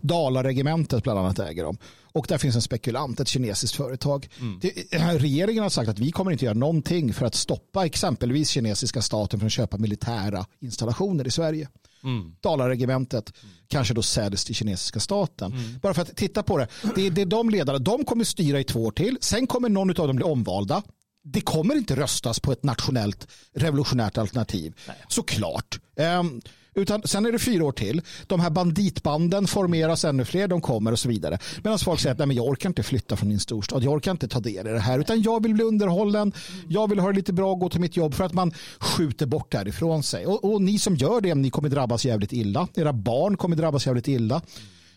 [0.00, 1.78] Dalaregementet bland annat äger dem.
[2.12, 4.28] Och där finns en spekulant, ett kinesiskt företag.
[4.40, 4.58] Mm.
[4.62, 8.48] Det, eh, regeringen har sagt att vi kommer inte göra någonting för att stoppa exempelvis
[8.48, 11.68] kinesiska staten från att köpa militära installationer i Sverige.
[12.06, 12.36] Mm.
[12.40, 13.54] Dalaregementet mm.
[13.68, 15.52] kanske då säljs till kinesiska staten.
[15.52, 15.78] Mm.
[15.82, 16.68] Bara för att titta på det.
[16.94, 19.18] Det är, det är de ledarna, de kommer styra i två år till.
[19.20, 20.82] Sen kommer någon av dem bli omvalda.
[21.24, 24.74] Det kommer inte röstas på ett nationellt revolutionärt alternativ.
[24.88, 24.96] Nej.
[25.08, 25.80] Såklart.
[26.20, 26.40] Um,
[26.76, 28.02] utan sen är det fyra år till.
[28.26, 31.38] De här banditbanden formeras ännu fler, de kommer och så vidare.
[31.62, 34.10] Medan folk säger att Nej, men jag orkar inte flytta från min storstad, jag orkar
[34.10, 36.32] inte ta del i det här, utan jag vill bli underhållen,
[36.68, 39.26] jag vill ha det lite bra och gå till mitt jobb för att man skjuter
[39.26, 40.26] bort därifrån sig.
[40.26, 42.68] Och, och ni som gör det, ni kommer drabbas jävligt illa.
[42.74, 44.42] Era barn kommer drabbas jävligt illa.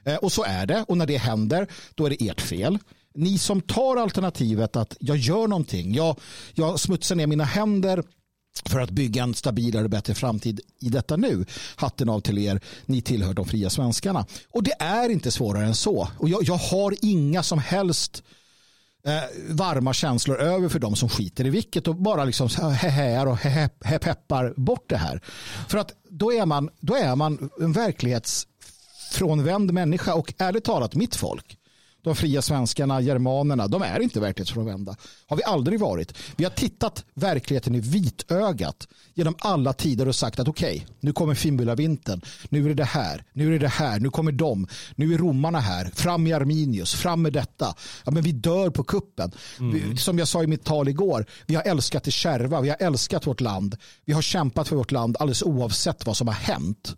[0.03, 0.85] Eh, och så är det.
[0.88, 2.77] Och när det händer, då är det ert fel.
[3.15, 6.19] Ni som tar alternativet att jag gör någonting, jag,
[6.53, 8.03] jag smutsar ner mina händer
[8.66, 11.46] för att bygga en stabilare och bättre framtid i detta nu.
[11.76, 14.26] Hatten av till er, ni tillhör de fria svenskarna.
[14.50, 16.08] Och det är inte svårare än så.
[16.18, 18.24] Och jag, jag har inga som helst
[19.06, 23.38] eh, varma känslor över för de som skiter i vilket och bara liksom hehear och
[23.86, 25.22] hepeppar bort det här.
[25.68, 31.16] För att då är man, då är man en verklighetsfrånvänd människa och ärligt talat mitt
[31.16, 31.59] folk
[32.02, 34.96] de fria svenskarna, germanerna, de är inte verklighetsfrånvända.
[35.28, 36.18] Har vi aldrig varit.
[36.38, 41.14] Vi har tittat verkligheten i vitögat genom alla tider och sagt att okej, okay, nu
[41.14, 44.68] kommer Fimbula-vintern, nu är det det här, nu är det det här, nu kommer de,
[44.96, 47.76] nu är romarna här, fram med Arminius, fram med detta.
[48.06, 49.32] Ja, men vi dör på kuppen.
[49.60, 49.72] Mm.
[49.72, 52.78] Vi, som jag sa i mitt tal igår, vi har älskat det kärva, vi har
[52.80, 56.96] älskat vårt land, vi har kämpat för vårt land alldeles oavsett vad som har hänt.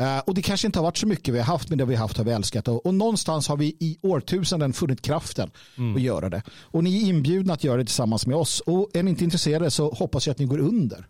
[0.00, 1.94] Uh, och det kanske inte har varit så mycket vi har haft, men det vi
[1.94, 2.68] har haft har vi älskat.
[2.68, 5.96] Och, och någonstans har vi i årtusenden funnit kraften mm.
[5.96, 6.42] att göra det.
[6.60, 8.60] Och ni är inbjudna att göra det tillsammans med oss.
[8.60, 11.06] Och är ni inte intresserade så hoppas jag att ni går under.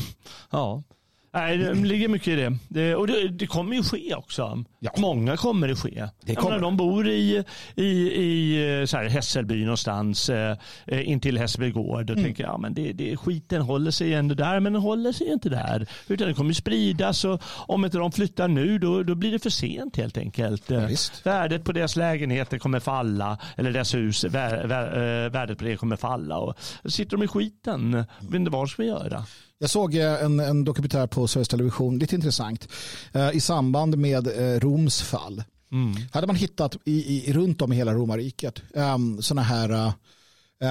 [0.50, 0.82] ja.
[1.32, 2.56] Nej, det ligger mycket i det.
[2.68, 4.64] det och det, det, kommer ju ske också.
[4.78, 4.90] Ja.
[4.98, 6.08] Många kommer det ske.
[6.24, 6.50] Det kommer.
[6.50, 7.44] Menar, de bor i,
[7.74, 12.24] i, i så här, Hässelby någonstans, eh, intill Hässelby gård och mm.
[12.24, 15.48] tänker ja, men det, det, skiten håller sig ändå där, men den håller sig inte
[15.48, 15.86] där.
[16.08, 19.50] Utan den kommer spridas och om inte de flyttar nu då, då blir det för
[19.50, 20.70] sent helt enkelt.
[20.70, 20.88] Ja,
[21.24, 25.76] värdet på deras lägenheter kommer falla, eller deras hus, vär, vär, eh, värdet på det
[25.76, 26.38] kommer falla.
[26.38, 26.54] Och
[26.84, 29.24] sitter de i skiten, vet inte vad ska vi göra?
[29.62, 32.68] Jag såg eh, en, en dokumentär på Sveriges Television, lite intressant,
[33.12, 35.44] eh, i samband med eh, Roms fall.
[35.72, 35.94] Mm.
[36.12, 39.92] Hade man hittat i, i, runt om i hela romarriket um, ehm, sådana här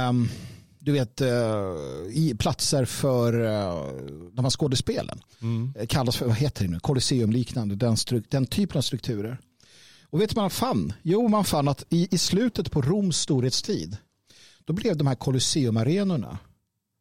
[0.09, 0.29] um,
[0.79, 1.21] du vet,
[2.11, 3.33] i platser för
[4.35, 5.19] de här skådespelen.
[5.41, 5.73] Mm.
[5.87, 7.95] Kallas för, vad heter det nu, Colosseum-liknande, den,
[8.29, 9.37] den typen av strukturer.
[10.09, 10.93] Och vet du vad man fann?
[11.01, 13.97] Jo, man fann att i, i slutet på Roms storhetstid,
[14.65, 16.37] då blev de här Colosseum-arenorna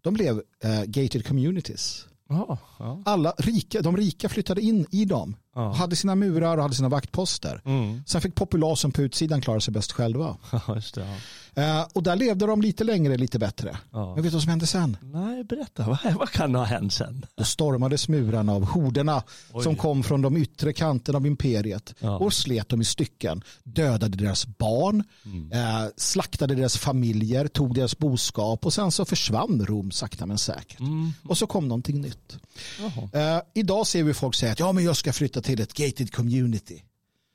[0.03, 0.43] de blev uh,
[0.87, 2.07] gated communities.
[2.29, 3.03] Oh, ja.
[3.05, 5.37] Alla rika, de rika flyttade in i dem.
[5.55, 5.73] Ja.
[5.73, 7.63] Hade sina murar och hade sina vaktposter.
[7.65, 8.03] Mm.
[8.07, 10.37] Sen fick populasen på utsidan klara sig bäst själva.
[10.95, 11.17] det, ja.
[11.59, 13.77] Uh, och där levde de lite längre, lite bättre.
[13.93, 14.15] Ja.
[14.15, 14.97] Men vet du vad som hände sen?
[15.01, 15.87] Nej, berätta.
[15.87, 17.27] Vad, vad kan ha hänt sen?
[17.35, 19.23] Då stormades murarna av horderna
[19.53, 19.63] Oj.
[19.63, 22.19] som kom från de yttre kanterna av imperiet ja.
[22.19, 23.43] och slet dem i stycken.
[23.63, 25.53] Dödade deras barn, mm.
[25.53, 30.81] uh, slaktade deras familjer, tog deras boskap och sen så försvann Rom sakta men säkert.
[30.81, 31.13] Mm.
[31.29, 32.39] Och så kom någonting nytt.
[32.81, 36.13] Uh, idag ser vi folk säga att ja, men jag ska flytta till ett gated
[36.13, 36.83] community.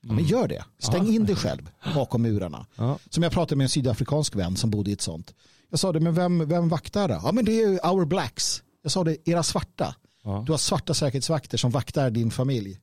[0.01, 0.65] Ja, men gör det.
[0.79, 2.65] Stäng in dig själv bakom murarna.
[2.75, 2.99] Ja.
[3.09, 5.33] Som jag pratade med en sydafrikansk vän som bodde i ett sånt.
[5.69, 7.19] Jag sa det, men vem, vem vaktar det?
[7.23, 8.63] Ja, men det är our blacks.
[8.81, 9.95] Jag sa det, era svarta.
[10.23, 10.43] Ja.
[10.45, 12.79] Du har svarta säkerhetsvakter som vaktar din familj.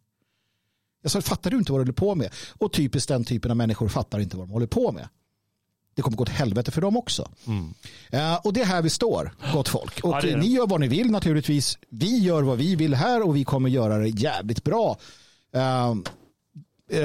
[1.02, 2.32] Jag sa, fattar du inte vad du håller på med?
[2.58, 5.08] Och typiskt den typen av människor fattar inte vad de håller på med.
[5.94, 7.28] Det kommer gå till helvete för dem också.
[7.46, 7.74] Mm.
[8.14, 10.00] Uh, och det är här vi står, gott folk.
[10.04, 11.78] Och ja, ni gör vad ni vill naturligtvis.
[11.88, 14.98] Vi gör vad vi vill här och vi kommer göra det jävligt bra.
[15.56, 15.94] Uh,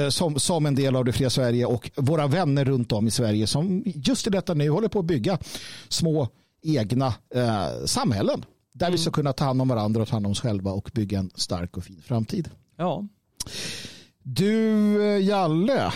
[0.08, 3.46] som, som en del av det fria Sverige och våra vänner runt om i Sverige
[3.46, 5.38] som just i detta nu håller på att bygga
[5.88, 6.28] små
[6.62, 7.14] egna
[7.84, 8.44] samhällen
[8.76, 8.92] där mm.
[8.92, 11.18] vi ska kunna ta hand om varandra och ta hand om oss själva och bygga
[11.18, 12.50] en stark och fin framtid.
[12.76, 13.06] Ja.
[14.22, 15.92] Du, Jalle,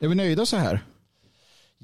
[0.00, 0.84] är vi nöjda så här?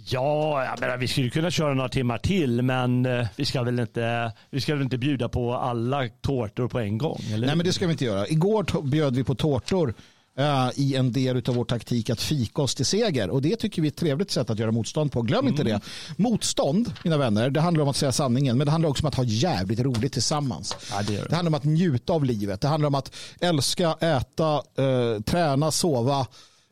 [0.06, 3.80] Ja, jag menar, vi skulle kunna köra några timmar till men eh, vi ska väl
[3.80, 7.20] inte, vi ska väl inte bjuda på alla tårtor på en gång?
[7.32, 7.46] Eller?
[7.46, 8.28] Nej, men det ska vi inte göra.
[8.28, 9.94] Igår bjöd vi på tårtor
[10.40, 13.30] uh, i en del av vår taktik att fika oss till seger.
[13.30, 15.22] Och det tycker vi är ett trevligt sätt att göra motstånd på.
[15.22, 15.52] Glöm mm.
[15.52, 15.80] inte det.
[16.16, 18.58] Motstånd, mina vänner, det handlar om att säga sanningen.
[18.58, 20.76] Men det handlar också om att ha jävligt roligt tillsammans.
[20.90, 21.28] Ja, det, det.
[21.28, 22.60] det, handlar om att njuta av livet.
[22.60, 26.26] Det handlar om att älska, äta, uh, träna, sova.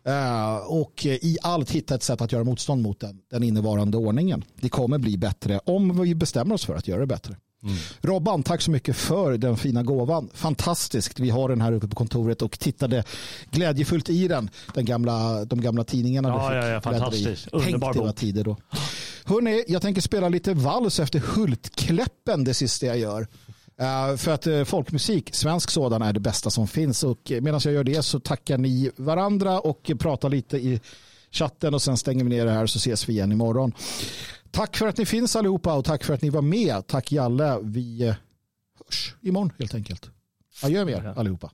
[0.06, 4.44] Uh, och i allt hitta ett sätt att göra motstånd mot den, den innevarande ordningen.
[4.60, 7.36] Det kommer bli bättre om vi bestämmer oss för att göra det bättre.
[7.62, 7.76] Mm.
[8.00, 10.30] Robban, tack så mycket för den fina gåvan.
[10.34, 11.20] Fantastiskt.
[11.20, 13.04] Vi har den här uppe på kontoret och tittade
[13.50, 14.50] glädjefullt i den.
[14.74, 16.28] den gamla, de gamla tidningarna.
[16.28, 17.48] Ja, ja, ja, fantastiskt.
[17.52, 18.16] Underbar bok.
[18.16, 18.56] tider då.
[19.24, 23.26] Hörrni, jag tänker spela lite vals efter Hultkläppen det sista jag gör.
[23.82, 27.04] Uh, för att uh, folkmusik, svensk sådan, är det bästa som finns.
[27.04, 30.80] Och uh, medan jag gör det så tackar ni varandra och pratar lite i
[31.30, 33.72] chatten och sen stänger vi ner det här så ses vi igen imorgon.
[34.50, 36.86] Tack för att ni finns allihopa och tack för att ni var med.
[36.86, 37.58] Tack Jalle.
[37.62, 38.14] Vi eh,
[38.84, 40.10] hörs imorgon helt enkelt.
[40.62, 41.50] Adjö med er allihopa.